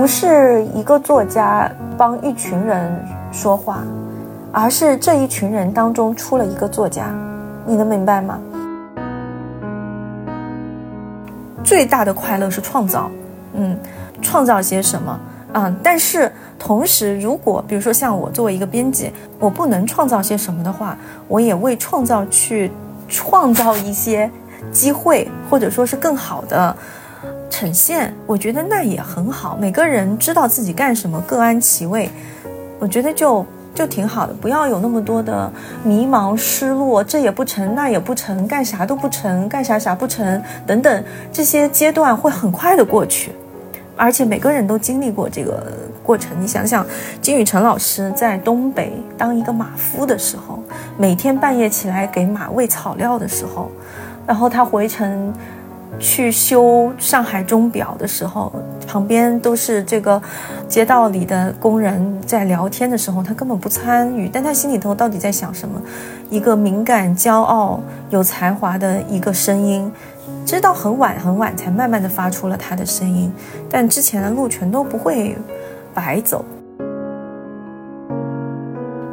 [0.00, 2.90] 不是一个作家帮一群人
[3.30, 3.84] 说话，
[4.50, 7.14] 而是这一群人当中出了一个作家，
[7.66, 8.40] 你能明白吗？
[11.62, 13.10] 最大的快乐是创造，
[13.52, 13.76] 嗯，
[14.22, 15.20] 创造些什么？
[15.52, 20.96] 嗯，但是同时，如果比如说像我作为一个编辑，我不能创造些什么的话，
[21.28, 22.72] 我也为创造去
[23.06, 24.30] 创造一些
[24.72, 26.74] 机会，或者说是更好的
[27.50, 28.14] 呈现。
[28.26, 29.56] 我觉得那也很好。
[29.60, 32.08] 每个人知道自己干什么，各安其位，
[32.78, 34.32] 我觉得就就挺好的。
[34.32, 43.32] 不要有那么多的迷茫、失落，这也不成，那也不成，干啥都不成，干啥啥不成等等，这些阶段会很快的过去。
[43.96, 45.62] 而且每个人都经历过这个
[46.02, 46.34] 过程。
[46.40, 46.86] 你想想，
[47.20, 50.62] 金宇澄老师在东北当一个马夫的时候，
[50.96, 53.70] 每天半夜起来给马喂草料的时候，
[54.26, 55.30] 然后他回城
[56.00, 58.50] 去修上海钟表的时候，
[58.88, 60.20] 旁边都是这个
[60.66, 64.28] 街道里的工人在聊天的时候，他根本不参与。
[64.32, 65.80] 但他心里头到底在想什么？
[66.30, 67.78] 一个敏感、骄傲、
[68.08, 69.92] 有才华的一个声音。
[70.46, 73.30] 直到很晚很晚，才慢慢的发出了他的声音，
[73.68, 75.36] 但之前的路全都不会
[75.92, 76.44] 白走。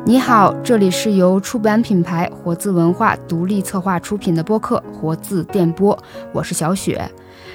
[0.07, 5.93] 你好，这里是由出版品牌活字文化独立策划出品的播客《活字电波》，
[6.31, 7.11] 我是小雪。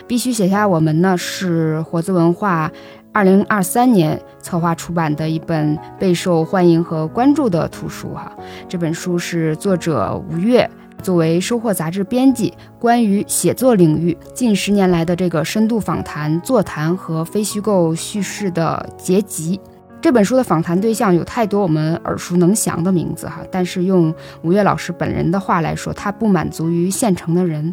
[0.07, 2.71] 必须写下我们呢，是活字文化
[3.11, 8.31] 二零二三年策划出版的一本备受欢迎和关注的图书哈。
[8.69, 10.69] 这本书是作者吴越。
[11.03, 19.59] 作为《收获》杂志编辑，关于写作领域近十年来的这个深度访谈、座谈和非虚构叙事的结集，
[20.03, 23.41] 这本书的访谈对象有太多我们耳熟能详的名字哈。
[23.53, 27.73] 但是用吴越老师本人的话来说，他不满足于现成的人，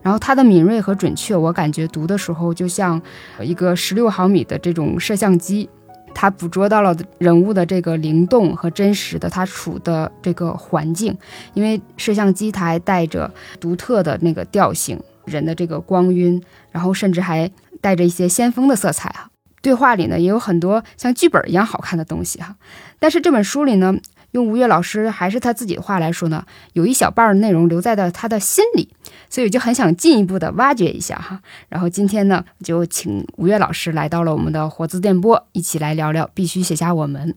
[0.00, 3.02] 然后他的敏锐和准确，我感觉读的时候就像
[3.40, 5.68] 一个十六毫米的这种摄像机。
[6.14, 11.14] 他捕捉到了人物的这个灵动和真实的他处的这个环境，
[11.52, 13.30] 因为摄像机它还带着
[13.60, 17.50] 独特的那个调性，人的这个光晕，然后甚至还
[17.82, 19.28] 带着一些先锋的色彩哈。
[19.66, 22.54] 对话里呢也有很多像剧本一样好看的东西哈。
[23.00, 23.96] 但是这本书里呢。
[24.32, 26.44] 用吴越老师还是他自己的话来说呢，
[26.74, 28.86] 有一小半的内容留在了他的心里，
[29.30, 31.40] 所以就很想进一步的挖掘一下哈。
[31.70, 37.34] 然后今天呢，就请吴越老师来到了我们的活字电波，一起来聊聊必须写下我们。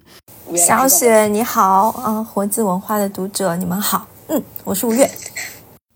[0.58, 5.10] 小雪你好啊，活字文化的读者你们好，嗯，我是吴越。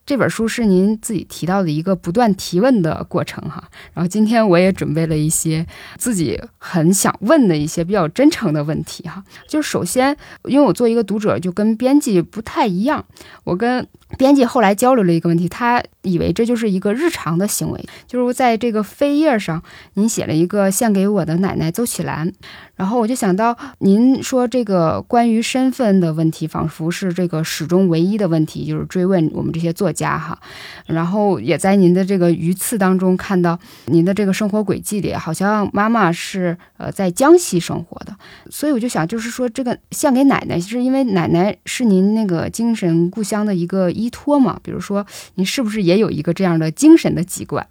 [0.06, 5.66] 这本书是您自己提到的一个不断提问的过程哈，然后今天我也准备了一些
[5.98, 13.06] 自己很想问的一些比较真诚的问题哈，就是首先，因为我做一个读者就跟编辑不太一样，
[13.46, 13.88] 我跟
[14.18, 19.64] 编辑后来交流了一个问题，他以为这就是一个日常的行为，就是在这个扉页上
[19.94, 22.32] 您写了一个献给我的奶奶邹启兰。
[22.76, 30.38] 然后我就想到，您说这个关于身份的问题，仿佛是这个始终唯一的问题，就是追问我们这些作家哈。
[30.88, 38.14] 然后也在您的这个鱼刺当中看到，您的这个生活轨迹里，好像妈妈是呃在江西生活的，
[38.50, 44.60] 所以我就想，就是说这个献给奶奶，是因为奶奶是您那个精神故乡的一个依托嘛？
[44.64, 45.06] 比如说，
[45.36, 47.68] 您是不是也有一个这样的精神的籍贯？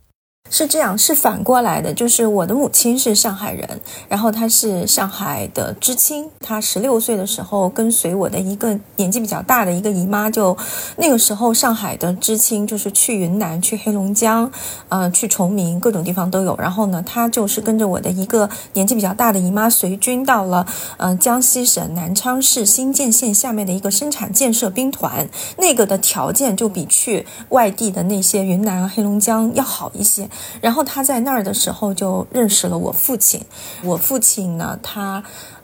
[0.51, 10.55] 是这样，是反过来的，就是我的母亲是上海人，然后她是上海的知青，她十六岁的时候跟随我的一个年纪比较大的一个姨妈，就
[10.99, 14.53] 那个时候上海的知青就是去云南、去黑龙江，
[14.91, 16.55] 呃，去崇明各种地方都有。
[16.59, 20.67] 然后呢，她就是跟着我的一个年纪比较大的姨妈随军到了，
[20.99, 25.27] 嗯，江西省南昌市新建县下面的一个生产建设兵团，
[25.57, 30.29] 那个的条件就比去外地的那些云南、黑龙江要好一些。
[30.61, 33.45] 然后他在那儿的时候就认识了我父亲。
[33.83, 35.23] 我父亲呢，他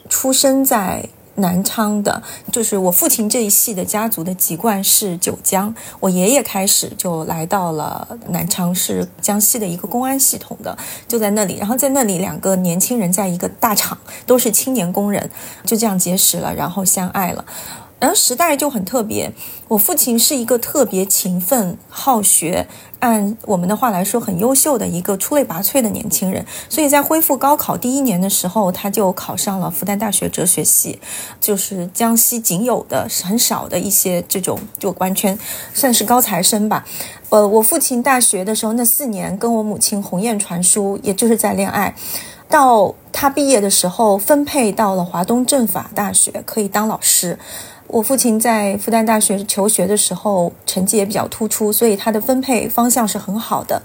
[0.09, 2.21] 出生在南昌的，
[2.51, 5.73] 就是我父亲这一系的家族的籍贯是九江。
[6.01, 10.77] 我爷爷开始就来到了南昌，是江西的一个公安系统的，
[11.07, 11.57] 就在那里。
[11.57, 13.97] 然后在那里，两个年轻人在一个大厂，
[14.27, 15.31] 都是青年工人，
[15.65, 17.45] 就这样结识了，然后相爱了。
[18.01, 19.33] 然后时代就很特别，
[19.69, 22.67] 我父亲是一个特别勤奋好学。
[23.01, 30.99] 按我们的话来说，很优秀的一个出类拔萃的年轻人，所以在恢复高考第一年的时候，他就考上了复旦大学哲学系，
[31.41, 35.39] 就是江西仅有的很少的一些这种，就完全
[35.73, 36.85] 算是高材生吧。
[37.29, 41.95] 呃，我父亲大学的时候那四年跟我母亲鸿雁传书，也就是在恋爱，
[42.49, 47.39] 到他毕业的时候分配到了华东政法大学，可以当老师。
[47.89, 53.83] 我父亲在复旦大学求学的时候，成绩也比较突出，所以他的分配方向是很好的。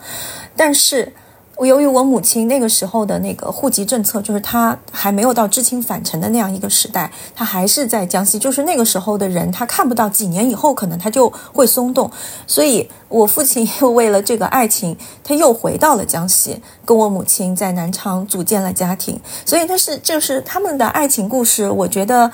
[0.56, 1.14] 但是，
[1.56, 8.38] 我由于我母亲那个时候的那个户籍政策，就是他还没有到知青返城的那样一个时代，他还是在江西。
[8.38, 12.12] 就是那个时候的人，他看不到几年以后可能他就会松动。
[12.46, 19.22] 所以我父亲又为了这个爱情，他又回到了江西，跟我母亲在南昌组建了家庭。
[19.46, 22.32] 所以他是就是他们的爱情故事，我觉得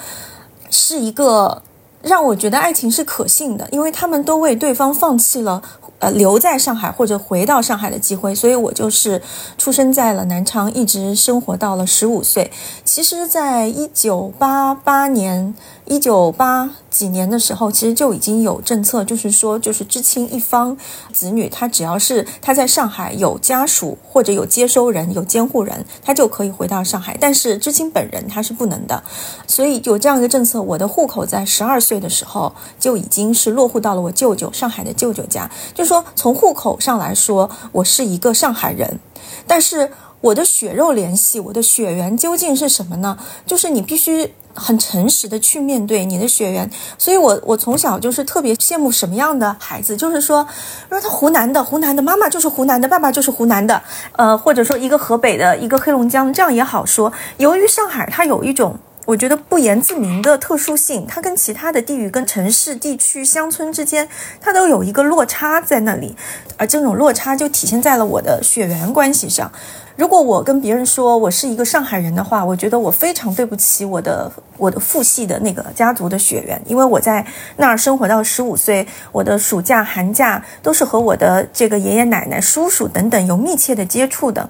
[0.69, 1.61] 是一个
[2.01, 5.61] 让我觉得爱情是可信的，因为他们都为对方放弃了。
[5.99, 9.21] 呃，留在上海或者回到上海的机会，所以我就是
[9.57, 12.49] 出生在了南昌，一直生活到了十五岁。
[12.85, 15.53] 其实，在一九八八年。
[15.89, 20.77] 一九八几年的时候，其实就已经有政策，就是说，就是知青一方
[21.11, 27.17] 子女，他只要是他在上海有家属或者有接收人、有监护人，他就可以回到上海。
[27.19, 29.03] 但是知青本人他是不能的，
[29.47, 30.61] 所以有这样一个政策。
[30.61, 38.99] 我的户口在十二岁的时候就已经是落户到了我舅舅上海的舅舅家，就是说从户口上来说，我是一个上海人，
[39.47, 43.17] 但是我的血肉联系，我的血缘究竟是什么呢？
[43.47, 44.35] 就是你必须。
[44.53, 50.45] 很诚实的去面对你的血缘，所以我我从小就是特别羡慕什么样的孩子，就是说，
[50.89, 53.81] 如果他湖南的，湖南的妈妈就是湖南的，爸爸就是湖南的，
[54.13, 57.11] 呃，或者说一个河北的，一个黑龙江，这样也好说。
[57.37, 58.77] 由于上海它有一种
[59.09, 64.07] 我觉得不言自明的特殊性，它跟其他的地域、跟城市、地区、乡村之间，
[64.39, 66.15] 它都有一个落差在那里，
[66.57, 69.51] 而这种落差就体现在了我的血缘关系上。
[69.95, 77.25] 如果我跟别人说我是一个上海人的话，我觉得我非常对不起我的我的父系的那个家族的血缘，因为我在
[77.57, 84.47] 那儿生活到十五岁，我的暑假寒假都是和我的这个爷爷奶奶、叔叔等等有密切的接触的。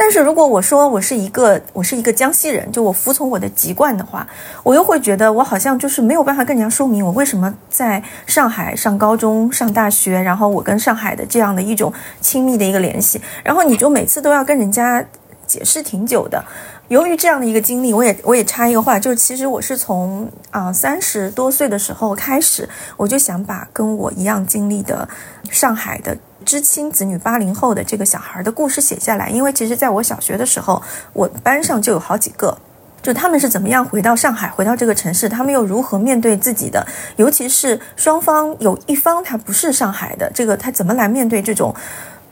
[0.00, 4.26] 但是如果我说我是一个我是一个江西人，就我服从我的籍贯的话，
[4.62, 15.04] 我又会觉得我好像就是没有办法跟人家说明我为什么在上海上高中、上大学，然后我跟上海的这样的一种亲密的一个联系，然后你就每次都要跟人家
[15.46, 16.42] 解释挺久的。
[16.86, 22.66] 由于这样的一个经历，我也我也插一个话，就是其实我是从啊三十多岁的时候开始，
[22.96, 25.06] 我就想把跟我一样经历的
[25.50, 26.16] 上海的。
[26.48, 32.56] 知青子女八零后的这个小孩的故事写下来，因为其实在我小学的时候，我班上就有好几个，
[33.02, 36.86] 就他们是怎么样回到上海，回到这个城市，他们又如何面对自己的，
[37.16, 41.74] 尤其是双方有一方他不是上海的，这个他怎么来面对这种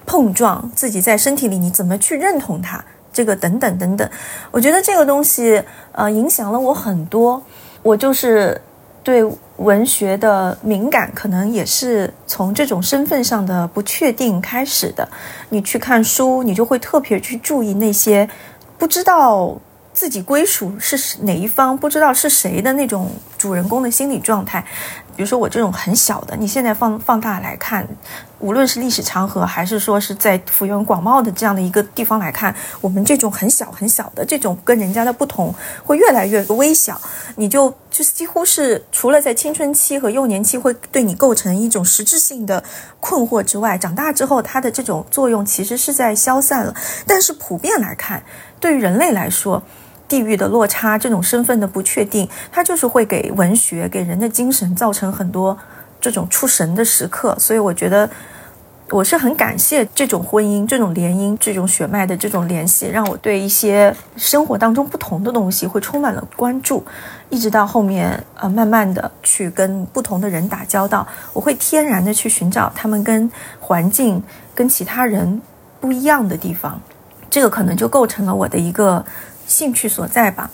[0.07, 2.83] 碰撞，自己在身体里你怎么去认同他，
[3.13, 4.11] 这个等等等等，
[4.51, 7.43] 我觉得这个东西呃影响了我很多，
[7.83, 8.59] 我就是
[9.07, 9.25] 对。
[9.57, 15.09] 文学的敏感可能也是从这种身份上的不确定开始的。
[15.49, 18.29] 你去看书，你就会特别去注意那些
[18.77, 19.57] 不知道
[19.95, 24.63] 自己归属是哪一方、不知道是谁的那种主人公的心理状态。
[25.17, 27.89] 比如说我这种很小的，你现在放放大来看，
[28.39, 35.55] 无论是历史长河，还是说是在幅员广袤的这样的一个地方来看，我们这种很小很小的这种跟人家的不同，
[35.85, 37.01] 会越来越微小。
[37.37, 42.63] 你就就几乎是除了在青春期和幼年期会对你构成一种实质性的
[43.01, 46.75] 困惑之外，长大之后它的这种作用其实是在消散了。
[47.07, 48.23] 但是普遍来看，
[48.61, 49.63] 对于人类来说，
[50.09, 55.59] 地域的落差，这种身份的不确定，它就是会给文学、给人的精神造成很多
[56.07, 57.37] 这种出神的时刻。
[57.37, 58.09] 所以，我觉得
[58.91, 66.85] 我是很感谢这种婚姻、这种联姻、这种血脉的这种联系，让我对一些生活当中不同的东西会充满了关注。
[67.29, 73.29] 一直到后面，呃，慢慢的去跟不同的人打交道，我会天然的去寻找他们跟
[73.59, 74.23] 环境、
[74.55, 75.43] 跟其他人
[75.81, 76.81] 不一样的地方。
[77.29, 79.05] 这个可能就构成了我的一个。
[79.49, 80.51] 兴趣所在吧。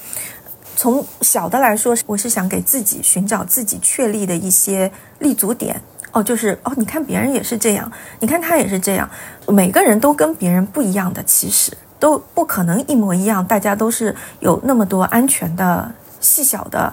[0.82, 5.80] 从小的来说，我是想给自己寻找自己确立的一些立足点。
[6.10, 9.08] 哦，就是哦，你看别人也是这样，你看他也是这样，
[9.46, 13.46] 每个人都跟别人不一样的，其实都不可能一模一样。
[13.46, 16.92] 大家都是有那么多安全的细小的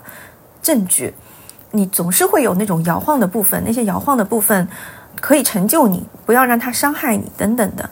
[0.62, 1.12] 证据，
[1.72, 4.68] 你总是会有那种摇晃的部分，那些摇晃的部分
[5.20, 7.90] 可以成就你，不要让它伤害你，等等的。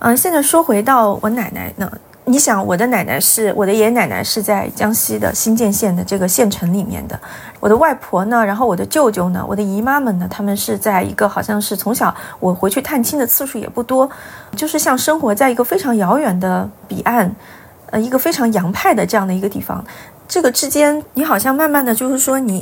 [0.00, 1.88] 嗯，现在说回到我奶奶呢。
[2.28, 7.18] 你想，我的奶奶是我的爷爷奶奶是在江西的新建县的这个县城里面的。
[7.60, 14.10] 我的外婆呢，然后我的舅舅呢，我的姨妈们呢，他们是在一个好像是从小我回去探亲的次数也不多，
[14.56, 17.30] 就是像生活在一个非常遥远的彼岸，
[17.90, 19.84] 呃，一个非常洋派的这样的一个地方。
[20.26, 22.60] 这个之间，你好像慢慢的就是说，你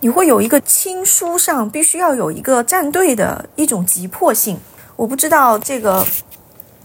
[0.00, 4.58] 你会有一个亲疏上必须要有一个站队的一种急迫性。
[4.96, 6.02] 我不知道这个。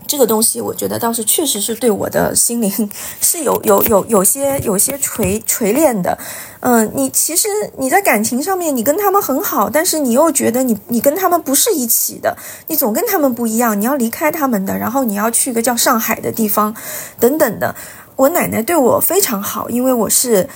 [0.10, 2.90] 这个东西，我觉得倒是确实是对我的心灵
[3.22, 6.18] 是有有有有些有些锤锤炼的。
[6.62, 7.48] 嗯，你其实
[7.78, 12.36] 你在感情上面，你跟他们很好，但是你又觉得你你跟他们不是一起的，
[12.68, 16.76] 你总跟他们不一样，你要离开他们的，然后你要去一个叫上海的地方，
[17.20, 17.76] 等等的。
[18.16, 20.50] 我奶奶对我非常好，因为我是。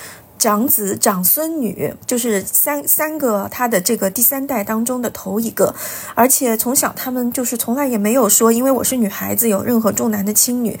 [0.44, 5.74] 长子长孙女就是三三个，他的这个第三代当中的头一个，
[6.14, 10.78] 而且从小他们就是从来也没有说，因为我是女孩子有任何重男的轻女，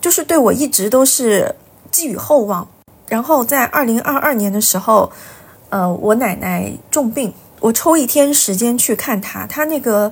[0.00, 1.54] 就是对我一直都是
[1.92, 2.66] 寄予厚望。
[3.06, 5.12] 然后在二零二二年的时候，
[5.68, 10.10] 呃，我奶奶重病，我抽一天时间去看她，她那个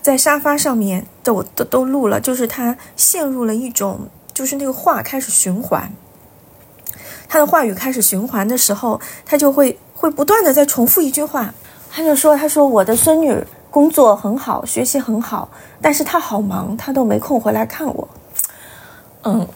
[0.00, 5.92] 在沙发上面都都都录了，就是她陷入了一种，就是那个话开始循环。
[7.28, 11.52] 他的话语开始循环的时候，他就会会不断的在重复一句话，
[11.90, 15.48] 他就说：“他说我的孙女工作很好，学习很好，
[15.82, 18.08] 但是她好忙，她都没空回来看我。”
[19.24, 19.46] 嗯，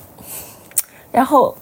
[1.10, 1.56] 然后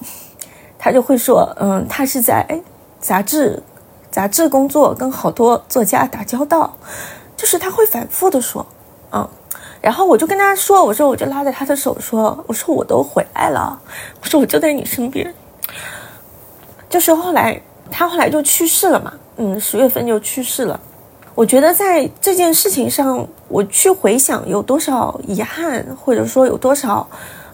[0.79, 2.61] 他就会说：“嗯，他是在
[2.99, 3.63] 杂志
[4.11, 6.77] 杂志工作，跟好多作家打交道，
[7.37, 8.67] 就是他会反复的说，
[9.13, 9.29] 嗯，
[9.81, 13.81] 然后我就跟他说，我说我就拉着他的手说，我说我都回来了，
[14.23, 15.33] 我说我就在你身边。”
[16.91, 17.59] 就是后来
[17.91, 20.79] 他后来就去世了嘛，嗯，十月份就去世了。
[21.35, 27.09] 我觉得在这件事情上，我去回想有多少遗憾，或者说有多少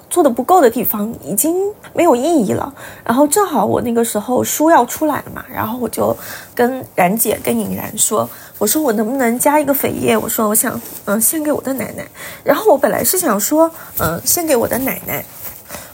[0.09, 1.55] 做的不够的地方，已经
[1.93, 2.73] 没有意义了。
[3.05, 6.17] 然后正好我那个时候书要出来了嘛，然后我就
[6.55, 8.29] 跟然姐、跟尹然说，
[8.59, 10.17] 我说我能不能加一个扉页？
[10.17, 12.05] 我说我想嗯献给我的奶奶。
[12.43, 15.25] 然后我本来是想说嗯献给我的奶奶，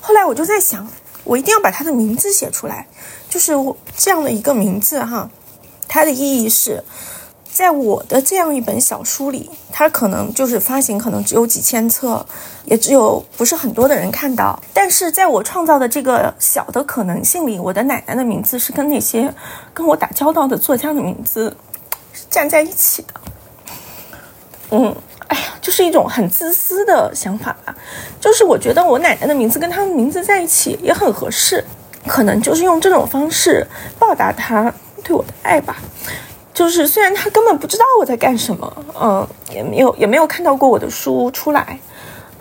[0.01, 0.89] 后来我就在想，
[1.25, 2.87] 我一定要把她的名字写出来。
[3.33, 3.55] 就是
[3.97, 5.31] 这样的一个名字哈，
[5.89, 6.85] 它的意义是，
[7.51, 12.27] 在我的这样一本小书里，它可能就是发行可能只有几千册，
[12.67, 14.63] 也只有不是很多的人看到。
[14.75, 19.33] 但是在我创造的这个小的可能性里，我的奶奶的名字是跟那些
[19.73, 21.57] 跟我打交道的作家的名字
[22.29, 23.15] 站在一起的。
[24.73, 24.95] 嗯，
[25.29, 27.75] 哎呀，就是一种很自私的想法吧，
[28.21, 31.65] 就是我觉得我奶奶的名字跟她的名字在一起也很合适。
[32.07, 33.67] 可能就是用这种方式
[33.99, 34.73] 报答他
[35.05, 35.77] 对我的爱吧。
[36.55, 41.79] 就是虽然他根本不知道我在干什么，嗯，也没有也没有看到过我的书出来，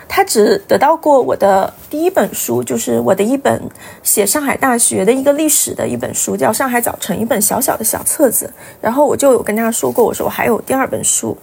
[0.05, 3.61] 他只得到过我的第一本书，就是我的一本
[4.03, 8.53] 写上海大学的一个历史的一本书，叫《上海早晨》，一本小小的小册子。
[8.81, 11.37] 然后我就有跟他说过，我说我还有第二本书。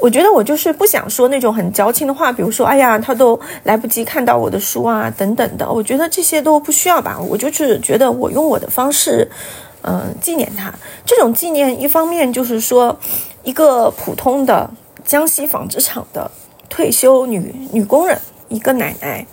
[0.00, 5.70] 我觉得我就是不想说那种很矫情的话，比如说，哎呀，他都来不及看到我的书啊，等等的。
[5.70, 7.18] 我觉得这些都不需要吧。
[7.18, 9.30] 我就是觉得我用我的方式，
[9.82, 10.72] 嗯，纪念他。
[11.06, 12.94] 这种纪念，一方面就是说，
[13.44, 14.68] 一个普通的
[15.04, 16.30] 江西纺织厂的
[16.68, 19.24] 退休女女工人，一个奶奶，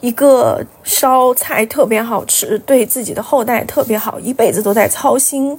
[0.00, 5.58] 一个烧菜特别好吃，对自己的后代特别好，一辈子都在操心。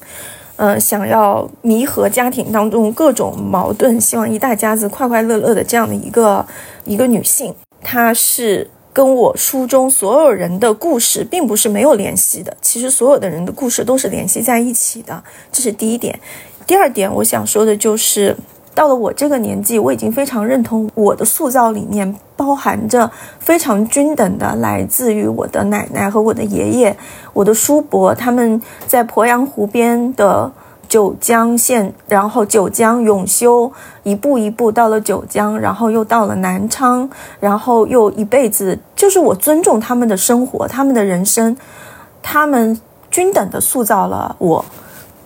[0.58, 6.46] 嗯，想要弥合家庭当中各种矛盾，希望一大家子快快乐乐的这样的一个
[6.86, 16.20] 一个女性，她是跟我书中所有人的故事并不是没有联系的，其实所有的人的故事都是联系在一起的，这是第一点。
[16.68, 18.36] 第二点，我想说的就是，
[18.82, 26.98] 到了我这个年纪，我已经非常认同我的塑造里面包含着非常均等的来自于我的奶奶和我的爷爷。
[27.32, 30.52] 我的叔伯他们在鄱阳湖边的
[30.88, 33.72] 九江县，然后九江永修，
[34.02, 37.08] 一步一步到了九江，然后又到了南昌，
[37.40, 41.56] 然后又一辈子，就是我尊重他们的生活，他们的人生，
[42.24, 44.66] 他们均等的塑造了我，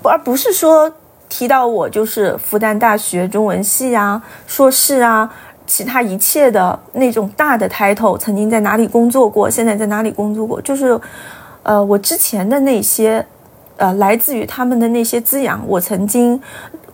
[0.04, 0.92] 而不是说
[1.38, 5.30] 提到我就是复旦大学中文系啊、硕士啊，
[5.68, 10.98] 其他一切的那种大的 title，曾经在哪里工作过，现在在哪里工作过，就是。
[11.68, 13.26] 呃，我之前的那些，
[13.78, 16.40] 呃，来自于他们的那些滋养，我曾经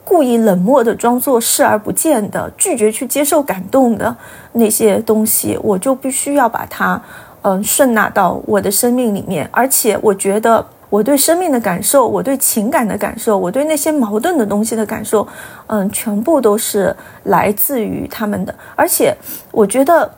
[0.06, 4.16] 故意冷漠的装作视而不见的，拒绝去接受感动的
[4.54, 7.02] 那些东西，我就必须要把它，
[7.42, 9.46] 嗯，顺纳到我的生命里面。
[9.52, 15.26] 而且，我觉得我对生命的感受，我对情感的感受，我对那些矛盾的东西的感受，
[15.68, 16.94] 嗯，全部都是
[17.24, 18.54] 来自于他们的。
[18.76, 19.16] 而且，
[19.52, 20.12] 我觉得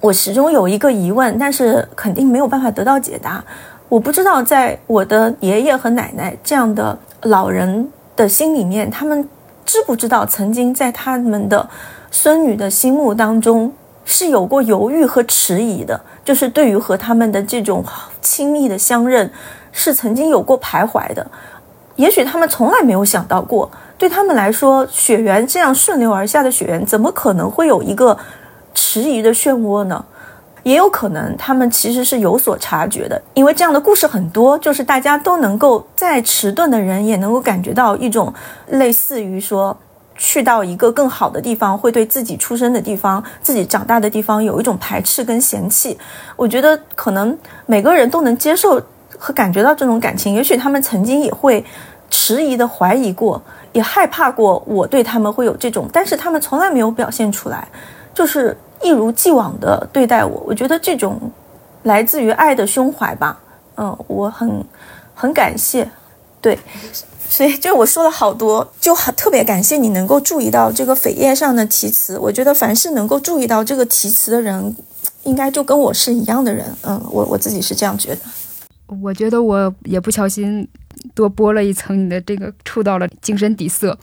[0.00, 3.42] 我始终有一个疑问，但是肯定没有办法得到解答。
[3.88, 9.28] 我不知道，在我的爷爷和奶奶这样的老人的心里面，他们
[9.64, 11.68] 知不知道曾经在他们的
[12.10, 13.72] 孙女的心目当中
[14.04, 17.84] 是有过犹豫和迟疑的，就是对于和他们的这种
[18.20, 19.30] 亲密的相认，
[19.78, 21.26] 是曾经有过徘徊的。
[21.96, 28.18] 也许他们从来没有想到过，对他们来说，血缘这样顺流而下的血缘，怎么可能会有一个？
[28.74, 30.04] 迟疑的漩涡呢？
[30.62, 38.32] 也有可能他们其实是有所察觉的，因为这样的故事很多，就是大家都能够再迟钝的人也能够感觉到一种
[38.68, 39.76] 类似于说
[40.14, 45.98] 去到一个更好的地方，会对自己出生的地方、自己长大的地方有一种排斥跟嫌弃。
[46.36, 48.80] 我觉得可能每个人都能接受
[49.18, 51.62] 和感觉到这种感情，也许他们曾经也会
[52.08, 57.68] 迟疑的怀疑过，也害怕过我对他们会有这种，但是他们从来没有表现出来，
[58.14, 58.56] 就是。
[58.80, 61.18] 一如既往的对待我，我觉得这种
[61.82, 63.36] 来自于爱的胸怀吧，
[63.76, 64.64] 嗯，我很
[65.16, 65.90] 很感谢，
[66.40, 66.56] 对，
[67.28, 72.16] 所以就我说了好多，就很特别感谢你能够注意到这个扉页上的题词。
[72.20, 74.76] 我觉得凡是能够注意到这个题词的人，
[75.24, 78.20] 应该就跟我是一样的人，嗯，我我自己是这样觉得。
[78.88, 80.66] 我觉得我也不小心
[81.14, 83.96] 多剥了一层你的这个，触到了精神底色，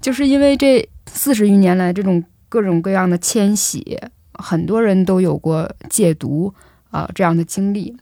[0.00, 3.98] 就是因为这四十余年来这种各种各样的迁徙。
[4.40, 6.54] 很多人都有过戒毒
[6.90, 7.96] 啊这样的经历，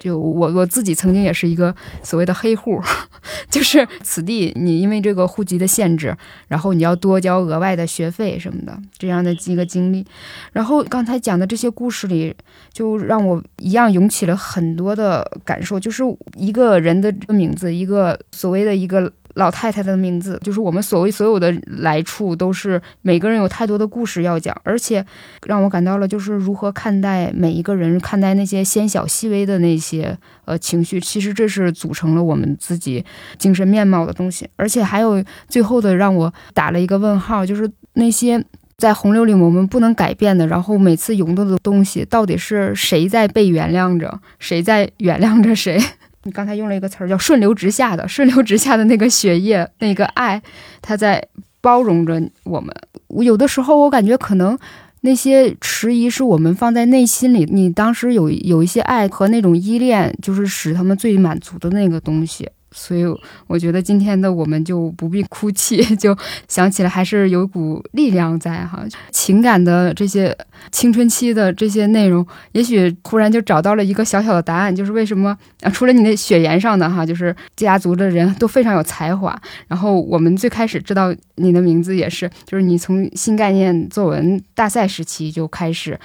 [0.00, 2.80] 就我我自己曾经也是一个所谓的黑户，
[3.48, 6.16] 就是此地你因为这个户籍的限制，
[6.48, 10.04] 然后你要多交额外的学费什么的这样的一个经历。
[10.52, 12.34] 然后刚才讲的这些故事里，
[12.72, 16.02] 就让我一样涌起了很多的感受，就是
[16.36, 19.12] 一个人的名字，一个所谓的一个。
[19.34, 25.04] 老太太的名字，就是我们所谓所有的来处，都是每个人有太多的故事要讲，而且
[25.46, 33.04] 让我感到了，就是如何看待每一个人，看待那些纤小细微的那些呃情绪，其实这是组成了我们自己
[33.38, 34.48] 精神面貌的东西。
[34.56, 38.44] 而且还有最后的让我打了一个问号，就是那些
[38.76, 45.80] 在洪流里我们不能改变的，然后每次涌动的东西，到底是谁在被原谅着，谁在原谅着谁？
[46.24, 50.42] 你刚才用了一个词儿叫“顺流直下”的，顺流直下的那个血液，那个爱，
[50.82, 51.22] 它在
[51.60, 52.74] 包容着我们。
[53.08, 54.58] 我有的时候，我感觉可能
[55.02, 62.48] 那些迟疑是我们放在内心里，你当时有有一些爱和那种依恋，就是使他们最满足的那个东西。
[62.76, 63.04] 所以
[63.46, 66.14] 我觉得今天的我们就不必哭泣， 就
[66.48, 68.84] 想起来还是有一股力量在哈。
[69.12, 70.36] 情感的这些
[70.72, 75.30] 青春期的这些内容，也许忽然就找到了一个小小的答案，就是为什么
[75.62, 75.70] 啊？
[75.70, 79.40] 除了你的血缘上的哈，就是家族的人都非常有才华。
[79.68, 85.98] 然后我们最开始知道你的名字也是，就是你从新概念作文大赛时期就开始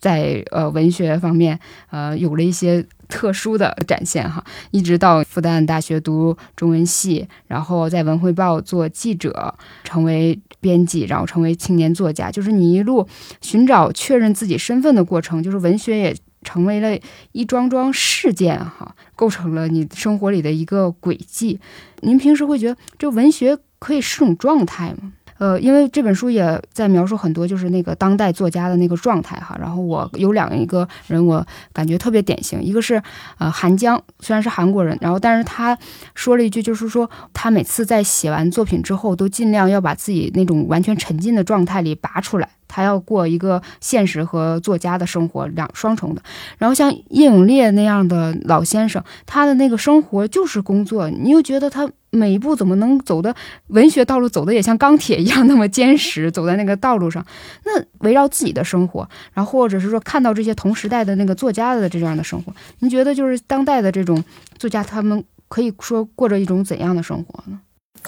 [0.00, 1.58] 在呃文学方面
[1.90, 2.84] 呃有了一些。
[3.08, 13.08] 特殊的展现哈，一直到复旦大学读中文系，然后在文汇报做记者，成为编辑，然后成为青年作家，就是你一路
[13.40, 16.98] 寻找确认自己身份的过程，就是文学也成为了
[17.32, 21.58] 一桩桩事件哈，构成了你生活里的一个轨迹。
[22.00, 25.12] 您平时会觉得这文学可以是种状态吗？
[25.38, 29.56] 呃，因为这本书也在描述很多，就是那个当代作家的那个状态哈。
[29.60, 33.02] 然后我有两一个人，我感觉特别典型，一个是
[33.38, 35.78] 呃韩江，虽然是韩国人，然后但是他
[36.14, 42.48] 说了一句，就是说他每次在写完作品之后，都尽量要把自己那种完全沉浸的状态里拔出来。
[42.68, 46.22] 他要过一个现实和作家的生活，两双重的。
[46.58, 53.34] 然后像叶永烈那样的老先生，他的那个生活就是工作，你又觉得他每一步怎么能走的
[53.68, 57.24] 文学道路走的也像钢铁一样那么坚实，走在那个道路上。
[57.64, 64.22] 那围绕自己的生活，然后或者是说看到这些同时代的那个作家的这样的生活，您觉得就是当代的这种
[64.58, 67.58] 作家，他们可以说过着一种怎样的生活呢？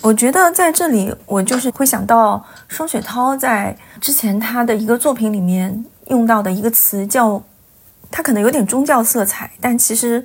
[0.02, 7.42] 我觉得在这里，我就是会想到双雪涛在之前他的一个作品里面用到的一个词，叫
[8.10, 10.24] 他可能有点宗教色彩，但其实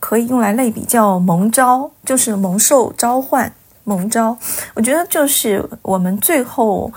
[0.00, 3.52] 可以用来类比叫蒙招，就是蒙受召唤，
[3.84, 4.36] 蒙招。
[4.74, 6.92] 我觉得就是我们最后，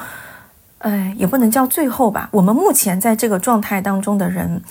[0.80, 4.63] 哎，也不能叫最后吧，我们目前在这个状态当中的人，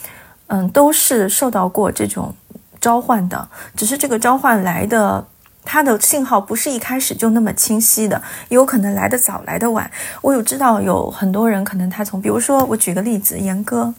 [0.48, 2.34] 嗯，都是受到过这种
[2.80, 5.24] 召唤的，只是这个召唤来的。
[5.70, 9.90] 他的信号不是一开始就那么清晰的，有可能来得早，来得晚。
[10.22, 13.92] 我有知道有很多人，可能他从，比如说我举个例子，严哥，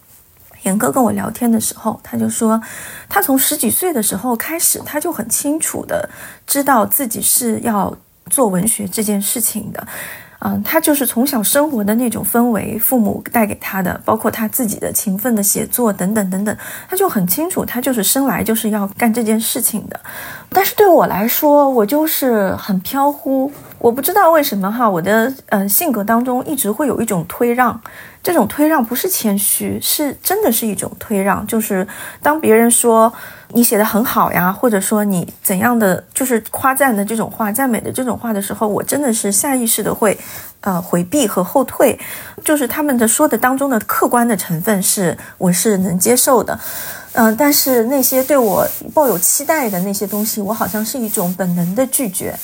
[0.63, 2.59] 严哥跟我聊天的时候，他就说，
[3.07, 6.09] 他从十几岁的时候开始，他就很清楚的
[6.47, 7.95] 知道自己是要
[8.31, 9.87] 做文学这件事情的。
[10.41, 19.99] 嗯，他就是从小生活的那种氛围，父母带给他的，包括他自己的勤奋的写作等等等等，他就很清楚，他就是生来就是要干这件事情的。
[20.49, 27.79] 但是对我来说，我就是很飘忽，我不知道为什么哈，我的呃性格当中一直会有一种推让，
[28.23, 31.45] 这种推让不是谦虚，是真的是一种推让。
[31.45, 31.85] 就是
[32.23, 33.13] 当别人说
[33.53, 40.17] 你写的很好呀，或者说你怎样的，就是夸赞的这种话、赞美的这种话的时候，我真的是下意识的会
[40.61, 41.99] 呃回避和后退。
[42.45, 46.57] 就是他们的说的当中的客观的成分是我是能接受的，
[47.13, 52.37] 嗯，但是那些对我抱有期待的那些东西，我好像是一种本能的拒绝。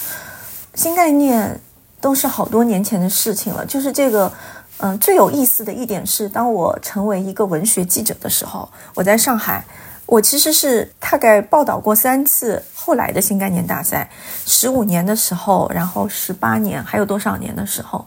[0.73, 1.59] 新概念
[2.01, 3.65] 都是好多年前的事情了。
[3.65, 4.31] 就是这个，
[4.79, 9.63] 嗯，最有意思的一点是，当我成为一个文学记者的时候，我在上海，
[10.05, 14.09] 我其实是大概报道过三次后来的新概念大赛，
[14.45, 18.05] 十五年的时候，然后十八年，还有多少年的时候，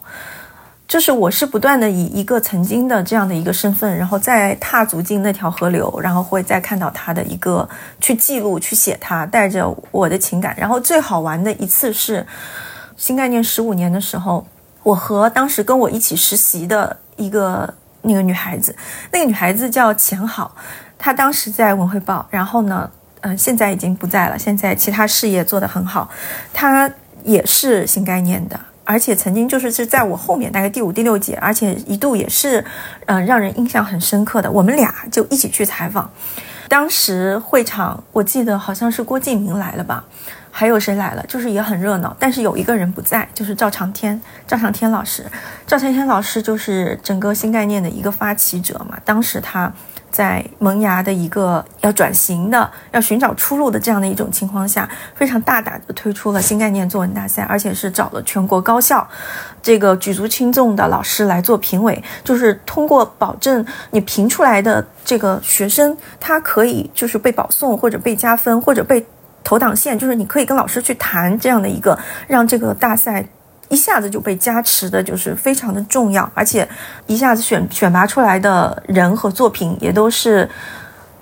[0.87, 7.67] 就是我是不断的以一个曾经的这样的一个身份，然后再踏足进那条河流，然后会再看到他的一个
[7.99, 10.55] 去记录、去写他，带着我的情感。
[10.57, 12.25] 然后最好玩的一次是。
[12.97, 14.45] 新概念十五年的时候，
[14.83, 18.75] 我和当时跟我一起实习的一个那个女孩子，
[19.13, 20.53] 那个女孩子叫钱好，
[20.99, 26.07] 他当时在文汇报，然后呢，嗯，现在已经不在了，现在其他事业做得很好。
[26.53, 26.91] 他
[27.23, 32.63] 也是新概念的，而且曾经就是是在我后面大概第五、第六届，而且一度也是，
[33.05, 34.51] 嗯，让人印象很深刻的。
[34.51, 36.11] 我们俩就一起去采访，
[36.67, 40.03] 当时会场我记得好像是郭敬明来了吧。
[40.51, 41.23] 还有谁来了？
[41.27, 44.19] 就是也很热闹，但是有一个人不在，就是赵长天。
[44.47, 45.23] 赵长天老师，
[45.67, 48.97] 赵长天老师就是整个新概念的一个发起者嘛。
[49.05, 49.71] 当时他
[50.11, 59.07] 在萌芽的一个要转型的、要寻找出路的这样的一种情况下，非常大胆的推出了新概念作文大赛，而且是找了全国高校
[59.61, 69.05] 这个举足轻重的老师来做评委，就是通过保证你评出来的这个学生，他可以就是被保送或者被加分或者被。
[69.41, 73.25] 投档线就是你可以跟老师去谈这样的一个，让这个大赛
[73.69, 76.67] 一下子就被加持的，就是非常的重要，而且
[77.07, 80.49] 一下子选选拔出来的人和作品也都是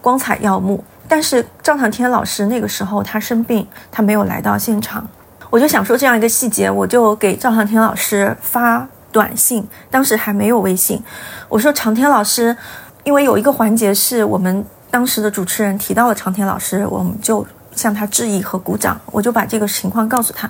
[0.01, 0.83] 光彩耀目。
[1.07, 5.07] 但是赵长天老师那个时候他生病，他没有来到现场。
[5.49, 11.01] 我就想说这样一个细节，我就给赵长天老师发短信，当时还没有微信，
[11.47, 12.55] 我说长天老师，
[13.03, 17.45] 因为有一个环节是我们当时的主持人提到了长天老师，我们就。
[17.75, 20.49] 向他致意和鼓掌，我就把这个情况告诉他。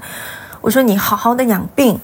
[0.68, 1.98] 我说：“你好好的养病。”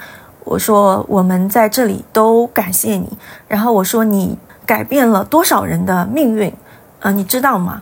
[0.45, 6.49] 我说：“我们在这里都感谢你。”然后我说：“你改变了多少人的命运？
[7.01, 7.81] 啊，你知道吗？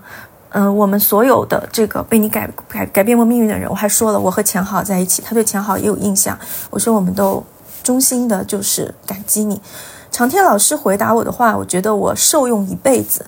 [0.50, 6.36] 嗯，我们所有的这个被你改改改变过命运的人，我还说了，我和钱好在一起，他对钱好也有印象。
[6.72, 7.44] 我说，我们都
[7.84, 9.62] 衷心的，就是感激你。”
[10.10, 13.28] 长天老师回答我的话，我觉得我受用一辈子。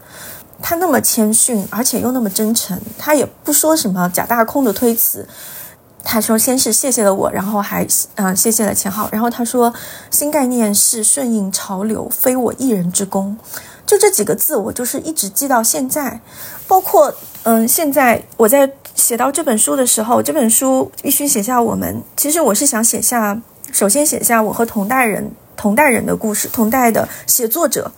[0.60, 5.28] 他那么谦逊，而且又那么真诚，他也不说什么假大空的推辞。
[6.04, 9.74] 他说：“先是谢谢了我，然后还嗯谢谢了钱浩，然后他说
[10.12, 13.38] 新概念是顺应潮流，非我一人之功。”
[13.86, 16.20] 就这几个字，我就是一直记到现在。
[16.68, 17.13] 包括
[17.44, 22.02] 嗯，现在我在写到这本书的时候，这本书必须写下我们。
[22.16, 27.92] 其实我是想写下，首先写下我和同代人、同代人的故事，同代的写作者。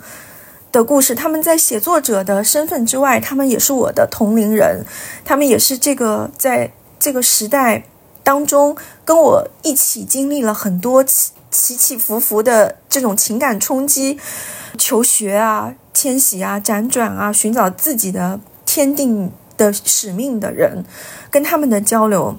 [0.72, 4.84] 的故事，他们在写作者的身份之外，他们也是我的同龄人，
[5.24, 7.86] 他们也是这个在这个时代
[8.26, 14.20] 当中跟我一起经历了很多起起起伏伏的这种情感冲击，
[14.78, 20.84] 求学啊、迁徙啊、辗转啊、寻找自己的天定的使命的人，
[21.30, 22.36] 跟他们的交流，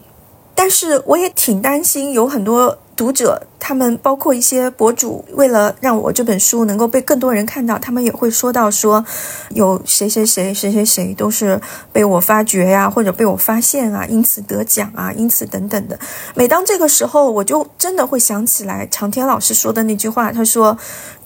[0.56, 2.78] 但是我也挺担心，有很多。
[2.96, 9.04] 读者，他们包括一些博主，为了让我这本书能够被更多人看到，他们也会说到说，
[9.50, 11.60] 有谁谁谁谁谁谁都是
[11.92, 15.98] 被我发掘呀，或者被我发现啊，因此得奖啊，因此等等的。
[16.34, 20.78] 每当这个时候，我就真的会想起来长天老师说的那句话，他说：“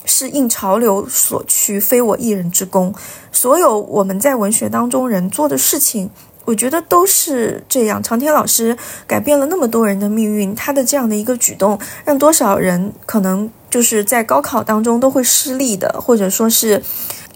[0.03, 2.93] 是应潮流所趋，非我一人之功。”
[3.31, 6.09] 所有我们在文学当中人做的事情。
[6.43, 8.01] 我觉得都是这样。
[8.01, 8.75] 长天老师
[9.05, 16.81] 改变了那么多人的命运，他的这样的一个举动，让多少人可能就是在高考当中都会失利的，或者说是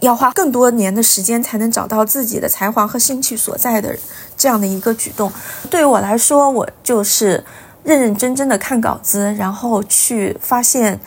[0.00, 3.96] 要花更多年的时间才能找到自己的才华和兴趣所在的
[4.36, 5.32] 这样的一个举动。
[5.70, 7.44] 对于我来说，我就是
[7.84, 10.98] 认认真真的看稿子，然后去发现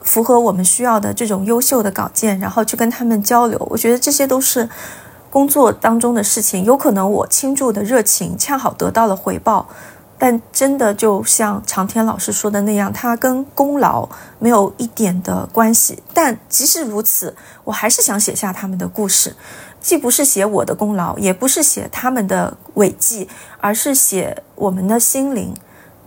[0.00, 3.58] 符合我们需要的这种优秀的稿件，然后去跟他们交流。
[3.68, 4.68] 我觉得这些都是。
[5.38, 9.68] 工作当中的事情，有可能我倾注的热情恰好得到了回报，
[10.18, 14.08] 但真的就像长天老师说的那样，它跟功劳
[14.40, 16.02] 没有一点的关系。
[16.12, 19.36] 但即使如此，我还是想写下他们的故事，
[19.80, 23.28] 既不是写我的功劳，也不是写他们的伟绩，
[23.60, 25.54] 而是写我们的心灵，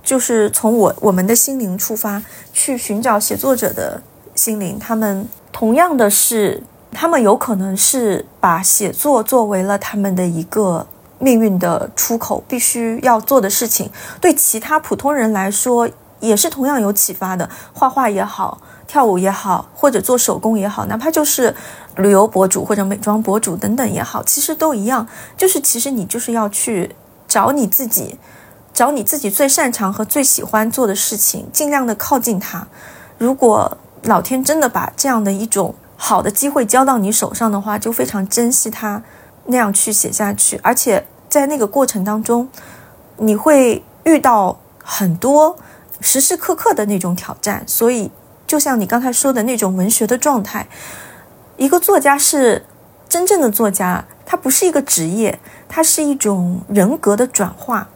[0.04, 4.04] 就是从我我们的心灵出发，去寻找写作者的
[4.36, 4.78] 心灵。
[4.78, 10.86] 他们同样的是，他们有可能是把写作作为了他们的一个
[11.20, 13.90] 命运的出口，必须要做的事情。
[14.20, 17.50] 对其他普通人来说，也是同样有启发的。
[17.74, 21.56] 画画也好，跳舞也好，或者做手工也好，哪怕就是
[21.96, 25.08] 旅游博主或者美妆博主等等也好，其实都一样。
[25.38, 26.96] 就是其实你就是要去
[27.28, 28.18] 找你自己。
[28.74, 32.66] 找你自己最擅长和最喜欢做的事情，尽量的靠近它。
[33.18, 39.04] 如果老天真的把这样的一种好的机会交到你手上的话，就非常珍惜它，
[39.46, 40.60] 那样去写下去。
[40.64, 42.50] 而且在那个过程当中，
[43.18, 45.56] 你会遇到很多
[46.00, 47.64] 时时刻刻的那种挑战。
[47.68, 48.10] 所以，
[48.48, 50.68] 就像你刚才说的那种文学的状态，
[51.58, 52.66] 一个作家是
[53.08, 57.88] 真正的作家，他不是一个职业，他是一种人格的转化。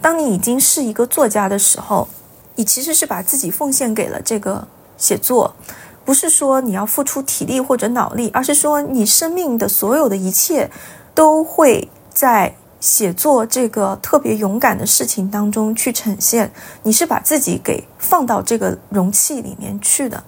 [0.00, 2.08] 当你已经是一个作家的时候，
[2.56, 4.66] 你其实是把自己奉献给了这个
[4.98, 5.54] 写作，
[6.04, 10.70] 不是说你要付出体力或者脑力，而是说你生命的所有的一切
[11.14, 16.52] 都会在写作这个特别勇敢的事情当中去呈现。
[16.82, 20.22] 你是把自己给放到这个容器里面去的。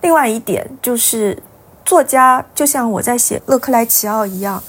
[0.00, 1.42] 另外一点就是，
[1.84, 4.62] 作家就像我在写勒克莱齐奥一样，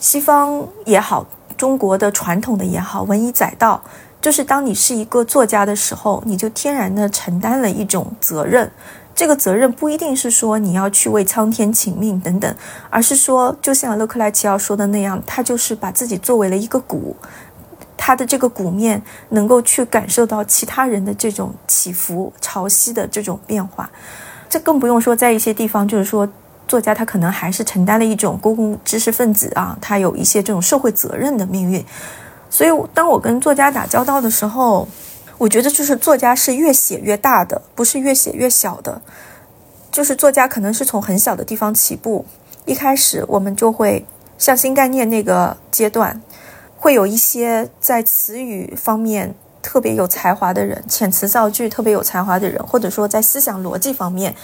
[0.00, 1.26] 西方也好。
[1.56, 3.80] 中国的传统的也好，文以载道，
[4.20, 8.68] 就是当你是一个作家的时候，你就天然的承担了一种责任。
[9.14, 12.54] 这个责任不一定是说你要去为苍天请命等等，
[12.90, 17.16] 而是说，就像勒克莱齐奥说的那样，他就是把自己作为了一个鼓，
[17.96, 23.88] 他的这个鼓面能够去感受到其他人的这种起伏、潮汐的这种变化。
[24.48, 26.28] 这更不用说在一些地方，就是说。
[26.66, 31.84] 作家他可能还是承担了一种公共知识分子啊，他有一些这种社会责任的命运。
[32.48, 34.88] 所以，当我跟作家打交道的时候，
[35.38, 39.00] 我觉得就是作家是越写越大的，不是越写越小的。
[39.90, 42.24] 就是作家可能是从很小的地方起步，
[42.64, 44.04] 一开始我们就会
[44.38, 46.20] 像新概念那个阶段，
[46.76, 54.34] 会有一些在词语方面特别有才华的人，遣词造句特别有才华的人，或者说在思想逻辑方面。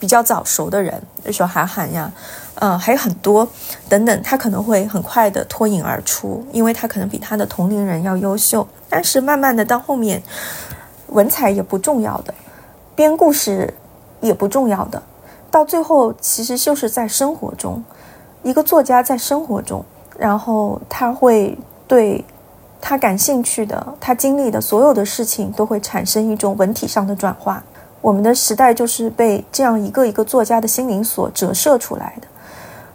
[0.00, 2.12] 比较早熟的人，比如说韩寒呀，
[2.60, 3.46] 嗯，还有很多
[3.88, 8.66] 等等，他可能会很快的脱颖而出，因为他可能比他的同龄人要优秀。
[8.88, 10.22] 但是慢慢的到后面，
[11.08, 12.32] 文采也不重要的，
[12.94, 13.74] 编故事
[14.20, 15.02] 也不重要的，
[15.50, 17.82] 到最后其实就是在生活中，
[18.44, 19.84] 一个作家在生活中，
[20.16, 22.24] 然后他会对
[22.80, 27.62] 他感兴趣的、他经历的所有的事情，都会产生一种文体上的转化。
[28.00, 32.28] 我们的时代就是被这样一个一个作家的心灵所折射出来的。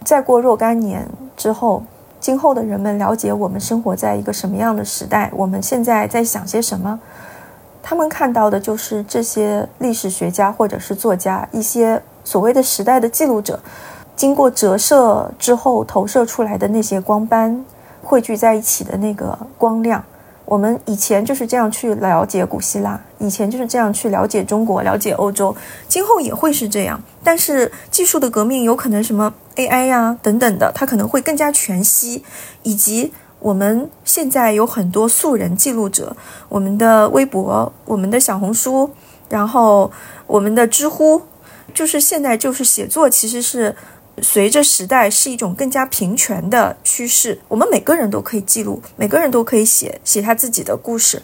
[0.04, 1.82] 再过若干年之后，
[2.18, 6.98] 今后的人们了解我们生活在一个什么样的时代，我们现在在想些什么，
[7.82, 13.60] 他们看到的就是这些历史学家或者是作家一些所谓的时代的记录者，
[14.16, 17.64] 经过折射之后投射出来的那些光斑，
[18.02, 20.04] 汇聚在一起的那个光亮。
[20.50, 25.54] 我们以前就是这样去了解古希腊，以前就是这样去了解中国、了解欧洲，
[25.86, 27.00] 今后也会是这样。
[27.22, 32.24] 但是技术的革命有可能什么 AI 呀等等的，它可能会更加全息。
[32.64, 36.16] 以及我们现在有很多素人记录者，
[36.48, 38.90] 我们的微博、我们的小红书，
[39.28, 39.92] 然后
[40.26, 41.22] 我们的知乎，
[41.72, 43.76] 就是现在就是写作其实是。
[44.22, 51.22] 随着时代是一种更加平权的趋势，我们每个人都可以记录，每个人都可以写写他自己的故事。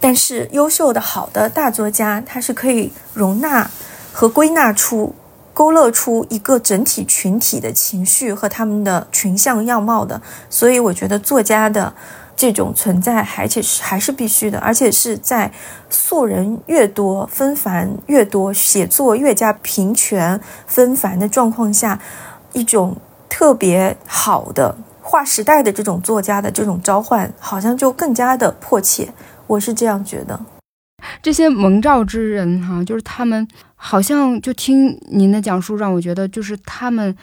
[0.00, 3.70] 但是，优秀的好的大作家，他是可以容纳
[4.12, 5.14] 和归纳出、
[5.52, 10.20] 勾勒出一个整体群体的情绪和他们的群像样貌的。
[10.50, 11.94] 所以，我觉得作家的。
[12.36, 15.52] 这种存在，而且是还是必须的，而且是在
[15.88, 22.00] 素人越多、纷繁越多、写作越加平权纷繁的状况下，
[22.52, 22.96] 一种
[23.28, 29.14] 特别好的划时代的这种作家的这种召唤，好像就更加的迫切。
[29.46, 30.40] 我是这样觉得。
[31.22, 37.16] 这些蒙召之人，哈，就是他们好像就听您的讲述，让我觉得就是他们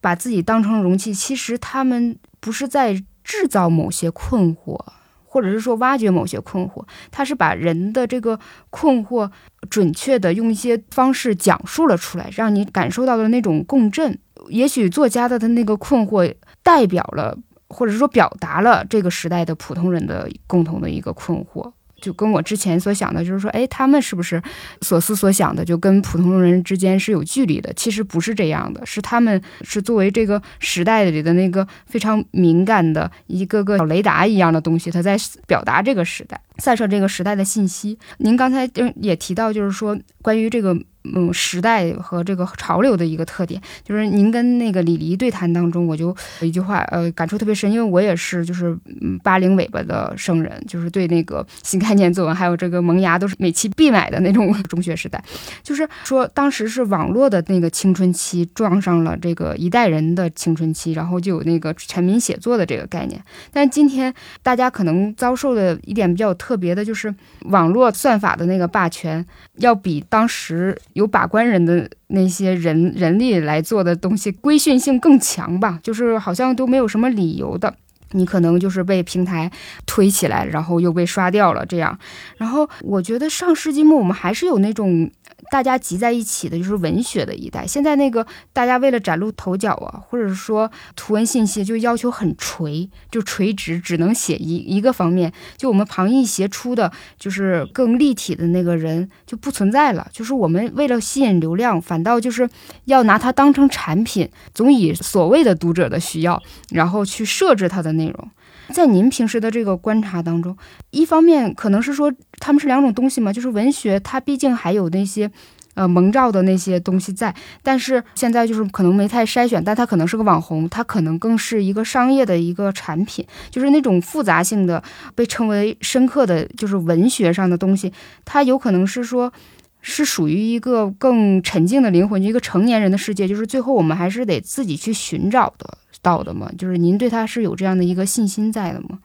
[0.00, 3.00] 把自己当成容器，其实他们不是在。
[3.28, 4.80] 制造某些困惑，
[5.26, 9.30] 或者是说挖掘某些困惑，他是把人的这个困惑
[9.68, 14.18] 准确的用一些方式讲述了出来，让你感受到的那种共振。
[14.48, 17.36] 也许作家的他那个困惑代表了，
[17.68, 21.70] 或者说表达了这个时代的普通人的共同的一个困惑。
[22.00, 24.42] 就跟我之前所想的，就是说，哎，他们是不是
[24.80, 27.72] 所思所想的就跟普通人之间是有距离的？
[27.74, 37.98] 其实不是这样的，是他们是作为这个时代里的那个非常敏感的一个个小雷达一样的东西，他在表达这个时代，散射这个时代的信息。
[38.18, 40.76] 您刚才也提到，就是说关于这个。
[41.04, 55.22] 嗯，时代和这个潮流的一个特点，就是您跟那个李黎对谈当中，我就有一句话，呃，感触特别深，因为我也是就是嗯八零尾巴的生人，就是对那个新概念作文还有这个萌芽都是每期必买的那种中学时代，
[55.62, 69.24] 就是说当时是网络的那个青春期撞上了这个一代人的青春期，然后就有那个全民写作的这个概念，但今天大家可能遭受的一点比较特别的就是网络算法的那个霸权，
[69.58, 70.76] 要比当时。
[70.98, 75.78] 有把关人的那些人人力来做的东西，规训性更强吧？
[75.80, 77.72] 就是好像都没有什么理由的，
[78.12, 79.48] 你可能就是被平台
[79.86, 81.96] 推起来，然后又被刷掉了这样。
[82.36, 85.08] 然后我觉得上世纪末我们还是有那种。
[85.50, 87.66] 大家集在一起的就是文学的一代。
[87.66, 95.32] 现在那个大家为了崭露头角啊，或者是说图文信息，就要求很垂，就垂直，只能写一一个方面。
[95.56, 100.06] 就我们旁逸斜出的，就是更立体的那个人就不存在了。
[100.12, 102.48] 就是我们为了吸引流量，反倒就是
[102.84, 108.30] 要拿它当成产品，总以所谓的读者的需要，然后去设置它的内容。
[108.72, 110.56] 在您平时的这个观察当中，
[110.90, 115.30] 一方面可能是说他们是两种东西嘛，就是文学它毕竟还有那些，
[115.74, 124.82] 呃蒙罩的那些东西在，但是现在就是可能没太筛选，但它可能是个网红，它可能更是一个商业的一个产品，就是那种复杂性的
[125.14, 127.92] 被称为深刻的就是文学上的东西，
[128.24, 129.32] 它有可能是说，
[129.80, 135.78] 是属于一个更沉静的灵魂，一个成年人的世界，就是最后我们还是得自己去寻找的。
[136.02, 136.50] 到的吗？
[136.58, 138.98] 就是您对他是有这样的一个信心在的吗？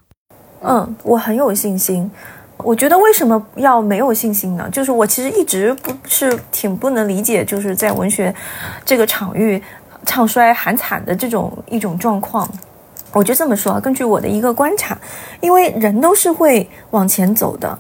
[0.62, 2.10] 嗯，我很有信心。
[2.58, 4.70] 我觉得为什么要没有信心呢？
[4.72, 8.34] 就是我其实一直不是挺不能理解，就是在文学
[8.86, 9.62] 这个场域
[10.06, 12.50] 唱衰喊惨的这种一种状况。
[13.12, 14.98] 我就这么说，根据我的一个观察，
[15.42, 17.78] 因为人都是会往前走的。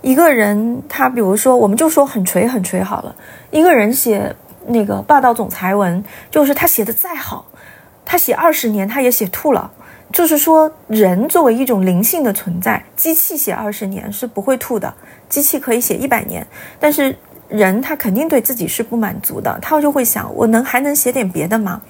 [0.00, 3.14] 一个人他比如说，我们就说很锤很锤好了。
[3.50, 4.34] 一个人写
[4.66, 7.44] 那个霸道总裁文，就是他写的再好。
[8.04, 9.70] 他写二十年，他也写吐了。
[10.12, 14.92] 就是说，人作为一种灵性的存在，机器写二十年是不会吐的，
[15.26, 16.46] 机器可以写一百年，
[16.78, 17.16] 但是
[17.48, 21.80] 人他肯定对自己是不满足的，他就会想，我能还能写点别的吗？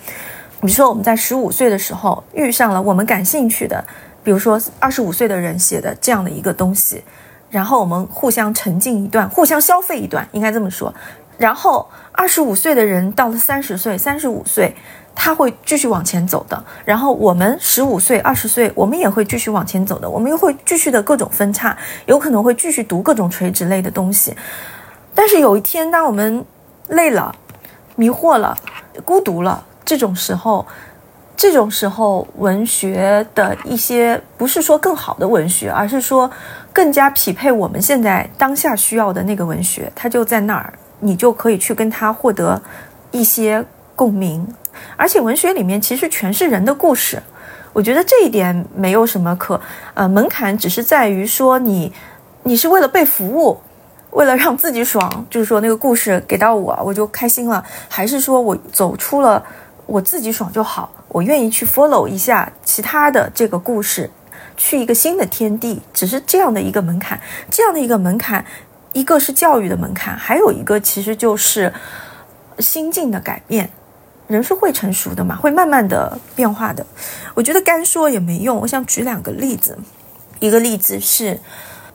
[0.60, 3.84] 比如说，我们在十五岁的时候遇上了我们感兴趣的，
[4.22, 7.02] 比如说二十五岁的人写的这样的一个东西，
[7.50, 10.94] 然后我们互相沉浸一段，互相消费一段，应该这么说。
[11.38, 14.72] 然后二十五岁的人到了三十岁、三十五岁。
[15.14, 24.34] 他会继续往前走的，然后我们十五岁、二十岁，我们也会继续往前走的，我们又会继续的各种分叉，有可能会继续读各种垂直类的东西。
[25.14, 26.44] 但是有一天，当我们
[26.88, 27.34] 累了、
[27.96, 28.56] 迷惑了、
[29.04, 30.66] 孤独了，这种时候，
[31.36, 36.30] 这种时候，文学的一些不是说更好的文学，而是说
[36.72, 42.60] 更加匹配我们现在当下需要的那个文学，它就在那儿，你就可以去跟它获得
[43.10, 44.46] 一些共鸣。
[44.96, 47.22] 而且文学里面其实全是人的故事，
[47.72, 49.60] 我觉得这一点没有什么可
[49.94, 51.92] 呃门槛，只是在于说你
[52.42, 53.60] 你是为了被服务，
[54.10, 59.44] 为了让自己爽，就是说那个故事给到我我就开心了，还是说我走出了
[59.86, 64.10] 我自己爽就好，我愿意去 follow 一下其他的这个故事，
[64.56, 67.18] 去一个新的天地，只是这样的一个门槛，
[67.50, 68.44] 这样的一个门槛，
[68.92, 71.72] 一个是教育的门槛，还有一个其实就是
[72.58, 73.70] 心境的改变。
[74.32, 76.84] 人是会成熟的嘛，会慢慢的变化的。
[77.34, 78.58] 我觉得干说也没用。
[78.58, 79.78] 我想举两个例子，
[80.40, 81.38] 一个例子是，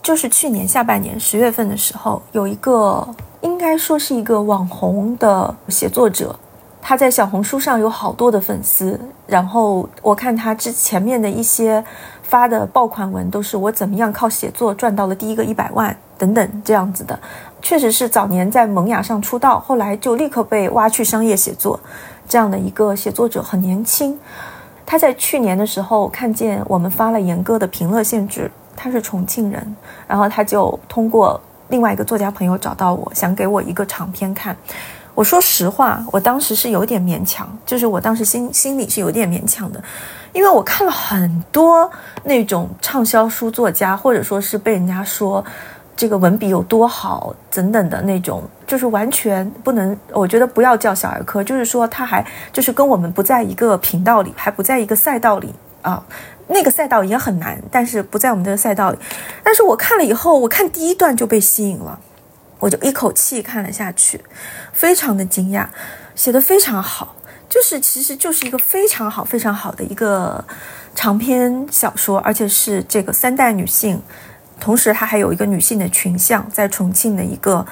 [0.03, 3.07] 就是去年下半年十月份的时候，有一个
[3.41, 6.37] 应该说是一个网红的写作者，
[6.81, 8.99] 他在小红书上有好多的粉丝。
[9.25, 11.83] 然后我看他之前面的一些
[12.23, 17.19] 发的爆款文，都是我怎么样靠写作赚到了第一个一百万等等这样子的。
[17.61, 21.77] 确实是早年在萌芽上出道，后来就立刻被挖去商业写作。
[22.27, 24.19] 这样的一个写作者很年轻，
[24.85, 29.75] 他在去年的时候看见我们发了严歌的评论限制，他是重庆人，
[30.07, 34.55] 然后他就通过另外一个作家朋友找到我，想给我一个长篇看。
[35.15, 39.81] 我说实话，我当时是有点勉强，就是我当时心心里是有点勉强的，
[40.33, 41.89] 因为我看了很多
[42.23, 45.43] 那种畅销书作家，或者说是被人家说。
[45.97, 56.05] 这个文笔有多好，等等的那种，就是完全不能，我觉得不要叫小儿科，就是说他还就是跟我们不在一个频道里，还不在一个赛道里啊。
[56.49, 58.97] 那个赛道也很难，但是不在我们这个赛道里。
[59.43, 61.99] 但是我看了以后，我看第一段就被吸引了，
[62.59, 64.23] 我就一口气看了下去，
[64.71, 65.65] 非常的惊讶，
[66.15, 67.15] 写的非常好，
[67.49, 70.41] 就是其实就是一个非常好、非常好的一个
[70.95, 74.01] 长篇小说，而且是这个三代女性，
[74.59, 77.65] 同时他还有一个女性的群像，在重庆的一个。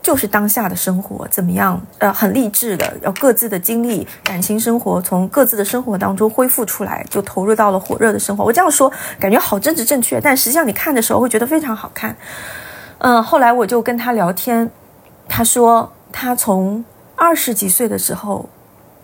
[0.00, 1.78] 就是当下的生活怎么样？
[1.98, 8.44] 呃，很励志的，要各自的经历、感情生活，从各自的生活当中恢复出来，就投入到了火热的生活。
[8.44, 12.16] 我这样说感觉好政治正确，但实际上你看的时候会觉得非常好看。
[12.98, 14.70] 嗯，后来我就跟他聊天，
[15.28, 16.82] 他说他从
[17.16, 18.48] 二十几岁的时候，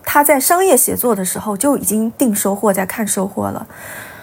[0.03, 3.67] 他在商业写作的时候就已经定收获，在看收获了。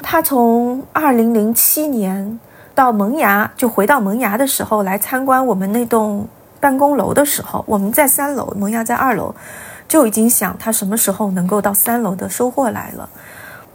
[0.02, 2.40] 他从二零零七年
[2.74, 6.28] 到萌芽，就回到萌芽的时候来参观我们那栋。
[6.60, 9.34] 办公楼的时候，我们在三楼，萌芽在二楼，
[9.88, 13.08] 就已经想他什么时候能够到三楼的收获来了。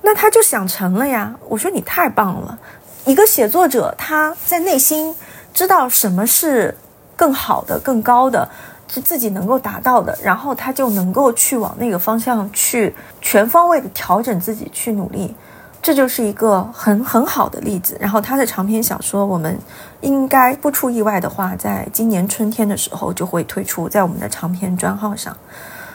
[0.04, 1.36] 那他就想成了呀。
[1.50, 2.58] 我说你太棒了，
[3.04, 5.14] 一个写作者他在内心
[5.54, 6.74] 知道什么是
[7.18, 8.48] 更好的、更高的，
[8.88, 15.36] 是自己能够达到的，然后他就能够去往那个方向去全方位的调整自己，去努力。
[15.82, 17.98] 这就是一个很很好的例子。
[18.00, 19.58] 然后他的长篇小说，我们
[20.02, 25.36] 应该不出意外的话，在今年春天的时候就会推出在我们的长篇专号上。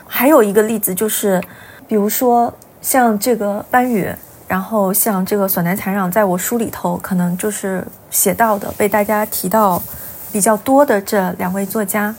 [0.07, 1.43] 还有一个例子就是，
[1.87, 4.11] 比如说像这个班宇，
[4.49, 9.83] 然后像这个索南残壤，在我书里头可能就是写到的，被大家提到
[10.31, 12.15] 比较多的这两位作家。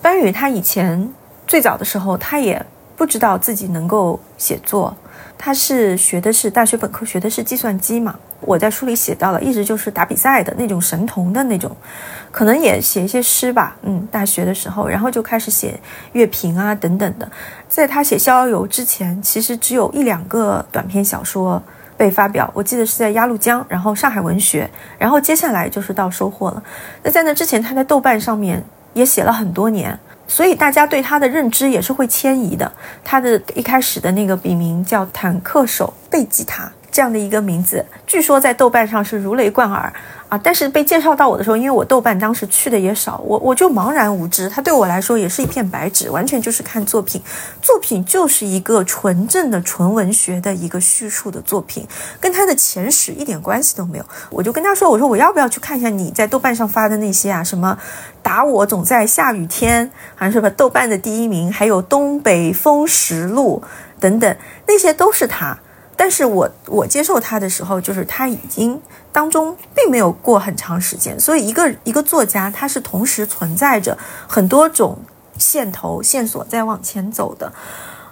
[0.00, 1.10] 班宇他以前
[1.46, 2.64] 最早的时候，他也
[2.96, 4.96] 不知道自己能够写作。
[5.38, 8.16] 他是学的是大学本科学的是计算机嘛？
[8.40, 11.74] 我在书里写到了，一直就是打比赛的那种神童的那种，
[12.30, 13.76] 可能也写一些诗吧。
[13.82, 15.78] 嗯，大学的时候，然后就开始写
[16.12, 17.30] 乐评啊等等的。
[17.68, 21.62] 在他写《逍遥游》之前，其实只有一两个短篇小说
[21.96, 24.68] 被发表，我记得是在鸭绿江，然后上海文学，
[24.98, 26.62] 然后接下来就是到收获了。
[27.02, 28.62] 那在那之前，他在豆瓣上面
[28.92, 29.98] 也写了很多年。
[30.28, 32.70] 所以大家对他的认知也是会迁移的。
[33.02, 36.70] 他的一开始的那个笔名叫坦克手贝吉塔。
[36.98, 39.92] 这样的一个名字，据说在豆瓣上是如雷贯耳
[40.28, 40.40] 啊！
[40.42, 44.48] 但是被介绍到我的时候，因为我豆瓣当时去的也少，我我就茫然无知。
[44.48, 47.22] 他对我来说也是一片白纸，完全就是看作品，
[47.62, 51.86] 作品就是一个纯正的纯文学的一个叙述的作品，
[52.18, 54.04] 跟他的前史一点关系都没有。
[54.30, 57.44] 我就跟他说：“我说我要不要去看一下你在豆瓣上发的那些啊？
[57.44, 57.78] 什么
[58.24, 63.62] 打我总在下雨天，还是什么豆瓣的第一名，还有东北风实录
[64.00, 64.36] 等等，
[64.66, 65.56] 那些都是他。”
[65.98, 68.80] 但是我我接受他的时候，就是他已经
[69.10, 74.96] 当中并没有过很长时间，所以一个一个作家他是同时存在着很多种
[75.36, 77.52] 线头线索在往前走的。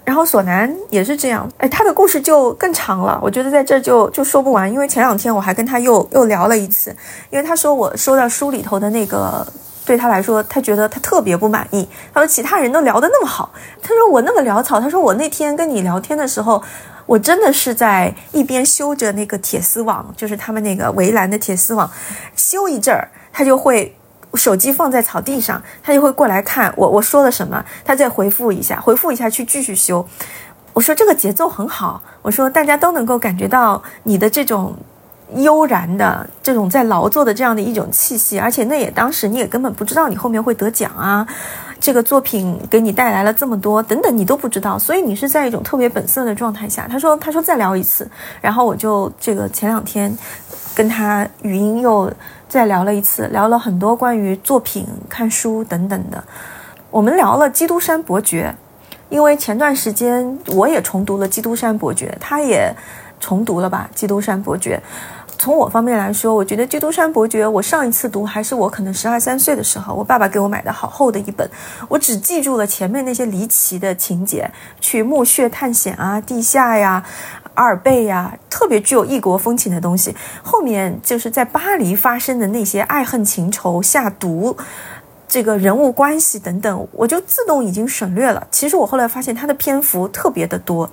[0.04, 6.90] 然后索南也是这样，哎，他的故事就更长了，我觉得在这就就说不完，因为前两天我还跟他又又聊了一次，
[7.30, 9.46] 因为他说我收到书里头的那个。
[9.86, 11.88] 对他来说，他觉得他特别不满意。
[12.12, 14.80] 他说：“其他人都聊得那么好，他说我那么潦草。
[14.80, 16.60] 他说我那天跟你聊天的时候，
[17.06, 21.90] 我真的是在一边修着那个铁丝网，就是他们那个围栏的铁丝网，
[22.34, 23.96] 修一阵儿，他就会
[24.34, 30.06] 手机放在草地上，他就会过来看我我说了什么，他再回复一下，回复一下去继续修。
[30.72, 34.76] 我说这个节奏很好，我说大家都能够感觉到你的这种。”
[35.34, 41.26] 悠然的这种在劳作的这样的一种气息，而且那也当时你也根本不知道你后面会得奖啊，
[41.78, 46.88] 这个作品给你带来了这么多等等，你都不知道，所以你是在一种特别本色的状态下。
[46.88, 48.08] 他说，他说再聊一次，
[48.40, 50.16] 然后我就这个前两天
[50.74, 52.12] 跟他语音又
[52.48, 56.22] 再聊了一次，聊了很多关于作品、看书等等的。
[56.90, 58.54] 我们聊了《基督山伯爵》，
[59.10, 62.74] 因为前段时间我也重读了《基督山伯爵》，他也
[63.20, 64.82] 重读了吧，《基督山伯爵》。
[65.38, 71.48] 从我方面来说，我觉得《基督山伯爵》，我上一次读还是我可能十二三岁的时候，我爸爸给我买的好厚的一本，
[71.88, 77.04] 我只记住了前面那些离奇的情节，去墓穴探险啊，地下呀，
[77.54, 80.16] 阿尔贝呀，特别具有异国风情的东西。
[80.42, 84.56] 后面就是在巴黎发生的那些爱恨情仇、下毒，
[85.28, 88.46] 这个人物关系等等，我就自动已经省略了。
[88.50, 90.90] 其实我后来发现它的篇幅特别的多。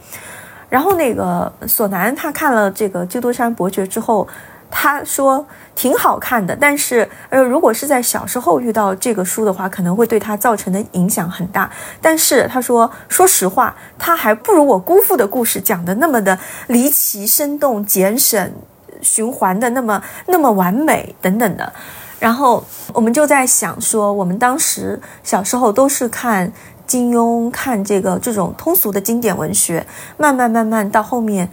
[0.73, 4.27] 然后那个索南他看了这个《基督山伯爵》之后，
[4.71, 5.45] 他说
[5.75, 11.69] 挺好看的，但是呃，如果是在小时候遇到这个书的话，可能会对他造成的影响很大。
[12.01, 18.51] 但是他说，说实话，他还不如我姑父的故事讲的那么的离奇、生动、简省、
[18.99, 21.71] 循环的那么那么完美等等的。
[22.17, 26.51] 然后我们就在想说，我们当时小时候都是看。
[26.93, 29.83] 金庸看这个这种通俗的经典文学，
[30.15, 31.49] 慢慢慢慢到后面，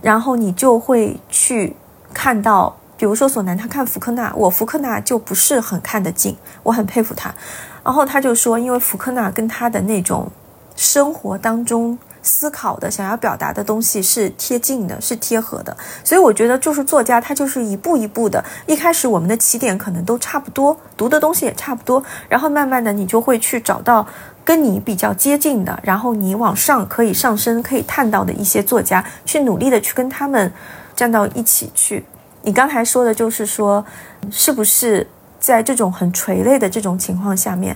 [0.00, 1.74] 然后你就会去
[2.12, 7.34] 看到，比如说索南他看福克纳，我福克纳就不是很看得进，我很佩服他。
[7.82, 10.30] 然后他就说，因为福克纳跟他的那种
[10.76, 11.98] 生活当中。
[12.26, 18.42] 思考的想要表达的东西是贴近的，是贴合的，所以我觉得就是作家，他就是一步一步的。
[18.66, 24.06] 一开始我们的起点可能都差不多，读的东西也差不多，然后慢慢的你就会去找到
[24.44, 30.52] 跟你比较接近的，然后你往上可以上升、可以探到的一些作家，去努力的去跟他们
[30.94, 32.04] 站到一起去。
[32.42, 33.84] 你刚才说的就是说，
[34.30, 35.06] 是不是
[35.40, 37.74] 在这种很垂泪的这种情况下面，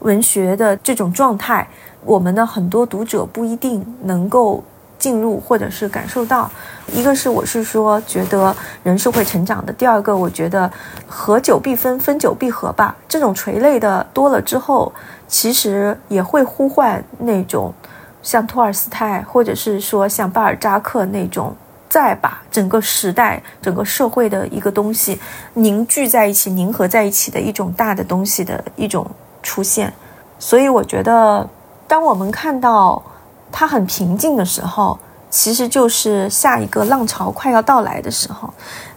[0.00, 1.66] 文学的这种状态？
[2.04, 4.64] 我们的很多读者不一定能够
[4.98, 6.50] 进入或者是感受到，
[6.92, 10.70] 一个是我是说觉得人是会成长的，第二个我觉得
[11.06, 12.96] 合久必分，分久必合吧。
[13.06, 14.90] 这种垂泪的多了之后，
[15.30, 17.72] 其实也会呼唤那种
[18.20, 21.56] 像托尔斯泰或者是说像巴尔扎克那种，
[21.88, 25.18] 再把整个时代、整个社会的一个东西
[25.54, 29.10] 凝聚在一起、凝合在一起的一种大的东西的一种
[29.42, 29.90] 出现。
[30.38, 31.48] 所以我觉得。
[31.90, 33.02] 当我们看到
[33.50, 34.96] 它很平静的时候，
[35.28, 38.48] 其实就是下一个浪潮快要到来的时候。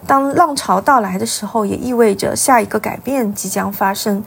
[0.05, 4.23] 当浪潮到来的时候，也意味着下一个改变即将发生。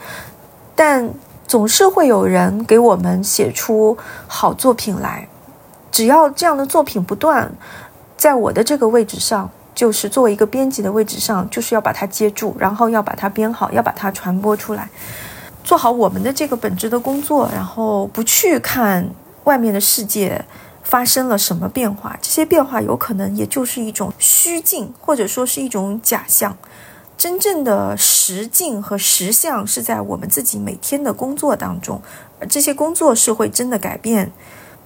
[0.75, 1.09] 但
[1.47, 5.29] 总是会有人给我们写出好作品来。
[5.91, 7.51] 只要这样的作品不断，
[8.17, 14.89] 在我的这个位置上，就是作为一个编辑的位置上，就是要把它接住，然后要把它编好，要把它传播出来。
[15.65, 19.09] 做好我们的这个本职的工作，然后不去看
[19.45, 20.45] 外面的世界
[20.83, 26.57] 发生了什么变化，这些变化有可能也就是一种虚境，或者说是一种假象。
[27.27, 32.01] 真正的实境和实相是在我们自己每天的工作当中，
[32.39, 34.31] 而这些工作是会真的改变，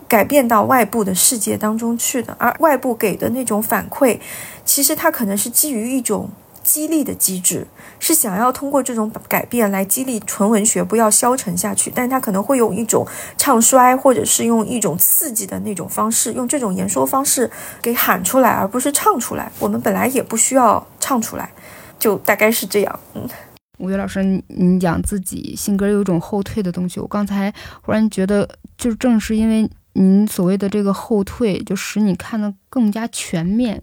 [0.09, 2.35] 改变到外部的世界当中去的。
[2.39, 4.19] 而外部给的那种反馈，
[4.65, 6.31] 其实它可能是基于一种。
[6.63, 7.67] 激励的机制
[7.99, 13.05] 是想要通过这种改变来激励纯文学不要消沉下去，但它可能会用一种
[13.39, 19.51] 唱衰，或者是用一种刺激的那种方式，用这种言说方式给喊出来，而不是唱出来。
[19.59, 21.51] 我们本来也不需要唱出来，
[22.01, 23.01] 就大概是这样。
[23.15, 23.29] 嗯，
[23.79, 33.83] 吴越老师，你讲自己性格有一种后退的东西，我刚才忽然觉得，就正是因为您所谓的这个后退，就使你看得更加全面。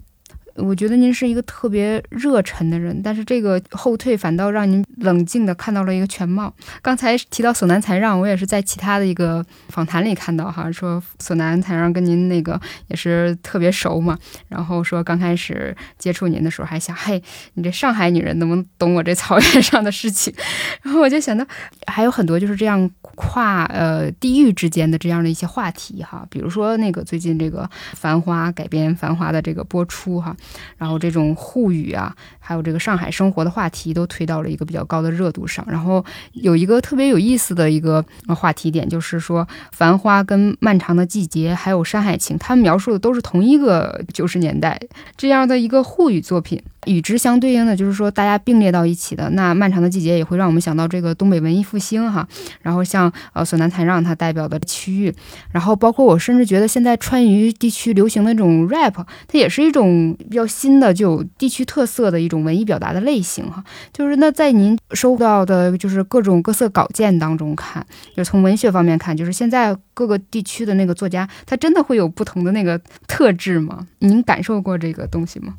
[0.57, 6.53] 我觉得您是一个特别热忱的人，但是这个后退反倒让您冷静的看到了一个全貌。
[6.81, 14.17] 刚才提到索南才让，我也是在其他的一个访谈里看到哈，说索南才让跟您那个也是特别熟嘛，
[14.49, 17.21] 然后说刚开始接触您的时候还想，嘿，
[17.53, 20.33] 你这上海女人能不能懂我这草原上的事情？
[20.81, 21.45] 然 后我就想到
[21.85, 27.63] 还有很多就是这样跨呃地域之间的这样的一些话题哈，比如说那个最近这个
[27.95, 30.35] 《繁花》改编《繁花》的这个播出哈。
[30.77, 35.65] 然后这种沪语啊，还有这个上海生活的话题，都推到了一个比较高的热度上。
[35.67, 38.05] 然后有一个特别有意思的一个
[38.35, 44.79] 话题点，就是说《繁花》跟《漫长的季节》还有《山海情》，他们描述的都是同一个九十年代
[45.15, 46.61] 这样的一个沪语作品。
[46.85, 52.25] 与之相对应的，就是说大家并列到一起的那《漫长的季节》，也会让我们想到这个东北文艺复兴哈。
[52.61, 55.13] 然后像呃索南才让他代表的区域，
[55.51, 58.93] 然后包括我甚至觉得现在川渝地区流行的这种 rap，
[59.27, 63.63] 它也是一种比较新的、就有地区特色的一种文艺表达的类型哈。
[63.91, 73.87] 就是那在您收到的，就是各种各色稿件当中看，就是从文学方面看，就是现在各个地区的那个作家，他真的会有不同的那个特质吗？
[73.99, 75.53] 您感受过这个东西吗？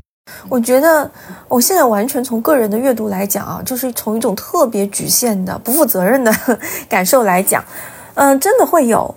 [0.48, 1.10] 我觉得，
[1.48, 6.32] 我现在完全从个人的阅读来讲啊，就是从一种特别局限的、不负责任的
[6.88, 7.62] 感受来讲，
[8.14, 9.14] 嗯，真的会有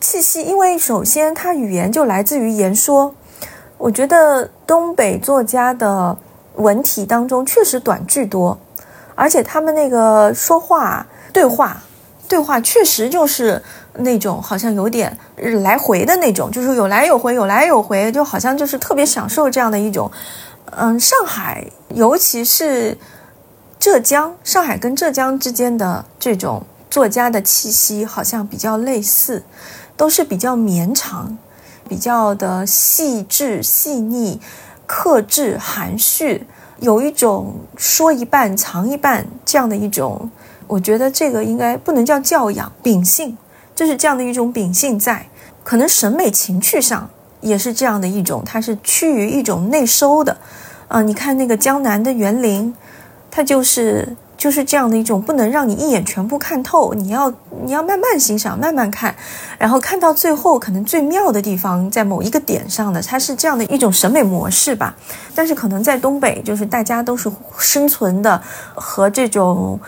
[0.00, 0.42] 气息。
[0.42, 3.14] 因为首先，它语言就来自于言说。
[3.76, 6.16] 我觉得东北作家的
[6.56, 8.58] 文体当中确实短句多，
[9.14, 11.80] 而且他们那个说话对话。
[12.28, 13.60] 对话确实就是
[13.94, 15.16] 那种好像有点
[15.62, 20.10] 来回的那种，就是有来有回，有来有回，就好像就是特别享受这样的一种。
[20.76, 21.64] 嗯，上海，
[21.94, 22.98] 尤其是
[23.78, 29.42] 浙江，上海跟浙江之间的这种作家的气息好像比较类似，
[29.96, 31.38] 都是比较绵长，
[31.88, 34.38] 比较的细致细腻、
[34.86, 36.46] 克制含蓄，
[36.80, 40.30] 有一种说一半藏一半这样的一种。
[40.68, 43.36] 我觉得这个应该不能叫教养，秉性
[43.74, 45.26] 就是这样的一种秉性在，
[45.64, 47.08] 可能审美情趣上
[47.40, 50.36] 也是这样的一种，它是趋于一种内收的，
[50.86, 52.74] 啊，你看那个江南的园林，
[53.30, 57.32] 它就是就是这样的一种不能让你一眼全部看透，你要
[57.64, 59.14] 你要慢慢欣赏，慢慢看，
[59.58, 64.94] 然后看到最后可能最妙的地方在某一个点上的，它是这样的一种审美模式吧。
[65.34, 68.42] 但是可能在东北，就是大家都是生存的
[68.74, 69.78] 和这种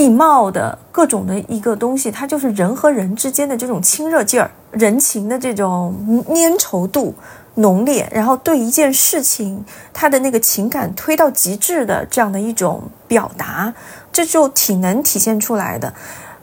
[0.00, 7.14] 地貌的各种的一个东西，它就是人和人之间的这种亲热劲儿，人情的这种粘稠度。
[7.56, 13.74] 浓烈，然后对一件事情，他的那个情感推到极致的这样的一种表达，
[14.10, 15.92] 这就挺能体现出来的。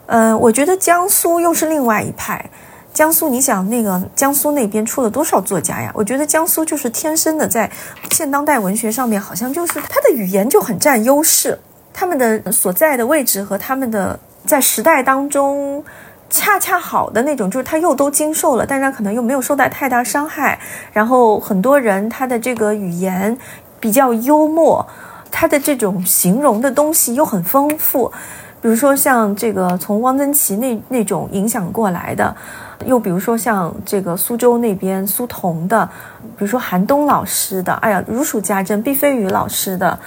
[0.06, 2.48] 嗯，我觉得江苏又是另外一派。
[2.92, 5.90] 江苏，你想那个江苏那边出了多少作家呀？
[5.94, 7.68] 我觉得江苏就是天生的在
[8.12, 11.58] 现当代文学上面，好像就是他的语言就很占优势，
[11.98, 15.84] 他们的所在的位置和他们的在时代当中。
[16.30, 20.60] 恰恰好的那种，就是他又都经受了，但是他可能又没有受到太大伤害。
[20.92, 23.34] 然后很多人他的这个语言
[23.80, 24.86] 比较幽默，
[25.30, 28.12] 他的这种形容的东西又很丰富。
[28.60, 32.36] 比如说像这个从汪曾祺那那种影响过来的，
[32.84, 35.88] 又比如说像这个苏州那边苏童的，
[36.36, 39.98] 比如说韩东老师的，哎呀如数家珍，毕飞宇老师的。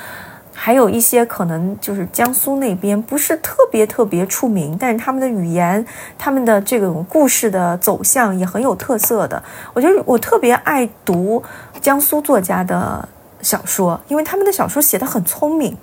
[0.64, 5.84] 还有一些可能就是江苏那边不是特别特别出名，但是他们的语言、
[6.20, 9.42] 他们的这种故事的走向也很有特色的。
[9.74, 11.42] 我觉得我特别爱读
[11.82, 13.10] 江苏作家的
[13.42, 15.76] 小说，因为他们的小说写得很聪明。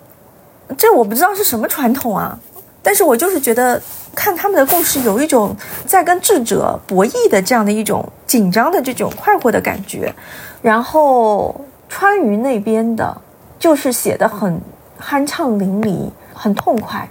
[0.77, 2.39] 这我不知道是什么传统啊，
[2.81, 3.83] 但是我就是觉得
[4.15, 5.57] 看他们的故事有一种
[5.87, 10.15] 在跟智者博弈的这样的一种紧张的这种快活的感觉。
[10.63, 13.23] 然后川渝那边的。
[13.59, 14.61] 就是写的很
[15.01, 17.09] 酣畅淋漓，很痛快，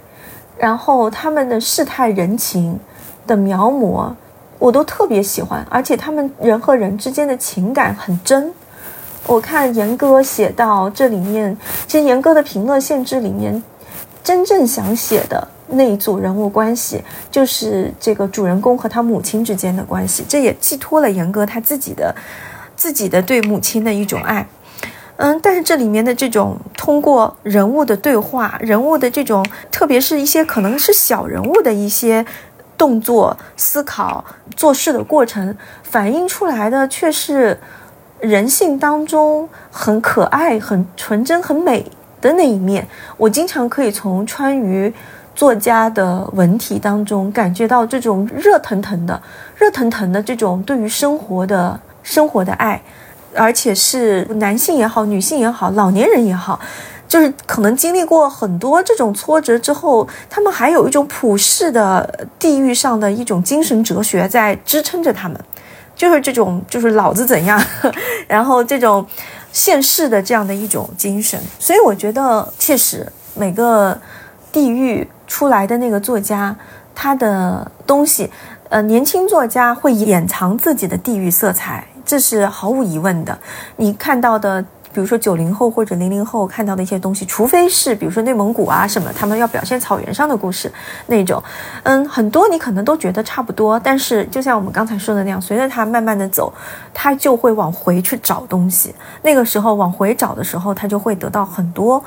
[0.56, 2.78] 然后他们的世态人情
[3.26, 4.10] 的描摹，
[4.58, 8.52] 我都特别喜欢，而且他们人和人之间的情感很真。
[9.26, 11.54] 我看严歌写到这里面，
[11.86, 13.62] 其实严歌的《平乐县志》里面，
[14.24, 22.14] 真正想写的那一组人物关系，就是这个主人公和他母亲之间的关系，这也寄托了严歌他自己的
[22.74, 24.46] 自己的对母亲的一种爱。
[25.18, 32.24] 嗯，但是这里面的这种通过人物的对话，人物的这种，特别是一些可能是小人物的一些
[32.76, 37.58] 动作、思考、做事的过程，反映出来的却是
[38.20, 41.84] 人性当中很可爱、很纯真、很美
[42.20, 42.86] 的那一面。
[43.16, 44.94] 我经常可以从川渝
[45.34, 49.20] 作家的文体当中感觉到这种热腾腾的、
[49.56, 52.80] 热腾腾的这种对于生活的生活的爱。
[53.38, 56.58] 而且是男性也好，女性也好，老年人也好，
[57.06, 65.40] 就是可能经历过很多这种挫折之后，他们还有一种普世的地域上的一种精神哲学在支撑着他们，
[65.94, 67.60] 就是这种就是老子怎样，
[68.26, 69.06] 然后这种
[69.52, 71.40] 现世的这样的一种精神。
[71.58, 73.98] 所以我觉得，确实每个
[74.50, 76.54] 地域出来的那个作家，
[76.94, 78.30] 他的东西，
[78.68, 81.86] 呃，年轻作家会掩藏自己的地域色彩。
[82.08, 83.38] 这是毫无疑问的。
[83.76, 84.62] 你看到的，
[84.94, 90.72] 比如说九零后或者零零后看到的一些东西，除非是比如说内蒙古啊什么，他们要表现草原上的故事
[91.08, 91.42] 那种，
[91.82, 93.78] 嗯，很多你可能都觉得差不多。
[93.78, 96.50] 但是就像我们刚才说的那样，随着他慢慢的走，
[96.94, 98.94] 他就会往回去找东西。
[99.20, 102.02] 那个时候往回找的时候，他就会得到很多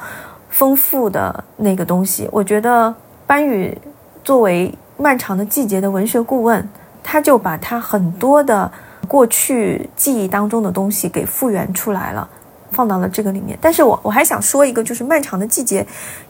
[0.50, 2.28] 丰富的那个东西。
[2.32, 2.92] 我觉得
[3.28, 3.78] 班宇
[4.24, 6.68] 作为漫长的季节的文学顾问，
[7.04, 8.72] 他就把他很多的。
[9.08, 12.28] 过去记忆当中的东西给复原出来了，
[12.72, 13.58] 放到了这个里面。
[13.62, 15.84] 但是我我还想说一个，就是《漫长的季节》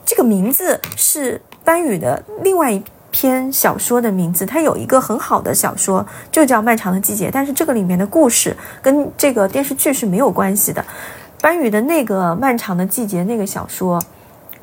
[0.05, 4.45] 这个名字是班宇的另外一篇小说的名字。
[4.45, 10.83] 它有一个很好的小说，就叫《漫长的季节》，但是这个里面的故事跟这个电视剧是没有关系的。
[11.39, 14.01] 班宇的那个《漫长的季节》那个小说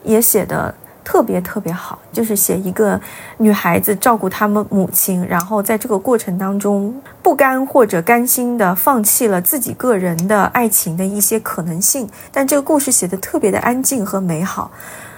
[0.02, 0.74] 也写的。
[1.08, 3.00] 特别特别好，就是写一个
[3.38, 12.06] 女孩子照顾他们母亲，然后在这个过程当中不甘或者甘心的放弃了自己个人的爱情的一些可能性。
[12.30, 14.70] 但这个故事写的特别的安静和美好，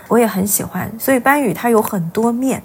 [0.07, 0.89] 我也很喜欢。
[0.97, 2.63] 所以班宇他有很多面，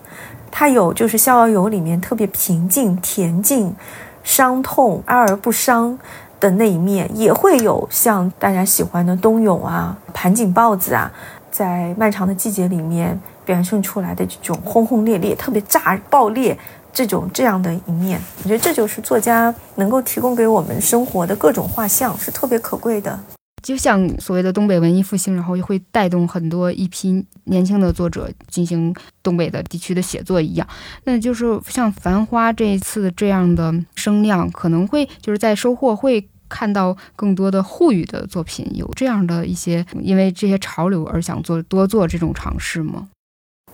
[0.52, 3.76] 他有就是《逍遥游》里面特别平静、恬静、
[4.22, 5.98] 伤痛、哀而不伤
[6.40, 11.12] 的那一面，也会有像大家喜欢的冬泳啊、盘锦豹子啊。
[11.56, 16.58] 在漫长的季节里面表现出来的这种轰轰烈烈、特别炸爆裂
[16.92, 23.18] 这种这样的一面，我觉得这就是作家能够提供给我们生活的各种画像，是特别可贵的。
[23.64, 28.94] 就像所谓的东北文艺复兴，然后又会带动很多一批年轻的作者进行
[29.24, 30.68] 东北的地区的写作一样。
[31.06, 36.28] 那就是像《繁花》这一次这样的声量，可能会就是在收获会。
[36.50, 43.08] 看到更多的沪语的作品，有这样的一些因为这些潮流而想做多做这种尝试吗？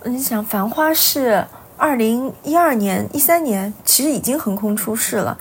[0.05, 1.45] 你想，《繁花》是
[1.77, 5.37] 二零一二年、一三年，其实已经横空出世了。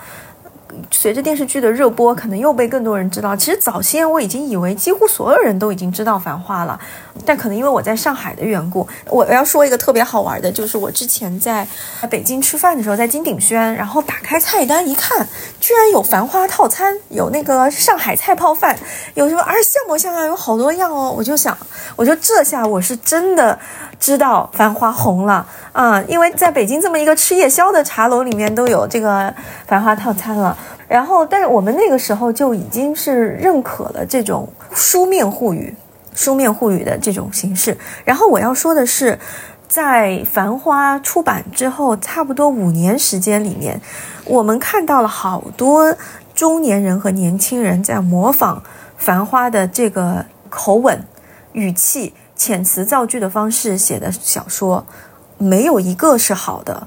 [0.91, 3.35] 随着电视剧的热播，可能又被更多人知道。
[3.35, 6.79] 其实早先我已经以为几乎所有人都已经知道《繁花》了，
[7.25, 11.67] 但可能因为我在上海的缘故，我要说一个特别好玩的，就是我之前在
[12.09, 15.27] 北京吃饭的时候，在金鼎轩，然后打开菜单一看，
[15.61, 18.79] 居然有《繁花》套餐，有那个上海菜泡饭，
[19.15, 21.15] 有什么而像模像样，有好多样哦。
[21.17, 21.57] 我就想，
[21.97, 23.59] 我就这下我是真的
[23.99, 29.29] 知道《繁花》红了啊，因为在北京这么一个吃夜宵的茶楼里面都有这个
[29.67, 30.57] 《繁花》套餐了。
[30.89, 35.73] 然后，但是我们那个时候就已经是认可了这种书面互语、
[36.15, 37.79] 书面互语的这种形式。
[38.05, 39.17] 然后我要说的是，
[39.69, 43.81] 在《繁花》出版之后，差不多五年时间里面，
[44.25, 45.95] 我们看到了好多
[46.35, 48.57] 中年人和年轻人在模仿
[48.97, 51.05] 《繁花》的这个口吻、
[51.53, 54.85] 语气、遣词造句的方式写的小说，
[55.41, 56.87] 没有一个是好的。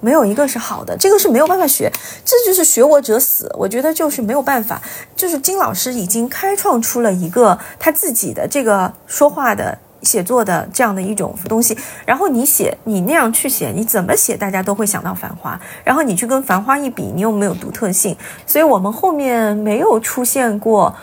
[0.00, 1.90] 没有一个是好的，这个是没有办法学，
[2.24, 3.52] 这就是学我者死。
[3.58, 4.80] 我觉得就是没有办法，
[5.16, 11.76] 就是金老师已经开创出了一个他自己的这个说话的、写作的这样的一种东西。
[12.06, 15.60] 然后你写，你那样去写，你怎么写，大家都会想到《繁花》。
[15.82, 20.94] 然后你去跟《繁花》一比，你又没有独特性，所以我们后面没有出现过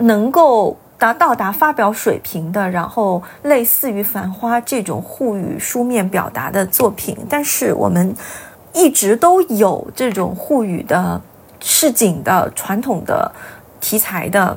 [0.00, 0.76] 能够。
[1.04, 8.16] 达到达发表水平的，然后类似于《繁花》这种沪语书面表达的作品，但是我们
[8.72, 11.20] 一直都有这种沪语的
[11.60, 13.30] 市井的传统的
[13.82, 14.56] 题材的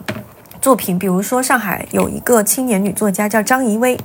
[0.61, 3.99] 作品，比如说上海有一个青年女作家叫张怡薇，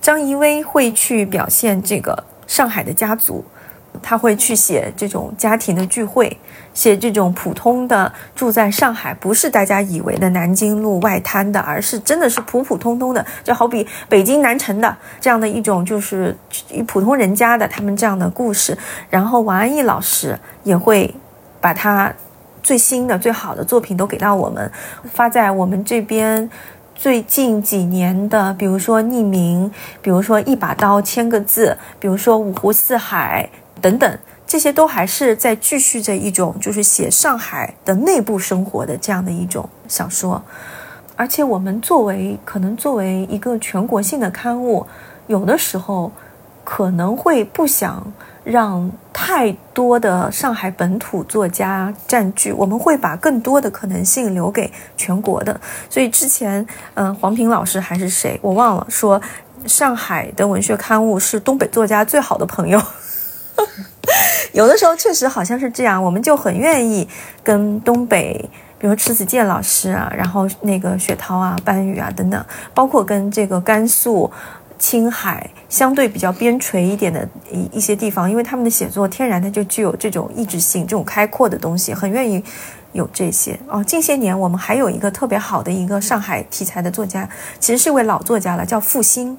[0.00, 3.44] 张怡薇会去表现这个上海的家族。
[4.02, 6.36] 他会去写这种家庭的聚会，
[6.72, 16.36] 写这种普通的住在上海，不是大家以为的南京路外滩的，而是真的是普普通通的，就好比北京南城的这样的一种，就是
[16.86, 18.76] 普通人家的他们这样的故事。
[19.08, 21.14] 然后王安忆老师也会
[21.60, 22.12] 把他
[22.62, 24.70] 最新的、最好的作品都给到我们，
[25.12, 26.48] 发在我们这边
[26.94, 29.70] 最近几年的，比如说匿名，
[30.02, 33.48] 比如说一把刀签个字，比如说五湖四海。
[33.80, 40.42] 等等，这些都还是在继续着一种，就是写上海的内部生活的这样的一种小说。
[41.16, 44.86] 而且我们作为可能作为一个全国性的刊物，
[45.26, 46.10] 有的时候
[46.64, 48.10] 可能会不想
[48.42, 55.60] 让太多的上海本土作家占据，我们会把更多的可能性留给全国的。
[55.90, 59.20] 所以之前，嗯，黄平老师还是谁，我忘了说，
[59.66, 62.80] 上海的文学刊物是东北作家最好的朋友。
[64.52, 67.08] 有的时候确实好像是这样，我们就很愿意
[67.42, 68.48] 跟东北，
[68.78, 72.44] 比如迟子建老师啊，然后那个雪涛啊、班宇啊等等，
[72.74, 74.30] 包括跟这个甘肃、
[74.78, 82.42] 青海相对比较边陲一点的一一些地方，因为他们的写作天然的就具有这种意志性、这种开阔的东西，很愿意
[82.92, 83.84] 有这些哦。
[83.84, 87.28] 近些年我们还有一个特别好的一个上海题材的作家，
[87.60, 89.38] 其实是位老作家了，叫傅兴。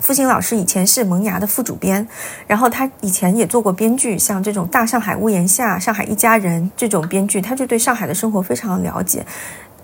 [0.00, 2.06] 付兴老师以前是萌芽的副主编，
[2.46, 9.24] 然后他以前也做过编剧，像这种《大上海屋檐下》《上海一家人》这种编剧，他就对上海的生活非常了解。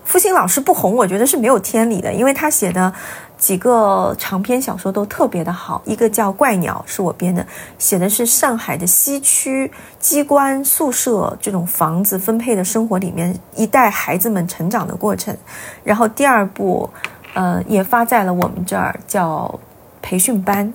[0.03, 2.91] 付兴老师不红，我觉得是没有天理的，因为他写的
[3.37, 5.81] 几个长篇小说都特别的好。
[5.85, 7.45] 一个叫《怪鸟》，是我编的，
[7.77, 15.35] 写的是上海的西区机关宿舍这种房子分配的生活里面一代孩子们成长的过程。
[15.83, 16.89] 然后第二部，
[17.33, 19.59] 呃，也发在了我们这儿，叫。
[20.01, 20.73] 培训班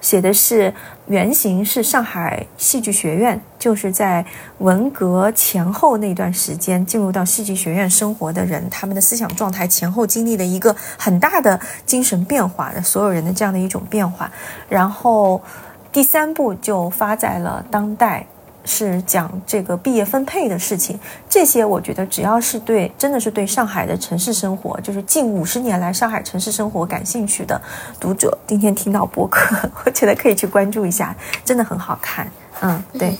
[0.00, 0.72] 写的是
[1.06, 4.24] 原型是上海戏剧学院，就是在
[4.58, 14.30] 文革前后那段时间进入到戏剧学院生活的人，他们的思想状态前后经历了一个很大的精神变化所有人的这样的一种变化。
[14.68, 15.42] 然后
[15.90, 18.26] 第三部就发在了当代。
[18.64, 20.98] 是讲这个毕业分配的事情，
[21.28, 27.60] 这些我觉得只要是对，真的是对上海的城市生活，就是近五十年来上海城市生活感兴趣的
[28.00, 32.30] 读者，今天听到播客， 我觉得可以去关注一下，真的很好看。
[32.60, 33.16] 嗯，对。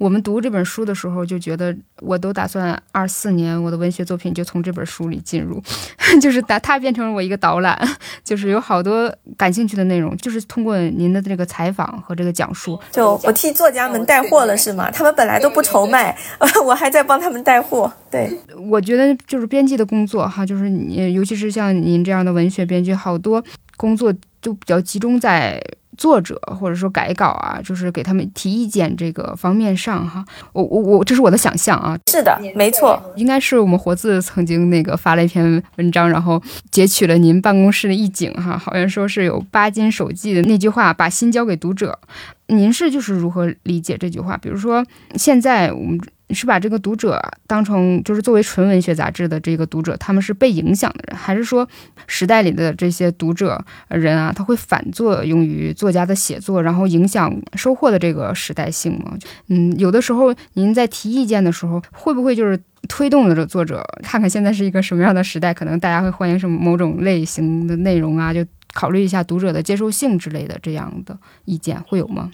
[0.00, 5.62] 我们读这本书的时候就觉得，我都打算二四年我的文学作品就从这本书里进入，
[6.22, 7.78] 就是打它变成了我一个导览，
[8.24, 14.90] 就是有好多感兴趣的内容，就是通过您的这个采访和这个讲述，就我替作家们带货了是吗？
[14.90, 16.16] 他们本来都不愁卖，
[16.64, 17.92] 我还在帮他们带货。
[18.10, 18.34] 对，
[18.70, 23.44] 我觉得就是编辑的工作哈，就是你尤其是像您这样的文学编剧，好多
[23.76, 25.62] 工作就比较集中在。
[26.00, 30.24] 作者或者说改稿啊，就是给他们提意见这个方面上哈，
[30.54, 41.98] 我我我这是我的想象啊，是的，没错，应该是我们活字曾经那个发了一篇文章，然后截取了您办公室的一景哈，好像说是有巴金手记的那句话，把心交给读者，
[42.46, 44.38] 您是就是如何理解这句话？
[44.38, 44.82] 比如说
[45.16, 46.00] 现在我们。
[46.32, 51.68] 是把这个读者当成就是作为纯文学杂志的这个读者，他们是被影响的人，还是说
[52.06, 59.16] 时代里的这些读者人啊，他会反作用于作家的写作，然后影响收获的这个时代性吗？
[59.48, 72.30] 嗯，有的时候您在提意见的时候，会不会就是推动了这作者看看现在是一个什么样的时代，可能大家会欢迎什么某种类型的内容啊，就考虑一下读者的接受性之类的这样的意见会有吗？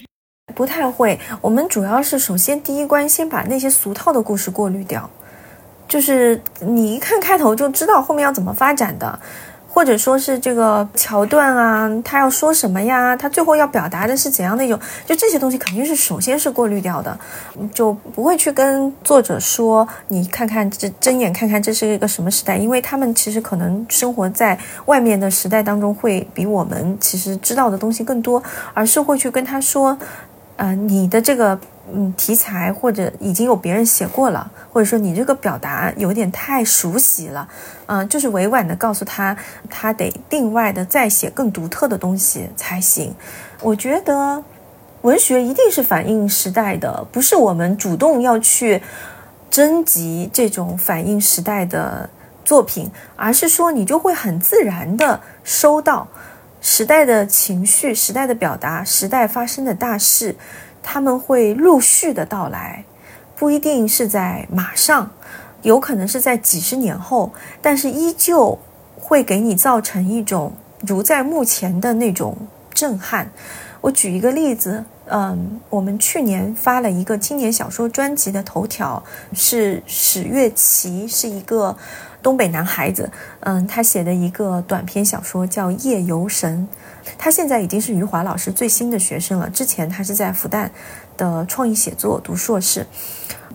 [0.54, 5.10] 不太会，我们主要是首先第一关先把那些俗套的故事过滤掉，
[5.88, 9.18] 就是你一看开头就知道后面要怎么发展的，
[9.68, 17.18] 或者说是这个桥段啊，他要说什么呀，他最后要表达的是怎样的一种，就这些东西肯定是首先是过滤掉的，
[17.74, 28.42] 就不会去跟作者说你看看这睁眼看看这是一个什么时代，因为他们其实可能生活在外面的时代当中，会比我们其实知道的东西更多，
[28.72, 29.98] 而是会去跟他说。
[30.56, 31.58] 呃，你的这个
[31.92, 37.46] 嗯题材或者已经有别人写过了，或者说你这个表达有点太熟悉了，
[37.86, 39.36] 嗯，就是委婉的告诉他，
[39.68, 43.14] 他得另外的再写更独特的东西才行。
[43.60, 44.42] 我觉得
[45.02, 48.82] 文学一定是反映时代的，不是我们主动要去
[49.50, 52.08] 征集这种反映时代的
[52.44, 56.08] 作品，而是说你就会很自然的收到。
[56.60, 60.34] 时代的情绪，时代的表达，时代发生的大事，
[60.82, 62.84] 他们会陆续的到来，
[63.36, 65.10] 不一定是在马上，
[65.62, 67.32] 有可能是在几十年后，
[67.62, 68.58] 但是依旧
[68.96, 72.36] 会给你造成一种如在目前的那种
[72.74, 73.30] 震撼。
[73.82, 81.76] 我举一个例子，嗯，我们去年发了一个青年小说专辑的头条，是史月琪，是一个。
[82.22, 83.10] 东北男孩子，
[83.40, 86.68] 嗯，他写的一个短篇小说叫《夜游神》，
[87.16, 89.48] 他现在已经是余华老师最新的学生了。
[89.50, 90.68] 之前他是在复旦
[91.16, 92.86] 的创意写作读硕士，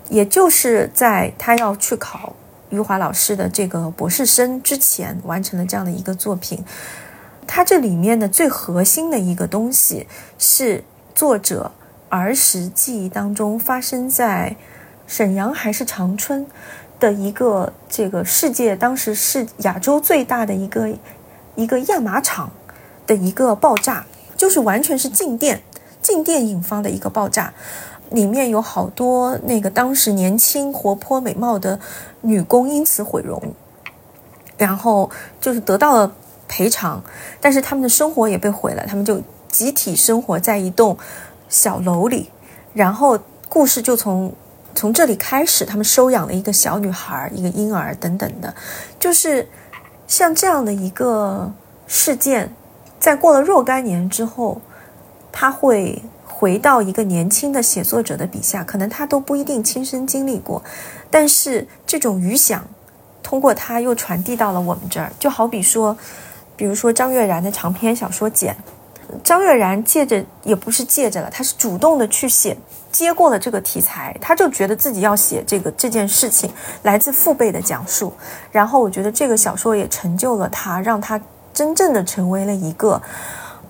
[0.10, 2.34] 也就是在他要去考
[2.70, 6.64] 余华老师的这个博士生之前，完成了这样的一个作品。
[7.46, 10.08] 他这里面的最核心的一个东西
[10.38, 11.74] 是作者
[12.08, 14.56] 儿时记忆当中发生在
[15.06, 16.48] 沈阳还是长春。
[17.02, 20.88] 的一个这个世界，当时是亚洲最大的一个
[21.56, 22.52] 一个亚麻厂
[23.08, 24.06] 的一个爆炸，
[24.38, 25.64] 就是完全是静电，
[26.00, 27.54] 静电引发的一个爆炸，
[28.12, 31.80] 里面有好多那个当时年轻、活泼、美貌的
[32.22, 33.42] 女工因此毁容，
[34.56, 36.14] 然后就是得到了
[36.48, 37.04] 赔偿，
[37.42, 40.96] 但是他们的生活也被毁了，他们就集体生活在一栋
[41.50, 42.30] 小楼里，
[42.76, 43.18] 然后
[43.50, 44.32] 故事就从。
[44.74, 48.54] 从这里开始，他们收养了一个小女孩，一个婴儿等等的，
[49.00, 49.48] 就是
[50.08, 51.52] 像这样的一个
[51.88, 52.54] 事件，
[53.00, 54.62] 在过了若干年之后，
[55.32, 60.64] 他会回到一个年轻的写作者的笔下，可能他都不一定亲身经历过，
[61.10, 62.66] 但是这种余响
[63.22, 65.96] 通过他又传递到了我们这儿，就好比说，
[66.56, 68.56] 比如说张悦然的长篇小说《简》，
[69.24, 72.58] 张悦然借着也不是借着了，他是主动的去写。
[72.92, 76.52] 接过了这个题材，他就觉得自己要写这个这件事情，
[76.84, 78.14] 来自父辈的讲述。
[78.52, 81.20] 然后我觉得这个小说也成就了他，让他
[81.54, 83.02] 真正的成为了一个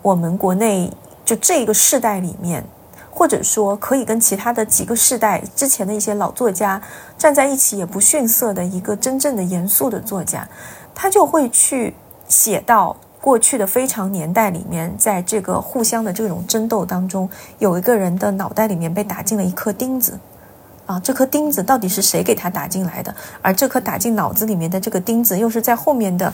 [0.02, 0.92] 我们国内
[1.24, 2.64] 就这个世代里面，
[3.10, 6.82] 或者说可以跟其他的几个世代之前的一些老作家
[7.18, 10.48] 站在一起也不逊色的一个真正的严肃的作家。
[10.96, 11.94] 他就会去
[12.28, 12.98] 写到。
[13.22, 20.20] 过去的非常年代里面，在这个互相的这种争斗当中，有一个人的脑袋里面被打进了一颗钉子，
[20.88, 23.16] 啊，这颗钉子到底是谁给他打进来的？
[23.42, 26.34] 而这颗打进脑子里面的这个钉子，又是在后面的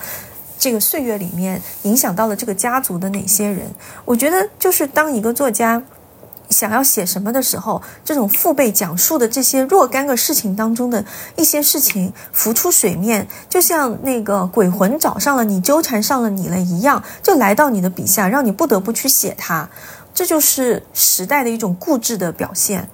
[0.58, 3.68] 这个岁月里面影响到了这个家族的哪些人？
[4.06, 5.84] 我觉得，就是当一个作家。
[6.50, 11.04] 想要写什么的时候，这种父辈讲述的这些若干个事情当中的
[11.36, 19.70] 一些事情浮出水面，就像那个鬼魂找上了你，纠缠上了你了一样，就来到你的笔下，让你不得不去写它。
[20.14, 22.90] 这就是时代的一种固执的表现。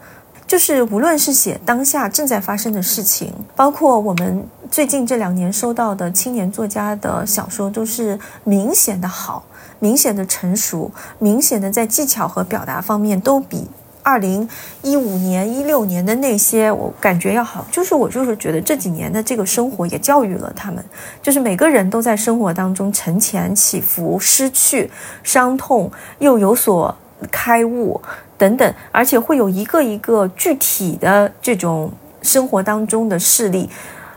[0.45, 9.45] 就是无论是写当下正在发生的事情，包括我们最近这两年收到的青年作家的小说，都是明显的好。
[9.83, 13.67] 明显的成熟，明显的在技巧和表达方面都比
[14.01, 14.47] 二零
[14.81, 17.65] 一五年、一六年的那些我感觉要好。
[17.69, 20.81] 就是我就是觉得这几年的这个生活也教育了他们，
[21.21, 24.89] 就是每个人都在生活当中沉潜起伏、失去、
[25.21, 26.95] 伤痛，又有所
[27.29, 28.01] 开悟
[28.37, 33.69] 等等，而且会有一个一个具体的这种生活当中的事例，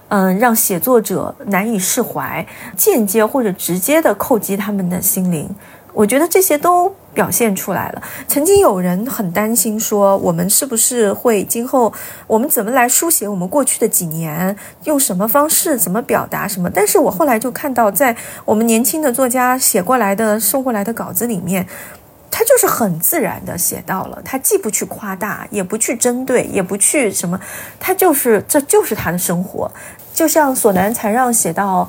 [0.08, 2.46] 嗯，让写作者难以释怀，
[2.76, 5.48] 间接或者直接的叩击他们的心灵。
[5.92, 8.02] 我觉得这些都表现出来了。
[8.28, 11.90] 曾经有人很担心说，我们是不是会今后
[12.26, 14.54] 我们怎么来书写我们过去的几年，
[14.84, 16.68] 用什么方式，怎么表达什么？
[16.68, 21.66] 但是我后来就看到，在我们年轻的作家写过来的、送过来的稿子里面，
[22.30, 27.38] 他就是很自然的写到了，他既不去夸大，也不去针对，也不去什么，
[27.80, 29.70] 他就是这就是他的生活。
[30.14, 31.88] 就像索南才让写到。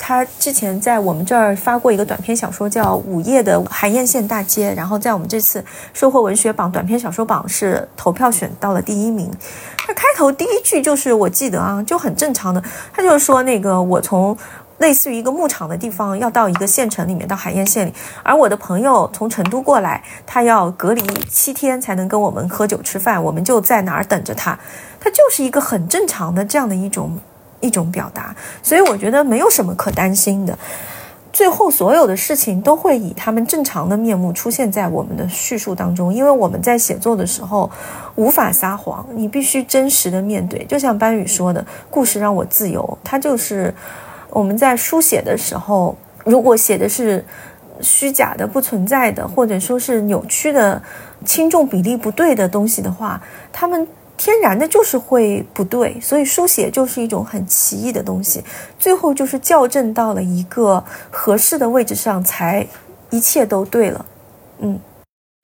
[0.00, 5.62] 他之前在我们这儿发过一个短篇小说，叫《午夜的海晏县大街》，然后在我们这次
[5.92, 9.28] 收获文学榜短篇小说榜是投票选到了第一名。
[9.76, 12.62] 他开头第一句就是我记得啊，就很正常的，
[12.92, 14.38] 他就是说那个我从
[14.78, 24.58] 类似于一个牧场的地方要到一个县城里面，到海晏县里，而我的朋友从成都过来，他要隔离七天才能跟我们喝酒吃饭，我们就在哪儿等着他。
[24.98, 27.18] 他就是一个很正常的这样的一种。
[27.60, 30.56] 一种表达，所以我觉得没有什么可担心的。
[31.32, 37.68] 最后，所有的事情都会以他们正常的面目出现在我们的叙述当中，因为我们在写作的时候
[38.14, 40.64] 无法撒谎，你必须真实的面对。
[40.66, 43.74] 就像班宇说的，故事让我自由，它就是
[44.30, 47.24] 我们在书写的时候，如果写的是
[47.80, 50.82] 虚假的、不存在的，或者说是扭曲的、
[51.24, 53.22] 轻重比例不对的东西的话，
[53.52, 53.86] 他们。
[54.20, 58.42] 天然的就是会不对，所以书写就是一种很奇异的东西，
[58.76, 62.66] 最后就是校正到了一个合适的位置上，才
[63.10, 64.04] 一切都对了。
[64.58, 64.76] 嗯，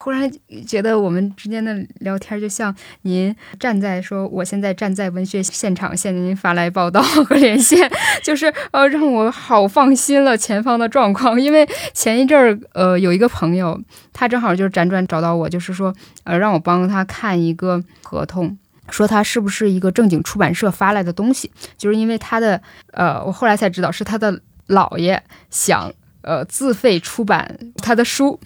[0.05, 0.30] 忽然
[0.66, 7.90] 觉得我们之间的聊天就像您站在说，我现在站在文学现场向您发来报道和连线，
[8.22, 13.80] 就是呃让我好放心了前方的状况，因为前一阵儿呃有一个朋友，
[14.12, 15.94] 他正好就是辗转找到我，就是说
[16.24, 18.59] 呃让我帮他看一个合同。
[18.90, 21.50] 说他是不是一个正经出版社发来的东西？
[21.78, 22.61] 就是因为他的，
[22.92, 24.38] 呃，我后来才知道是他的
[24.68, 25.90] 姥爷想。
[26.25, 28.39] 呃，自费出版他的书，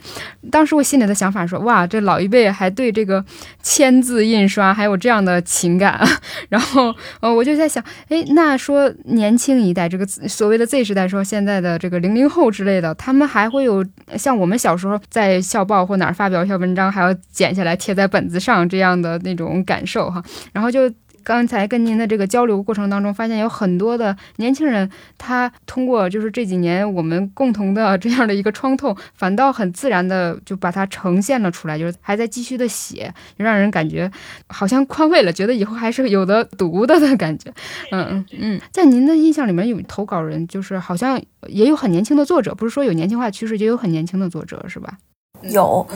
[0.51, 3.25] 当时我心里的想法说，哇，这老一辈还对这个
[3.63, 6.05] 签字印刷还有这样的情感，
[6.51, 13.85] 然后，呃，我就在想，哎，那说年轻一代这个所谓的 Z 时代，说现在的这个零零后之类的，他们还会有
[14.17, 20.23] 像我们小时候在校报或哪儿发表一篇文章，还要剪下来贴在本子上这样的那种感受哈，
[20.53, 20.93] 然后就。
[21.29, 34.11] 刚才跟您的这个交流过程当中，发现有很多的年轻人，他通过就是这几年我们共同的这样的一个创痛，反倒很自然的就把它呈现了出来，就是还在继续的写，让人感觉
[34.47, 37.53] 好像宽慰了，觉得以后还是有的读的的感觉。
[37.93, 44.97] 嗯 嗯嗯，在您的印象里面有投稿人，就是好像也有很年轻的作者，不是说有年轻化趋势，也有很年轻的作者，是吧？
[45.43, 45.87] 有，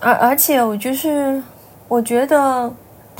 [0.00, 1.42] 而而且我就是
[1.88, 2.72] 我觉得。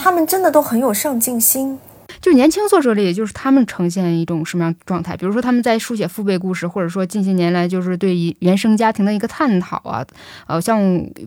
[0.02, 1.78] 他们真的都很有上进心，
[2.22, 5.14] 就年轻作者里，就是他们呈现一种什么样状态？
[5.14, 10.02] 比如说他们在书写父辈故事，或者说近些年来就是对原生家庭的一个探讨啊，
[10.46, 10.80] 呃，像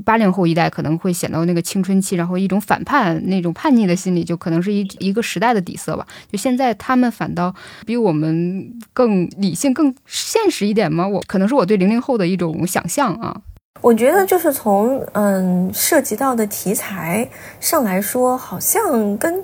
[0.04, 6.08] 八零后一代可能会显到那个青春期，然后一种反叛那种叛逆的心理，就可能是一一个时代的底色吧。
[6.32, 7.54] 就现在他们反倒
[7.86, 11.08] 比我们更理性、更现实一点吗？
[11.08, 13.40] 我可能是我对零零后的一种想象啊。
[13.84, 17.28] 我觉得就是从嗯涉及到的题材
[17.60, 19.44] 上来说，好像跟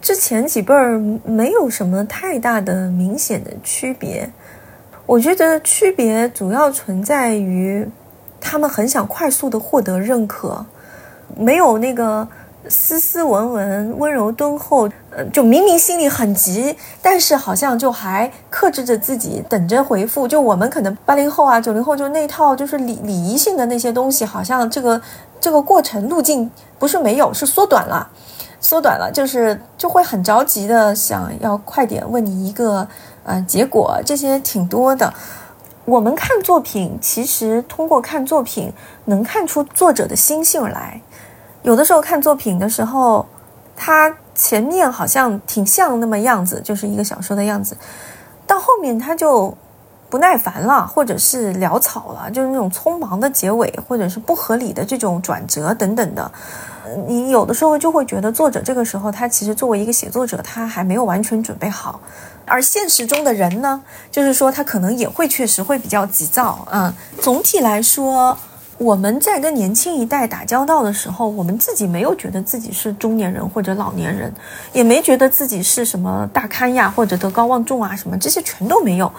[0.00, 4.30] 之前几辈儿没有什么太大的明显的区别。
[5.06, 7.84] 我觉得区别主要存在于
[8.40, 10.64] 他们很想快速的获得认可，
[11.36, 12.28] 没有那个。
[12.68, 20.28] 斯斯文文、温柔敦厚，呃，就明明心里很急，但是好像就还克制着自己，等着回复。
[20.28, 25.00] 就我们可能八零后啊、九零后，就那套就是礼礼仪性的那些东西，好像这个
[25.40, 28.08] 这个过程路径不是没有，是缩短了，
[28.60, 32.86] 缩短了，就是就会很着急的想要快点问你一个
[33.24, 35.12] 呃结果，这些挺多的。
[35.84, 38.70] 我们看作品，其实通过看作品
[39.06, 41.00] 能看出作者的心性来。
[41.68, 43.26] 有的时候看作品的时候，
[43.76, 47.76] 他前面好像挺像那么样子，就是一个小说的样子，
[48.46, 49.54] 到后面他就
[50.08, 56.32] 不耐烦了，或者是潦草了，就是那种匆忙的结尾，或者是不合理的这种转折等等的。
[57.06, 62.00] 你有的时候就会觉得作者这个时候他其实作为一个写作者，他还没有完全准备好，
[62.46, 66.66] 而现实中的人呢，就是说他可能也会确实会比较急躁。
[66.72, 66.90] 嗯，
[67.20, 68.38] 总体来说。
[68.78, 74.32] 我们在跟年轻一代打交道的时候，我们自己没有觉得自己是中年人或者老年人，
[74.72, 79.12] 也没觉得自己是什么大咖呀或者德高望重啊什么，这些全都没有。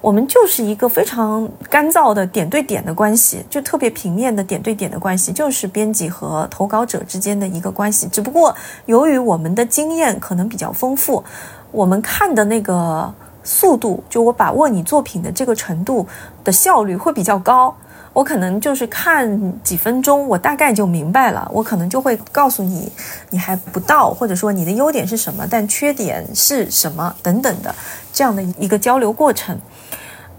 [0.00, 8.08] 我们就是一个非常干燥的点对点的关系，就特别平面的点对点的关系，就是编辑和投稿者之间的一个关系。
[8.08, 8.52] 只不过
[8.86, 11.22] 由于我们的经验可能比较丰富，
[11.70, 16.04] 我们看的那个速度，就我把握你作品的这个程度
[16.42, 17.74] 的效率会比较高。
[18.14, 21.50] 我可能就是看几分钟，我大概就明白了。
[21.52, 22.90] 我可能就会告诉你，
[23.30, 27.74] 你还不到，或者说你的优点是什么，但缺点是什么等等的
[28.12, 29.58] 这样的一个交流过程。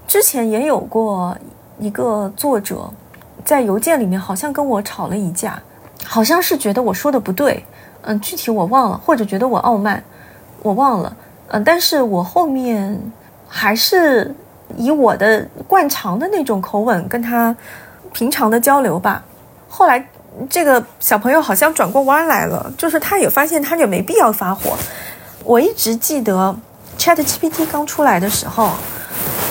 [0.08, 1.38] 之前也有过
[1.78, 2.90] 一个作者
[3.44, 5.62] 在邮件里面好像跟我吵了一架，
[6.06, 7.66] 好像是觉得我说的不对，
[8.04, 10.02] 嗯，具体我忘了，或者觉得我傲慢，
[10.64, 11.18] 我忘了，
[11.50, 12.98] 嗯，但是我后面
[13.50, 14.34] 还是。
[14.78, 17.56] 以我的惯常的那种口吻跟他
[18.14, 19.24] 平常的交流吧。
[19.68, 20.08] 后来
[20.50, 24.78] 这个小朋友好像转过弯来了，就是他也发现他也没必要发火。
[25.44, 26.56] 我一直记得
[26.98, 28.72] Chat GPT 刚出来的时候，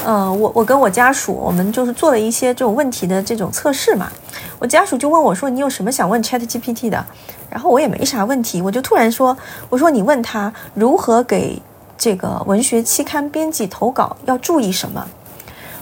[0.05, 4.11] 呃，我我跟我家属我们就是做了一些这种问题的这种测试嘛。
[4.59, 7.05] 我家属就问我说：“你有什么想问 Chat GPT 的？”
[7.51, 9.37] 然后我也没啥问题，我就突然说
[9.68, 11.61] ：“我说你问他如何给。”
[11.97, 15.07] 这个文学期刊编辑投稿要注意什么？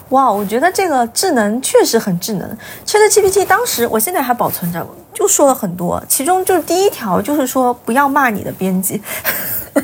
[0.09, 2.57] 哇，我觉得这个智能确实很智能。
[2.85, 9.01] ChatGPT 当时，我现在还保存着，就说了很多，其中就是第一条就是说不要骂你的编辑。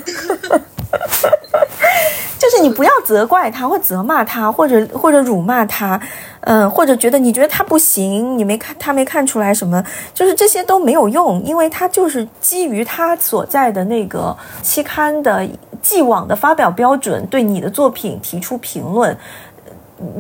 [2.40, 6.00] 就是你不要责怪他，或责骂他，或者或者辱骂他，
[6.42, 15.46] 嗯，或者觉得你觉得他不行，你没看他没看出来什么，就是这些都没有用，因为他就是基于他所在的那个期刊的
[15.82, 19.18] 既往的发表标准，对你的作品提出评论，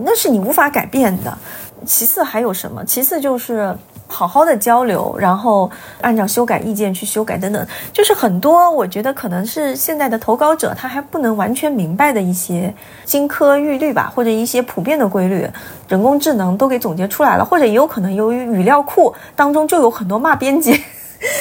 [0.03, 1.37] 那是你无法改变的。
[1.85, 2.83] 其次还有什么？
[2.85, 3.75] 其次就是。
[4.11, 5.69] 好好的交流，然后
[6.01, 12.73] 按照修改意见去修改等等，就是很多我觉得可能是现在的投稿者他还不能完全明白的一些
[13.05, 15.47] 金科玉律吧，或者一些普遍的规律，
[15.87, 20.83] 人工智能都给总结出来了，或者也有可能由于语料库当中就有很多骂编辑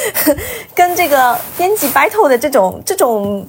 [0.77, 3.47] 跟这个编辑 battle 的这种这种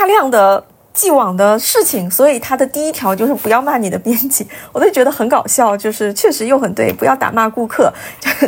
[0.00, 0.64] 大量的。
[0.92, 7.92] 既往的事情，所以他的第一条就是不要骂你的编辑，我都觉得很搞笑，就是确实又很对，不要打骂顾客，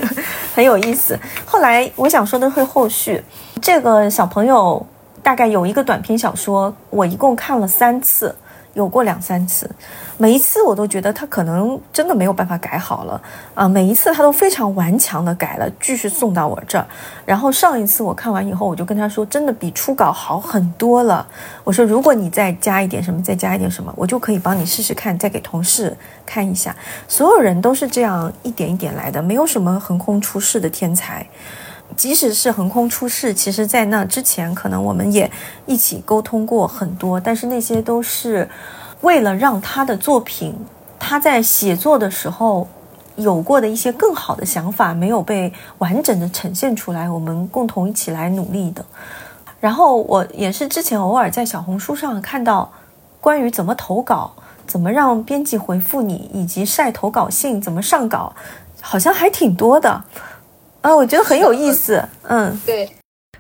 [0.52, 1.16] 很有意思。
[1.46, 3.22] 后来我想说的会后续，
[3.60, 4.84] 这个小朋友
[5.22, 8.34] 大概有一个短篇小说，我一共看了三次。
[8.74, 9.70] 有过两三次，
[10.22, 13.20] 每一次我都觉得他可能真的没有办法改好了
[13.56, 13.66] 啊！
[13.66, 16.86] 每一次他都非常顽强的改了，继续送到我这儿。
[17.26, 21.26] 然后上一次我看完以后，我就跟他说，真的比初稿好很多了。
[21.64, 25.92] 我说，如果你再加一点什么，再加一点什么，我就可以帮你试试看，再给同事
[26.24, 26.72] 看一下。
[27.08, 31.26] 所有人都是这样一点一点来的，没有什么横空出世的天才。
[31.96, 35.28] 即使是横空出世，其实，在那之前，可能我们也
[35.66, 38.48] 一起沟通过很多，但是那些都是
[39.02, 40.56] 为了让他的作品，
[40.98, 42.66] 他在写作的时候
[43.16, 48.84] 有过的一些更好的想法没有被完整的呈现出来，我们共同一起来努力的。
[49.60, 52.72] 然后我也是之前偶尔在小红书上看到
[53.20, 54.32] 关于怎么投稿、
[54.66, 58.32] 怎么让编辑回复你，以及晒投稿信、怎么上稿，
[58.80, 60.02] 好像还挺多的。
[60.80, 62.04] 啊，我觉得很有意思。
[62.22, 62.90] 嗯，对，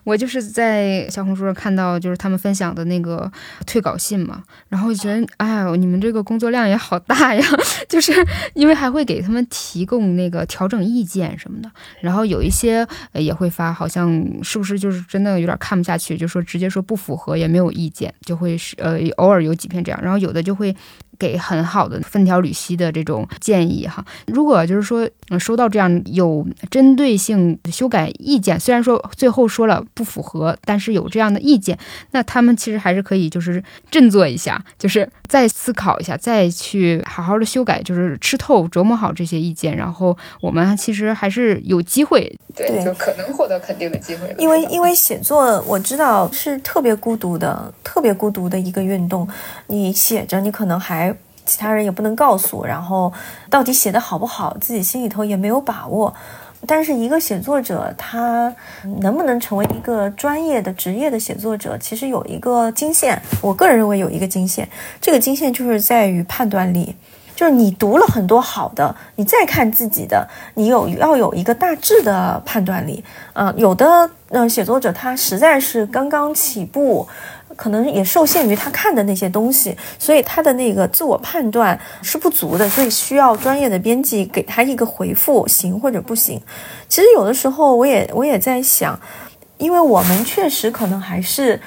[0.04, 3.30] 我就是在小红书上看到，就是他们分享的那个
[3.66, 7.44] 退稿信嘛，然后觉得，哎呦，你们这个工作量也好大呀，
[7.88, 8.12] 就是
[8.54, 14.10] 因为还会给他们提供那个调整意见什么的，然后有一些也会发，好像
[14.42, 20.74] 是不是就是真的有点看不下去，就说直接说不符合，也没有意见，就会是呃偶尔有几篇这样，然后有的就会。
[21.22, 25.08] 给很好的分条缕析的这种建议哈，如果就是说
[25.38, 31.78] 收到这样有针对性修改意见，虽然说最后说了不符合，但是有这样的意见，
[32.10, 44.34] 那他们其实还是可以就是振作一下，就是再思考一下，再去好好的修改，就是吃透琢磨好这些意见，然后我们其实还是有机会，对，就可能获得肯定的机会。
[44.38, 49.28] 因为因为写作我知道是特别孤独的，特别孤独的一个运动，
[49.68, 51.11] 你写着你可能还。
[51.44, 53.12] 其他人也不能告诉，然后
[53.50, 56.14] 到底写的好不好，自己心里头也没有把握。
[56.64, 58.54] 但是一个写作者，他
[59.00, 63.20] 能不能成为一个专业的职业的写作者，其实有一个金线。
[63.40, 64.68] 我个人认为有一个金线，
[65.00, 66.94] 这个金线就是在于判断力，
[67.34, 73.02] 就是你读了很多好的，你再看自己的，你有要有一个大致的判断力。
[73.32, 77.08] 嗯，有的嗯写作者他实在是刚刚起步。
[77.62, 86.42] 可能也受限于他看的那些东西，所以他的那个自我判断是不足的，所以需要专业的编辑给他一个回复，行或者不行。
[86.88, 88.98] 其实有的时候我也我也在想，
[89.58, 91.60] 因为我们确实可能还是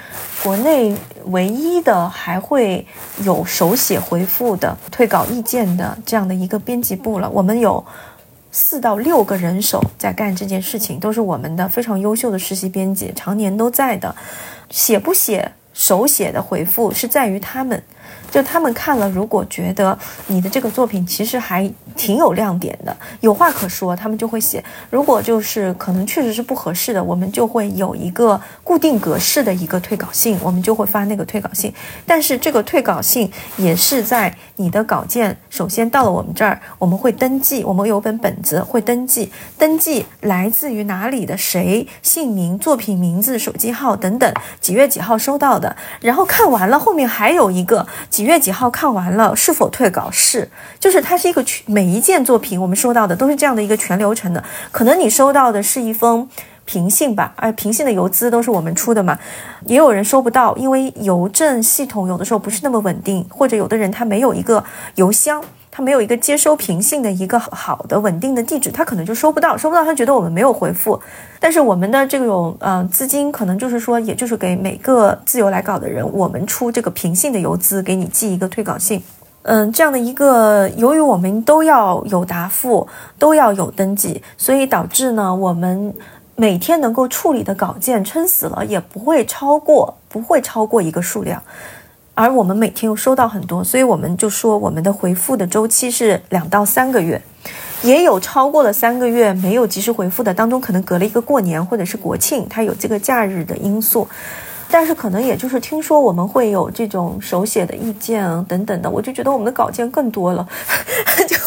[0.43, 0.93] 国内
[1.27, 2.85] 唯一的还会
[3.23, 7.81] 有手写回复的退稿意见的这样的一个编辑部了，我们有。
[8.57, 14.15] 四到六个人手在干这件事情，都是我们的非常优秀的实习编辑，常年都在的。
[14.69, 17.83] 写不写手写的回复是在于他们。
[18.35, 19.97] 就他们看了，如果觉得
[20.27, 31.73] 你的这个作品其实还挺有亮点的，有话可说，他们就会写；如果就是可能确实是不合适的，我们就会有一个固定格式的一个退稿信，我们就会发那个退稿信。
[32.05, 44.29] 但是这个退稿信也是在你的稿件首先到了我们这儿，我们会登记，我们有本本子会登记，登记来自于哪里的谁，姓名、作品名字、手机号等等，
[44.59, 48.24] 几月几号收到的，然后看完了后面还有一个几。
[48.25, 49.35] 几月几号看完了？
[49.35, 50.09] 是否退稿？
[50.09, 50.49] 是，
[50.79, 54.43] 就是它是一个全每一件作品我们收到的都是这样的一个全流程的。
[54.71, 56.27] 可能你收到的是一封
[56.65, 59.19] 平信吧，而平信的邮资都是我们出的嘛。
[59.67, 64.63] 也有人收不到，因为邮政系统有的时候不是那么稳定，或者有的人他没有一个
[64.95, 65.39] 邮箱。
[65.75, 70.97] 他没有一个接收平信的一个好的稳定的地址，他可能就收不到，收不到，他觉得我们没有回复。
[71.37, 79.03] 但是我们的这种嗯资金，可能就是说，也就是给每个自由来稿的人，我们出这个平信的邮资，给你寄一个退稿信。
[79.41, 82.87] 嗯，这样的一个，由于我们都要有答复，
[83.19, 85.93] 都要有登记，所以导致呢，我们
[86.37, 91.43] 每天能够处理的稿件，撑死了也不会超过，不会超过一个数量。
[92.15, 97.21] 而我们每天又收到很多，所以我们就说我们的回复的周期是两到三个月，
[97.83, 104.07] 也有超过了三个月没有及时回复的，当中可能隔了一个过年或者是国庆，它有这个假日的因素。
[104.71, 110.47] 但是可能也就是听说我们会有这种手写的意见等等的，我就觉得我们的稿件更多了，
[111.27, 111.37] 就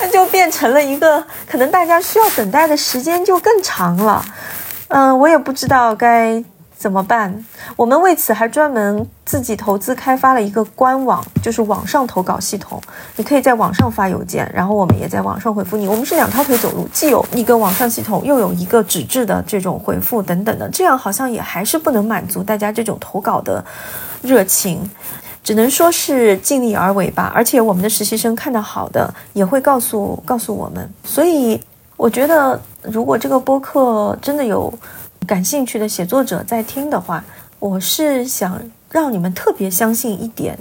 [0.00, 4.24] 它 就变成了一个可能大家需要等待的时间就更长了。
[4.88, 6.42] 嗯，我也不知道该。
[6.82, 7.32] 怎么办？
[7.76, 12.82] 我们为此还专门自己投资开发了一个官网，就是网上投稿系统。
[13.14, 15.86] 你可以在网上发邮件，然后我们也在网上回复你。
[15.86, 20.68] 我们是两条腿走路，既有一个网上系统，又有一个纸质的这种回复等等的。
[20.70, 23.64] 这样好像也还是不能满足大家这种投稿的
[24.20, 24.90] 热情，
[25.44, 27.30] 只能说是尽力而为吧。
[27.32, 30.90] 而且我们的实习生看到好的，也会告诉告诉我们。
[31.04, 31.60] 所以
[31.96, 34.74] 我觉得，如果这个播客真的有。
[35.26, 37.22] 感兴趣的写作者在听的话，
[37.60, 40.58] 我是想让你们特别相信一点，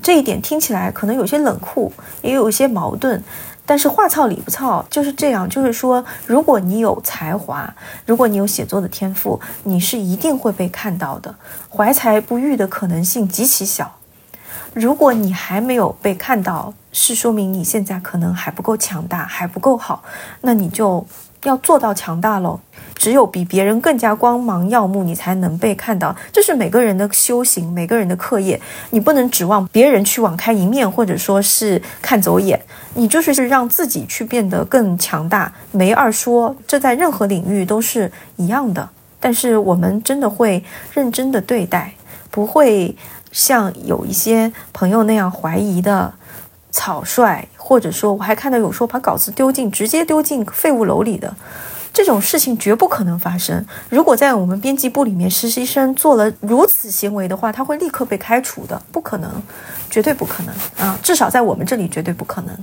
[0.00, 3.22] 这一点听起来可能有些冷酷，也有一些矛盾，
[3.64, 5.48] 但是话糙理不糙，就是这样。
[5.48, 7.72] 就是说，如果你有才华，
[8.04, 11.34] 如果你有写作的天赋，你是一定会被看到的，
[11.70, 13.92] 怀才不遇的可能性极其小。
[14.74, 20.02] 如果你还没有被看到，是说明你现在可能还不够强大，还不够好，
[20.40, 21.06] 那你就。
[21.44, 22.60] 要做到强大喽，
[23.02, 26.14] 只有比别人更加光芒耀目，你才能被看到。
[26.30, 28.60] 这是每个人的修行，每个人的课业。
[28.90, 32.62] 你不能指望别人去网开一面，或者说是看走眼。
[32.94, 36.54] 你就是让自己去变得更强大，没二说。
[36.64, 38.88] 这在任何领域都是一样的。
[39.18, 40.62] 但是我们真的会
[40.94, 41.94] 认真的对待，
[42.30, 42.94] 不会
[43.32, 46.14] 像有一些朋友那样怀疑的。
[46.70, 51.34] 草率，或者说，我还看到有说把稿子丢进直接丢进废物篓里的，
[51.92, 53.64] 这种事情绝不可能发生。
[53.90, 59.30] 如果在我们编辑部里面，实习生做了如此行为的话，他会立刻被开除的，不可能，
[59.90, 60.98] 绝对不可能啊！
[61.02, 62.56] 至少在我们这里，绝对不可能。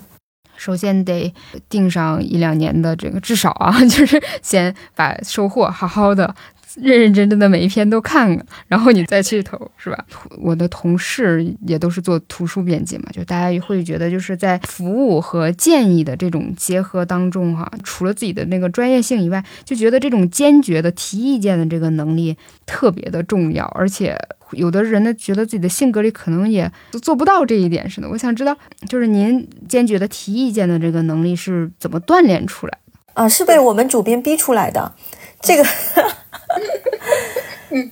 [0.57, 1.33] 首先得
[1.69, 6.35] 定上一两年的这个，至少啊， 就是先把收获好好的。
[6.75, 10.05] 认认真真的每一篇都看看， 然后你再去投，是吧？
[10.37, 22.35] 我的同事也都是做图书编辑嘛，就大家会觉得就是在服务和建议的这种结合当中，哈，除了自己的那个专业性以外，就觉得这种坚决的提意见的这个能力
[22.65, 24.17] 特别的重要，而且
[24.51, 26.71] 有的人呢觉得自己的性格里可能也
[27.01, 28.09] 做不到这一点似的。
[28.09, 28.55] 我想知道，
[28.87, 33.21] 就是您坚决的提意见的这个能力是怎么锻炼出来的？
[33.23, 34.93] 啊，是被我们主编逼出来的，
[35.41, 35.63] 这个。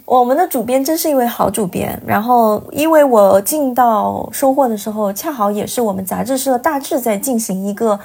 [0.05, 1.99] 我们的主编真是一位好主编。
[2.05, 7.99] 然后，因为我进到收获的时候，恰好也是我们杂志社大致在进行一个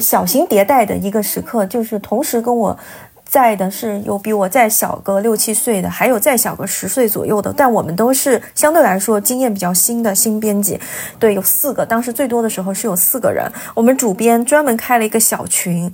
[0.00, 2.78] 小型迭代的一个时刻，就是同时跟我
[3.24, 7.52] 在的是有比我再小个六七岁的，还有再小个十岁左右的。
[7.56, 10.78] 但我们都是相对来说经验比较新的新编辑。
[11.18, 13.50] 对，有四个，当时最多的时候是有四个人。
[13.74, 15.92] 我们主编专门开了一个小群，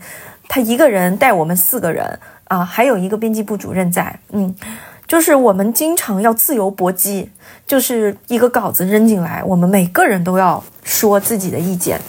[0.49, 2.19] 他一个人带我们四个人。
[2.51, 4.53] 啊，还有一个编辑部主任在，嗯，
[5.07, 7.31] 就是我们经常要自由搏击，
[7.65, 12.01] 就是一个稿子扔进来，我们每个人都要说自己的意见，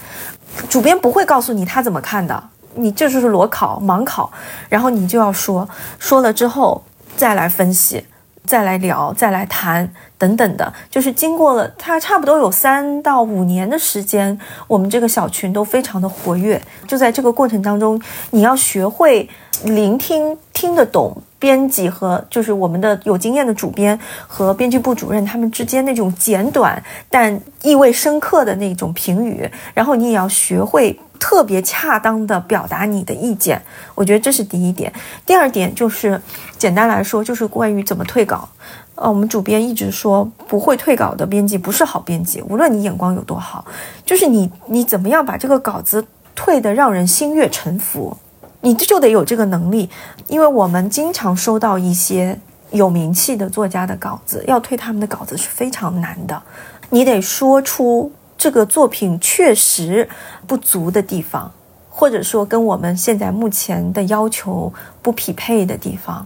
[0.68, 2.44] 主编不会告诉你他怎么看的，
[2.74, 4.32] 你这就是裸考、盲考，
[4.68, 5.70] 然后你就要说，
[6.00, 6.84] 说了之后
[7.16, 8.04] 再来分析。
[8.46, 14.38] 再来聊，再来谈，等等的，就是经过了他差不多有三到五年的时间，
[14.68, 16.62] 我们这个小群都非常的活跃。
[16.88, 18.02] 就在这个过程当中，
[18.32, 19.30] 你要学会
[19.64, 23.98] 聆听，听得懂编辑和就是我们的有经验的主编
[24.28, 31.00] 和编辑部主任他们之间那种简短但意味深刻的那种评语，然后你也要学会。
[31.22, 33.61] 特别恰当的表达你的意见，
[33.93, 34.91] 我觉得这是第一点。
[35.23, 36.19] 第二点就是，
[36.57, 38.49] 简单来说就是关于怎么退稿。
[38.95, 43.64] 呃，我们主编一直说，不会退稿的编辑不是好编辑，无论你眼光有多好，
[44.03, 46.03] 就是你你怎么样把这个稿子
[46.35, 48.18] 退得让人心悦诚服，
[48.61, 49.91] 你就得有这个能力。
[50.27, 52.39] 因为我们经常收到一些
[52.72, 56.41] 有名气的作家的稿子，要退他们的稿子是非常难的，
[56.89, 58.11] 你得说出。
[58.42, 60.10] 这个作品确实
[60.48, 61.52] 不足的地方，
[61.92, 64.74] 或者说跟我们现在目前的要求
[65.04, 66.26] 不匹配的地方，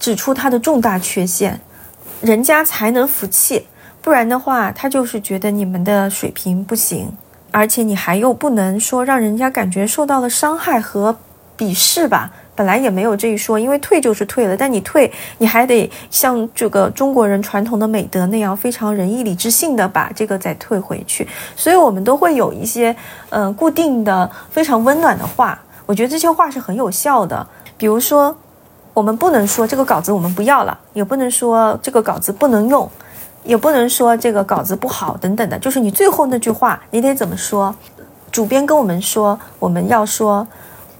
[0.00, 1.60] 指出它的重大缺陷，
[2.22, 3.66] 人家才能服气。
[4.00, 7.14] 不然的话，他就是觉得你们的水平不行，
[7.50, 11.18] 而且你还又不能说让人家感觉受到了伤害和
[11.58, 12.32] 鄙视吧。
[12.56, 21.26] 本来也没有这一说，因为退就是退了，但你退，你还得像这个中国人传统的美德那样，非常仁义礼智信的把这个再退回去。
[21.56, 22.94] 所以我们都会有一些
[23.30, 27.44] 嗯固定的非常温暖的话，我觉得这些话是很有效的。
[27.76, 28.36] 比如说，
[28.92, 32.88] 我们不能说这个稿子我们不要了，也不能说这个稿子不能用，
[33.42, 35.58] 也不能说这个稿子不好等等的。
[35.58, 37.74] 就是你最后那句话，你得怎么说？
[38.30, 40.46] 主编跟我们说，我们要说。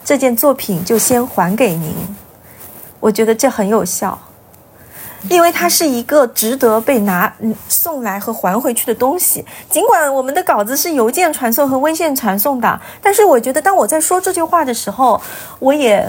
[0.05, 1.94] 这件作品就先还给您，
[3.01, 4.18] 我觉得这很有效，
[5.31, 7.35] 因为它是一个值得被拿
[7.68, 9.43] 送来和还回去的东西。
[9.70, 15.18] 尽管我们的稿子是邮件传送和微信传送的，但是我觉得当我在说这句话的时候，
[15.59, 16.06] 我也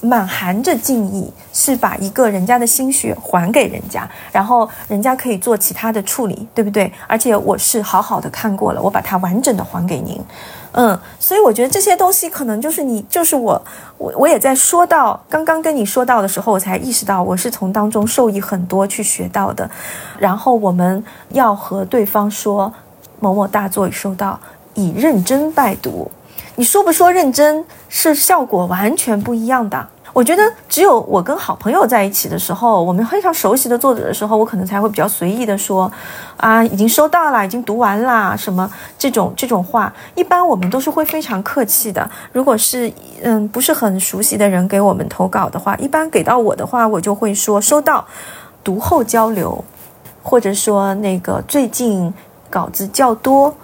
[0.00, 6.92] 满含着敬意，是把一个人家的心血还给人家，然后人家可以做其他的处理，对不对？
[7.08, 10.20] 而且我是好好的看过了，我把它完整的还给您。
[10.72, 13.62] 嗯，所以我觉得这些东西可能就是你，就是我，
[13.98, 19.70] 我我也在说到刚刚跟你说到的时候，我才意识到我是从当中受益很多去学到的。
[20.18, 22.72] 然后我们要和对方说
[23.20, 24.40] 某某大作已收到，
[24.74, 26.10] 已认真拜读。
[26.56, 29.88] 你说不说认真，是效果完全不一样的。
[30.12, 35.90] 我觉得只有我跟好朋友在一起的时候，我们非常熟悉的作者的时候，我可能才会比较随意的说，
[36.36, 42.08] 啊，已经收到了，已经读完啦，什么这种这种话，一般我们都是会非常客气的。
[42.32, 48.06] 如果是嗯不是很熟悉的人给我们投稿的话，一般给到我的话，我就会说收到，
[48.62, 49.64] 读后交流，
[50.22, 52.12] 或者说那个最近
[52.50, 53.54] 稿子较多。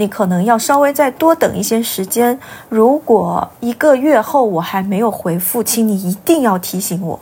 [0.00, 2.40] 你可能要稍微再多等一些时间。
[2.70, 7.20] 如果一个月后我还没有回复，请你一定要提醒我，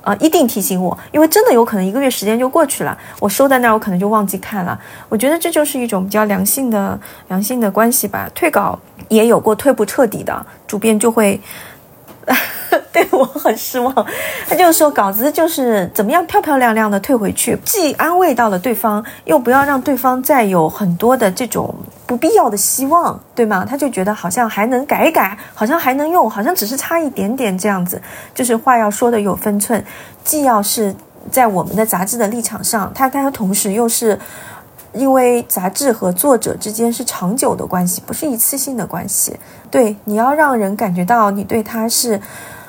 [0.00, 4.78] 啊，一定提醒我，因为真的有可能一个月时间就过去了，我收在那儿，我可能就忘记看了。
[5.08, 6.96] 我觉得这就是一种比较良性的、
[7.26, 8.30] 良性的关系吧。
[8.32, 8.78] 退稿
[9.08, 11.40] 也有过退不彻底的，主编就会。
[12.92, 13.92] 对我很失望，
[14.48, 21.74] 他就说稿子就是怎么样漂漂亮亮的退回去，既安慰到了对方，又不要让对方再有很多的这种
[22.06, 23.66] 不必要的希望，对吗？
[23.68, 28.00] 他就觉得好像还能改改，好像还能用，好像只是差一点点这样子，
[28.34, 29.84] 就是话要说的有分寸，
[30.22, 30.94] 既要是
[31.30, 34.18] 在我们的杂志的立场上，他他同时又是。
[34.96, 39.36] 因为杂志和作者之间是长久的关系，不是一次性的关系。
[39.74, 42.20] 对，你要让人感觉到你对他是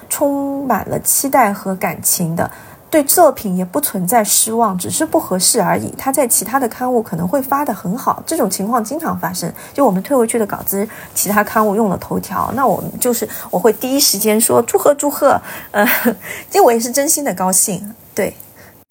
[0.09, 2.49] 充满了期待和感情的，
[2.89, 5.93] 对作品也不存在失望，只是不合适而已。
[5.95, 9.53] 他在其他的刊物可能会发的很好，这种情况经常发生。
[9.71, 15.87] 就我们退回去的稿子，其他刊物用了头条，那我们就是我会第一时间说祝贺祝贺，呃，
[16.49, 17.93] 这我也是真心的高兴。
[18.15, 18.35] 对。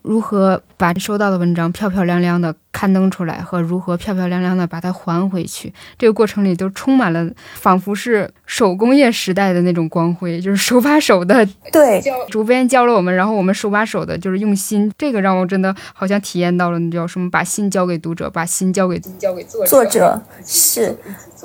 [0.05, 11.47] 如何把收到的文章漂漂亮亮的刊登出来，和如何漂漂亮亮的把它还回去，这个过程里都充满了仿佛是手工业时代的那种光辉，就是手把手的。
[11.72, 14.93] 对，主编教了我们，然后我们手把手的，就是用心。
[14.98, 17.31] 这个让我真的好像体验到了，那叫什么？
[17.31, 19.66] 把心交给读者，把心交给交给 作者。
[19.66, 20.98] 作者是。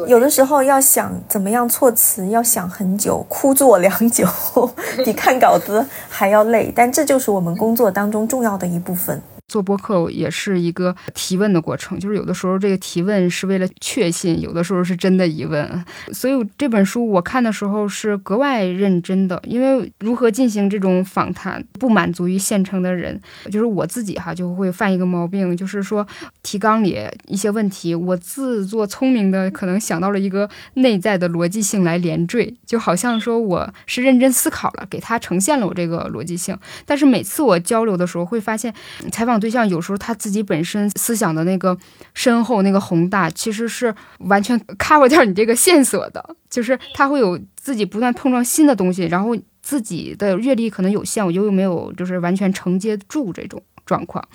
[0.08, 4.26] 有的时候要想怎么样措辞，要想很久，枯坐良久，
[5.04, 6.72] 比看稿子还要累。
[6.74, 9.22] 但这就是我们工作当中重要的一部分。
[9.50, 15.84] 做播客也是一个提问的过程，就是有的时候这个提问是为了确信，有的时候是真的疑问。
[16.14, 23.20] 所以这本书我看的时候是格外认真的，因为如何进行这种访谈，不满足于现成的人，
[23.52, 26.08] 就是我自己哈就会犯一个毛病，就是说
[26.44, 26.96] 提纲里
[27.26, 36.56] 一些问题，我自作聪明的可能想到了一个内在的逻辑性来连缀，就好像说我是认真思考了，给他呈现了我这个逻辑性。
[36.86, 38.72] 但是每次我交流的时候，会发现
[39.12, 39.39] 采访。
[39.40, 41.78] 对象有时候他自己本身思想的那个
[42.14, 46.36] 深厚、那个宏大，其实是完全 cover 掉你这个线索的。
[46.50, 54.28] 就是他会有自己不断碰撞新的东西，然后自己的阅历可能有限，我又没有就是完全承接住这种状况。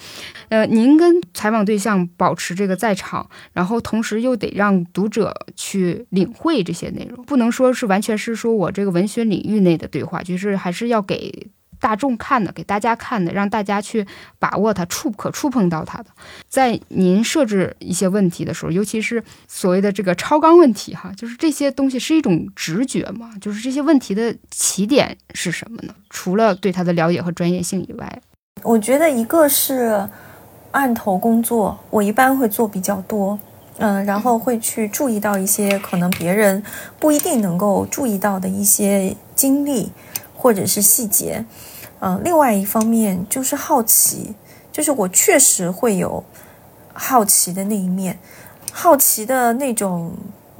[0.48, 11.48] 呃，您跟采访对象保持这个在场，然后同时又得让读者去领会这些内容，不能说是完全是说我这个文学领域内的对话，就是还是要给。
[11.80, 14.06] 大众看的，给大家看的，让大家去
[14.38, 16.06] 把握它，触可触碰到它的。
[16.48, 23.30] 在您设置一些问题的时候，尤其是所谓的这个超纲问题，哈，就是这些东西是一种直觉嘛？
[23.40, 25.94] 就是这些问题的起点是什么呢？
[26.10, 28.22] 除了对它的了解和专业性以外，
[28.62, 30.08] 我觉得一个是
[30.70, 33.38] 案头工作，我一般会做比较多，
[33.78, 36.62] 嗯，然后会去注意到一些可能别人
[36.98, 39.90] 不一定能够注意到的一些经历
[40.44, 41.46] 或者是细节。
[42.00, 44.34] 嗯，另外一方面就是好奇，
[44.70, 46.22] 就是我确实会有
[46.92, 48.18] 好奇的那一面，
[48.70, 50.12] 好奇的那种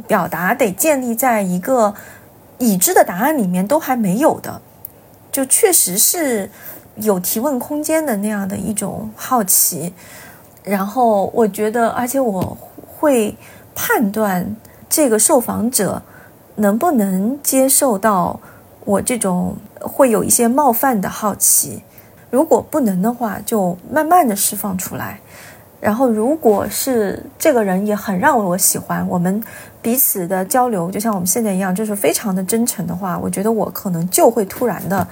[0.06, 1.94] 表达得建立在一个
[2.56, 4.62] 已知的答案里面都还没有的，
[5.30, 6.50] 就确实是
[6.96, 9.92] 有提问空间的那样的一种好奇。
[10.62, 12.56] 然后我觉得，而且我
[12.96, 13.36] 会
[13.74, 14.56] 判断
[14.88, 16.00] 这个受访者
[16.54, 18.40] 能不能接受到
[18.86, 19.54] 我这种。
[19.86, 21.82] 会有一些冒犯的好奇，
[22.30, 25.20] 如果不能的话，就慢慢的释放出来。
[25.80, 29.42] 然后，如果是这个人也很让我喜欢，我们
[29.82, 35.06] 彼此的交流就像我们现在一样，就是非常的真诚的话，我觉得我可能就会突然的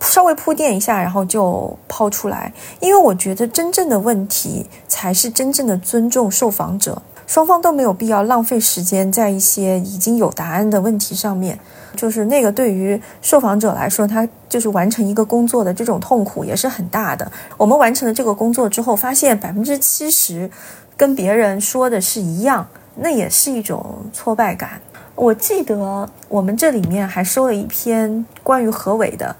[0.00, 11.60] 稍微铺垫一下，然后就抛出来，因为我觉得真正的问题才是真正的尊重受访者，双方都没有必要浪费时间在一些已经有答案的问题上面。
[11.94, 17.30] 就是那个对于受访者来说，他就是完成一个工作的这种痛苦也是很大的。
[17.56, 20.50] 我们完成了这个工作之后，发现百分之七十
[20.96, 22.66] 跟别人说的是一样，
[22.96, 24.80] 那也是一种挫败感。
[25.14, 29.34] 我记得我们这里面还收了一篇关于何伟的。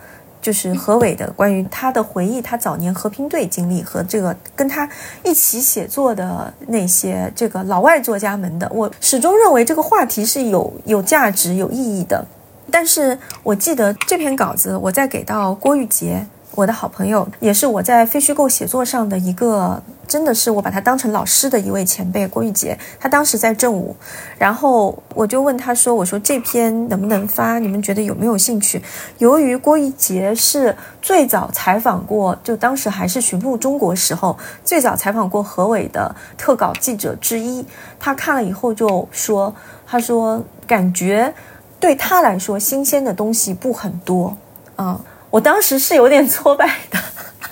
[0.45, 4.87] 就是何伟的关于他的回忆，他早年和平队经历和这个跟他
[5.23, 12.27] 一起写作的那些这个老外作家们的，我始终认为这个话题是有有价值、有意义的。
[12.71, 16.27] 但是我记得这篇稿子，我在给到郭玉洁。
[16.57, 22.79] 我的好朋友，也是我在非虚构写作上的一个，真的是我把他当成老师的一位前辈郭玉洁。
[23.01, 23.97] 他当时在正午，
[24.39, 27.59] 然后我就问他说：“我说这篇能不能发？
[27.59, 28.81] 你们觉得有没有兴趣？”
[29.19, 37.67] 由于郭玉洁是最早采访过，就当时还是寻路中国时候最早采访过何伟的特稿记者之一，
[37.99, 39.53] 他看了以后就说
[39.85, 41.35] ：“他说感觉
[41.85, 44.35] 对他来说新鲜的东西不很多
[44.77, 44.99] 啊。”
[45.29, 46.99] 我当时是有点挫败的。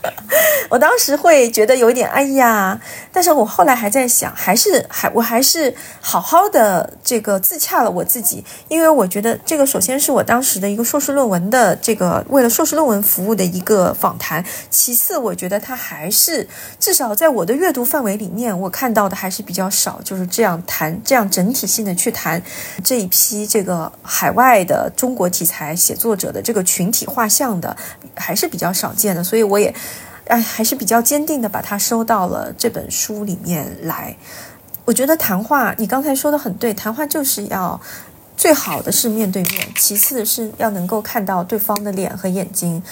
[0.69, 2.81] 我当时会觉得有一点哎呀，
[3.13, 16.49] 但是我后来还在想，还是还我还是好好的这个自洽了我自己，因为我觉得这个首先是我当时的一个硕士论文的这个为了硕士论文服务的一个访谈，其次我觉得它还是
[16.81, 22.43] 至少在我的阅读范围里面，我看到的还是比较少，就是这样谈这样整体性的去谈
[22.83, 27.77] 这一批这个海外的中国题材写作者的这个群体画像的，
[28.17, 29.73] 还是比较少见的，所以我也。
[30.27, 34.17] 哎，还是比较坚定的把它收到了这本书里面来。
[34.85, 37.81] 我觉得谈话，你刚才说的很对，谈话就是要
[38.37, 42.83] 最好的是面对面，其次是要能够看到对方的脸和眼睛，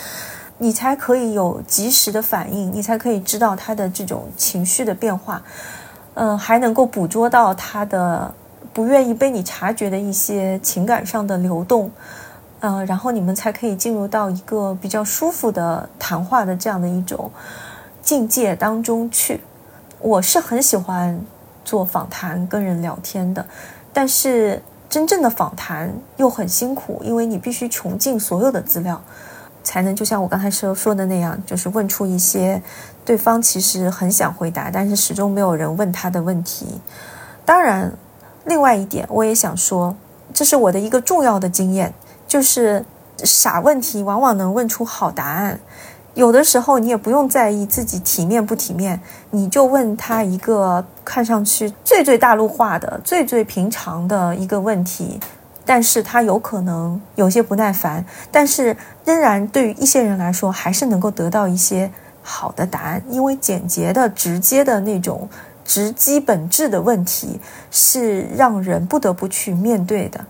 [0.59, 5.43] 你才可以有及时的反应，你才可以知道他的这种情绪的变化，
[6.15, 8.33] 嗯，还能够捕捉到他的
[8.73, 11.91] 不愿意被你察觉的一些情感上的流动。
[12.61, 17.31] 呃，然后你们才可以进入到一个比较舒服的谈话的这样的一种
[18.03, 19.41] 境界当中去。
[19.99, 21.19] 我是很喜欢
[21.65, 23.47] 做访谈、跟人聊天的，
[23.95, 29.01] 但是真正的访谈又很辛苦，因为你必须穷尽所有的资料，
[29.63, 32.63] 才能就像我刚才说说的那样，就是问出一些
[33.07, 36.67] 对方其实很想回答，但是始终没有人问他的问题。
[37.47, 37.91] 当然，
[38.45, 39.97] 另外一点我也想说，
[40.35, 41.95] 这是我的一个重要的经验。
[42.31, 42.85] 就是
[43.25, 45.59] 傻问题往往能问出好答案，
[46.15, 49.01] 有的时候你也不用在意自己体面不体面，
[49.31, 55.19] 你就问他一个看上去最最大陆化的、最最平常的一个问题，
[55.67, 61.91] 但是他有可能有些不耐烦，但是仍然对于一些人来说，还是能够得到一些
[62.23, 65.29] 好的答案，因为简洁的、直接的那种
[65.65, 67.41] 直击本质的问题，
[67.73, 70.25] 是让人不得不去面对的。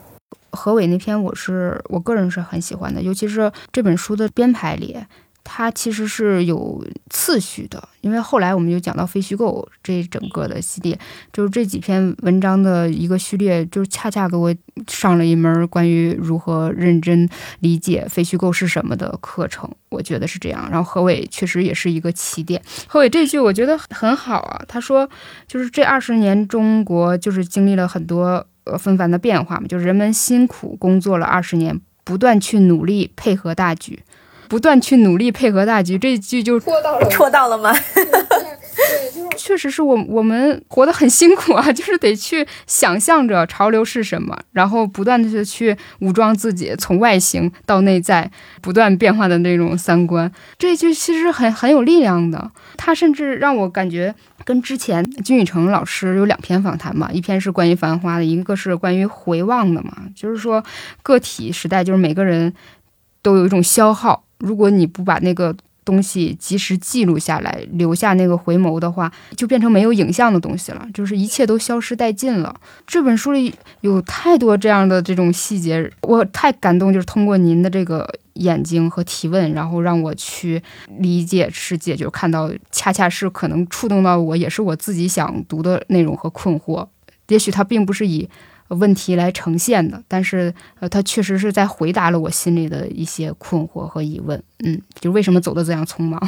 [0.53, 4.97] 何伟那篇，我是我个人是很喜欢的，尤其是这本书的编排里。
[5.43, 10.97] 它其实是有次序的，因为后来我们就讲到非虚构这整个的系列，
[11.33, 14.55] 就是这几篇文章的一个序列，就是恰恰给我
[14.87, 17.29] 上了一门关于如何认真
[17.61, 19.69] 理解非虚构是什么的课程。
[19.89, 20.69] 我觉得是这样。
[20.71, 22.63] 然后何伟确实也是一个起点。
[22.87, 25.09] 何伟这句我觉得很好啊，他说
[25.49, 34.03] 就是这二十年中国就是经历了很多呃纷繁的变化嘛，就是人们辛苦工作了二十年，不断去努力配合大局。
[34.49, 37.73] 不断去努力配合大局，这句就戳到了，戳到了吗？
[38.89, 48.31] 对，就是确实是我我们活得很辛苦啊，就是得去想象着潮流是什么，然后不断的去武装自己，从外形到内在
[48.61, 50.31] 不断变化的那种三观。
[50.59, 60.65] 这就其实很很有力量的，他甚至让我感觉跟之前金宇成老师有两篇访谈嘛，一篇是关于繁花的，一个是关于回望的嘛，就是说
[61.03, 62.53] 个体时代就是每个人
[63.23, 64.25] 都有一种消耗。
[64.39, 65.55] 如果你不把那个
[65.85, 72.55] 东西及时记录下来，留下那个回眸的话，就变成没有影像的东西了，就是一切都消失殆尽了。
[72.87, 80.63] 这本书里有太多这样的这种细节，我太感动，就是通过您的这个眼睛和提问，然后让我去
[80.99, 86.87] 理解世界，就看到恰恰是可能触动到我，也是我自己想读的内容和困惑。
[87.29, 88.29] 也许它并不是以。
[88.71, 94.41] 问题来呈现的，但是呃，他确实是在回答了我心里的一些困惑和疑问。
[94.65, 96.21] 嗯，就为什么走的这样匆忙？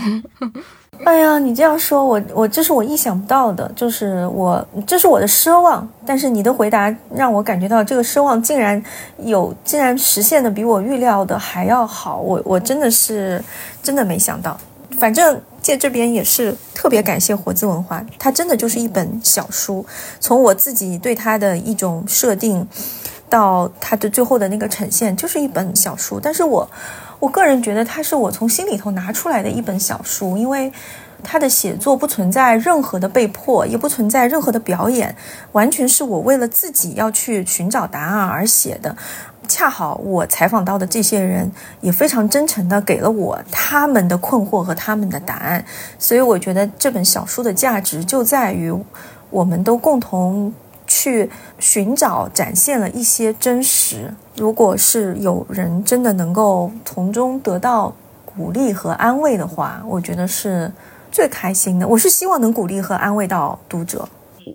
[1.04, 8.82] 哎呀，你这样说，我我这是我意想不到的，就是我这是我的奢望，但是你的回答让我感觉到这个奢望竟然
[9.18, 12.18] 有，竟然实现的比我预料的还要好。
[12.20, 13.42] 我我真的是
[13.82, 14.58] 真的没想到，
[14.98, 15.40] 反正。
[15.62, 19.86] 借这边也是特别感谢活字文化，它真的就是一本小书。
[20.20, 22.66] 从我自己对它的一种设定，
[23.30, 26.18] 到它的最后的那个呈现，就是一本小书。
[26.20, 26.68] 但是我
[27.20, 30.72] 我个人觉得它是我从心里头拿出来的一本小书，因为
[31.22, 35.14] 他的写作不存在任何的被迫，也不存在任何的表演，
[35.52, 38.96] 完全是我为了自己要去寻找答案而写的。
[39.48, 41.50] 恰好我采访到的这些人
[41.80, 45.64] 也非常真诚地给了我他们的困惑和他们的答案，
[45.98, 48.72] 所以我觉得这本小书的价值就在于，
[49.30, 50.54] 我们都共同
[50.86, 51.28] 去
[51.58, 54.14] 寻找、展现了一些真实。
[54.36, 57.92] 如果是有人真的能够从中得到
[58.24, 60.72] 鼓励和安慰的话，我觉得是
[61.12, 61.86] 最开心的。
[61.86, 64.08] 我是希望能鼓励和安慰到读者。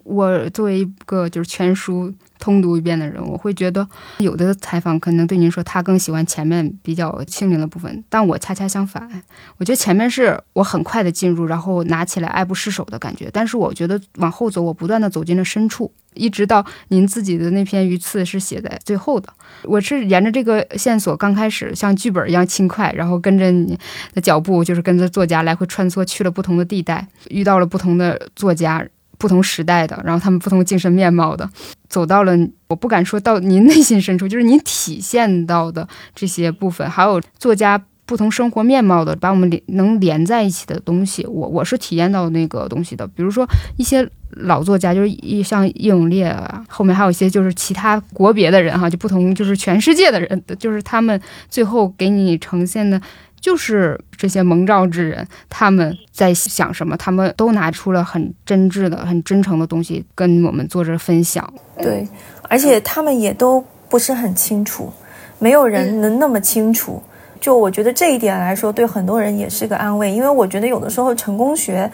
[0.04, 2.14] 我作为一个就是全书。
[2.40, 3.88] 通读一遍的人，我会觉得
[4.20, 9.10] 有的采访可能对您说他更喜欢前面比较轻灵的部分，但我恰恰相反，
[9.58, 13.30] 我觉得前面是我很快的进入，然后拿起来爱不释手的感觉。
[13.32, 19.32] 但是我觉得往后走，我不断的走进了深处，一直到您自己的那篇鱼刺是写在最后的。
[19.64, 23.78] 我是沿着这个线索，刚开始像剧本一样轻快，然后跟着你
[24.14, 28.86] 的脚步，就是跟着作家来回穿梭，去了不同的地带，遇到了不同的作家。
[29.18, 31.50] 不同时代的，然后他们不同精神面貌的，
[31.90, 32.38] 走到了
[32.68, 43.08] 我不敢说到您内心深处，就是您体现到的这些部分，还有作家不同生活面貌的，把我们连能连在一起的东西，我我是体验到那个东西的。
[43.08, 51.20] 比如说一些老作家，就是一像叶永烈啊，后面还有一些就是其他国别的人哈，就不同就是全世界的人，就是他们
[51.50, 53.02] 最后给你呈现的。
[53.48, 56.98] 就是这些蒙召之人，他们在想什么？
[56.98, 61.54] 他们都拿出了很真挚的、很真诚的东西跟我们做着分享。
[61.78, 62.06] 对，
[62.50, 64.92] 而且他们也都不是很清楚，
[65.40, 67.02] 没有人能那么清楚。
[67.40, 71.90] 就我觉得这一点来说，对很多人也是个安慰，因为我觉得有的时候成功学，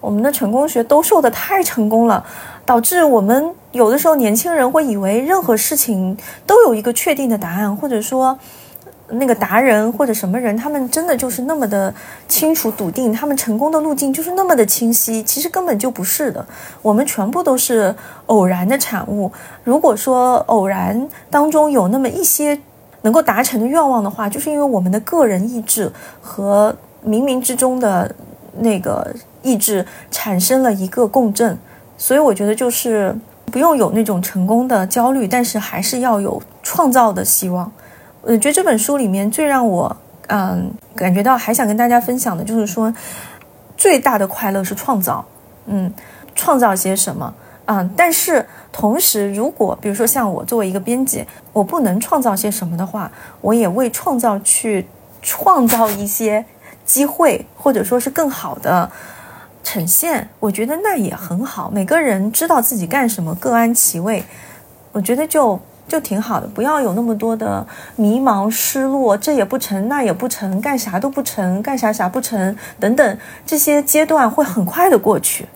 [0.00, 2.24] 我们的成功学兜售的太成功了，
[2.64, 6.16] 导致我们有的时候年轻人会以为任何事情
[6.46, 8.38] 都有一个确定的答案，或者说。
[9.08, 11.92] 那个达人或者什么人，他们真的就是那么的
[12.26, 15.22] 清楚笃定，他们成功的路径就是那么的清晰。
[15.22, 16.44] 其实根本就不是的，
[16.80, 17.94] 我们全部都是
[18.26, 19.30] 偶然的产物。
[19.64, 22.58] 如果说偶然当中有那么一些
[23.02, 26.74] 能够达成的愿望的话，就是因为我们的个人意志和
[27.04, 28.14] 冥冥之中的
[28.58, 31.58] 那个意志产生了一个共振。
[31.98, 33.14] 所以我觉得就是
[33.50, 37.70] 不用有那种成功的焦虑，但是还是要有创造的希望。
[38.22, 39.96] 我觉得这本书里面最让我
[40.28, 42.94] 嗯，感觉到还想跟大家分享的就是说，
[43.76, 45.24] 最大的快乐是创造，
[45.66, 45.92] 嗯，
[46.34, 47.34] 创造些什么，
[47.66, 54.86] 嗯，但是同时，如果比如说像我作为一个编辑，我不能创造些什么的话，我也为创造去
[55.20, 56.44] 创造一些
[56.86, 58.88] 机会，或者说是更好的
[59.64, 61.68] 呈现，我觉得那也很好。
[61.68, 64.24] 每个人知道自己干什么，各安其位，
[64.92, 65.60] 我觉得就。
[65.88, 75.46] 就挺好的，不要有那么多的迷茫、失落，这也不成，那也不成，干啥都不成，干啥啥不成，等等，这些阶段会很快的过去，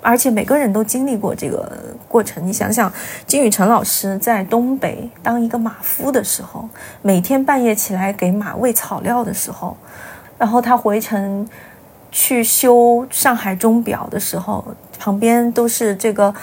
[0.00, 1.70] 而且每个人都经历过这个
[2.08, 2.46] 过程。
[2.46, 2.90] 你想想，
[3.26, 6.66] 金宇澄老师在东北当一个马夫的时候，
[7.02, 9.76] 每天半夜起来给马喂草料的时候，
[10.38, 11.46] 然后他回城
[12.10, 14.64] 去修上海钟表的时候，
[14.98, 16.34] 旁边都是这个。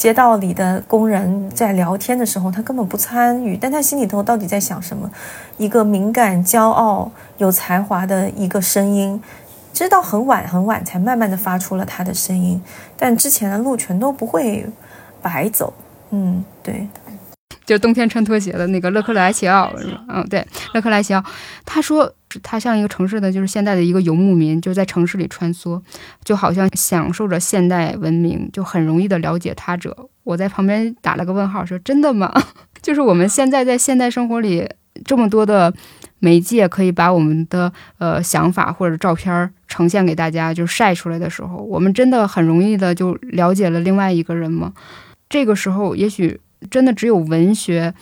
[0.00, 5.10] 街道里的工人在聊天的时候，他根本不参与，但他心里头到底在想什么？
[5.58, 9.22] 一个敏感、骄傲、有才华的一个声音，
[9.74, 12.58] 直到很晚很晚才慢慢的发出了他的声音，
[12.96, 14.66] 但之前的路全都不会
[15.20, 15.70] 白走。
[16.08, 16.88] 嗯，对。
[17.66, 19.70] 就冬天穿拖鞋的那个勒克莱齐奥？
[20.08, 21.22] 嗯，对，勒克莱齐奥，
[21.66, 22.10] 他说
[22.42, 25.80] 他像一个城市的，就是现代的一个游牧民，就在城市里穿梭，
[26.24, 29.96] 就好像享受着现代文明，就很容易的了解他者。
[30.24, 32.32] 我在旁边打了个问号，说真的吗？
[32.80, 34.68] 就是我们现在在现代生活里
[35.04, 35.72] 这么多的
[36.18, 44.72] 媒介，可以把我们的呃想法或者照片呈现给大家，就晒出来的时候，我们真的很容易的就了解了另外一个人吗？
[45.28, 46.40] 这个时候，也许。
[46.70, 47.94] 真的只有文学，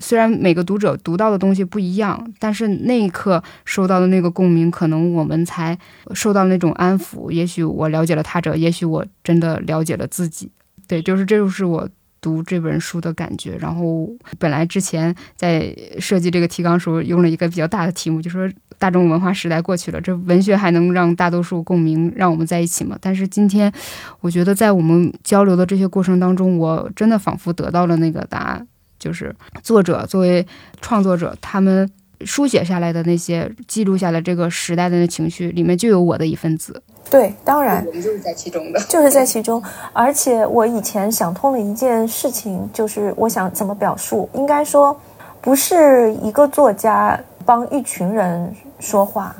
[0.00, 5.78] 虽然每个读者读到的东西不一样，但是那一刻收到的那个共鸣，可能我们才
[6.14, 7.30] 受到那种安抚。
[7.30, 10.50] 也许我了解了他者，也许我真的了解了自己。
[10.86, 11.88] 对，就是这就是我
[12.20, 13.56] 读这本书的感觉。
[13.56, 14.08] 然后
[14.38, 18.48] 本来之前在设计这个提纲时候，用了一个比较大的题目，就说。
[18.80, 22.96] 大众文化时代过去了，这文学还能让大多数共鸣，让我们在一起吗？
[23.00, 23.72] 但是今天，
[24.20, 28.68] 我觉得在我们交流的这些过程当中，我真的仿佛得到了那个答案，
[28.98, 30.46] 就是作者作为
[30.80, 31.90] 创作者，他们
[32.24, 36.82] 书写下来的那些记录下来这个时代的那情绪，里面就有我的一份子。
[37.10, 39.62] 对，当然，我们就是在其中的，就是在其中。
[39.92, 44.98] 而且我以前想通了一件事情，就是我想怎么表述，应该说，
[45.40, 48.54] 不是一个作家帮一群人。
[48.80, 49.34] 说话，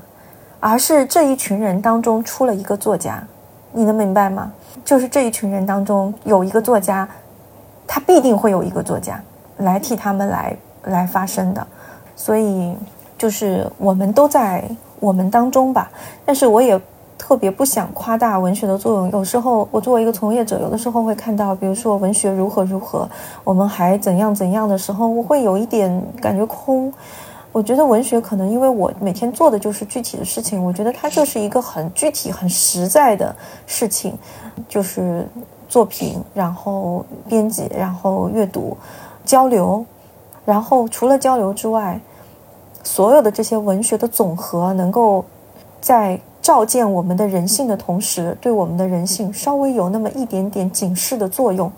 [0.58, 3.22] 而是这一群人当中出了一个作家，
[3.72, 4.50] 你能明白吗？
[4.84, 7.08] 就是这一群人当中有一个作家，
[7.86, 9.22] 他必定会有一个作家
[9.58, 11.66] 来替他们来来发声的，
[12.16, 12.74] 所以
[13.16, 14.64] 就是我们都在
[15.00, 15.90] 我们当中吧。
[16.24, 16.80] 但是我也
[17.16, 19.10] 特别不想夸大文学的作用。
[19.10, 23.08] 有时候我作为一个从业者，有的时候会看到，比如说文学如何如何，
[23.42, 26.92] 我们还怎样怎样的时候，我会有一点感觉空。
[27.50, 33.34] 我觉得文学可能因为我每天做的就是具体的事情，我觉得它就是一个很具体、很实在的
[33.66, 34.16] 事情，
[34.68, 35.26] 就是
[35.66, 38.76] 作品，然后编辑，然后阅读、
[39.28, 39.84] 交流，
[40.46, 42.00] 然后除了交流之外，
[42.82, 45.22] 所有的这些文学的总和，能够
[45.82, 51.70] 在照见我们的人性的同时，对我们的人性稍微有那么一点点警示的作用，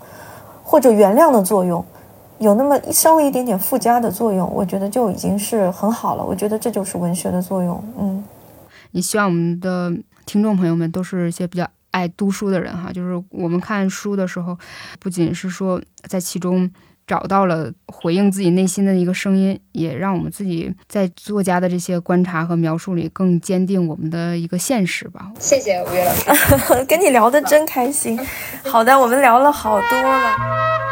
[0.63, 1.83] 或者原谅的作用。
[2.39, 6.23] 有那么稍微一点点附加的作用，我觉得就已经是很好了。
[6.23, 7.83] 我觉得这就是文学的作用。
[7.99, 8.23] 嗯，
[8.91, 9.91] 你希望我们的
[10.25, 14.57] 听众朋友们都是一些比较爱读书的人哈，就是我们看书的时候，
[14.99, 16.67] 不仅是说在其中
[17.11, 25.29] 找到了回应自己内心的一个声音，也让我们自己在作家的这些观察和描述里更坚定我们的一个现实吧。
[25.37, 28.17] 谢谢吴越老师， 跟你聊的真开心。
[28.63, 30.90] 好的，我们聊了好多了。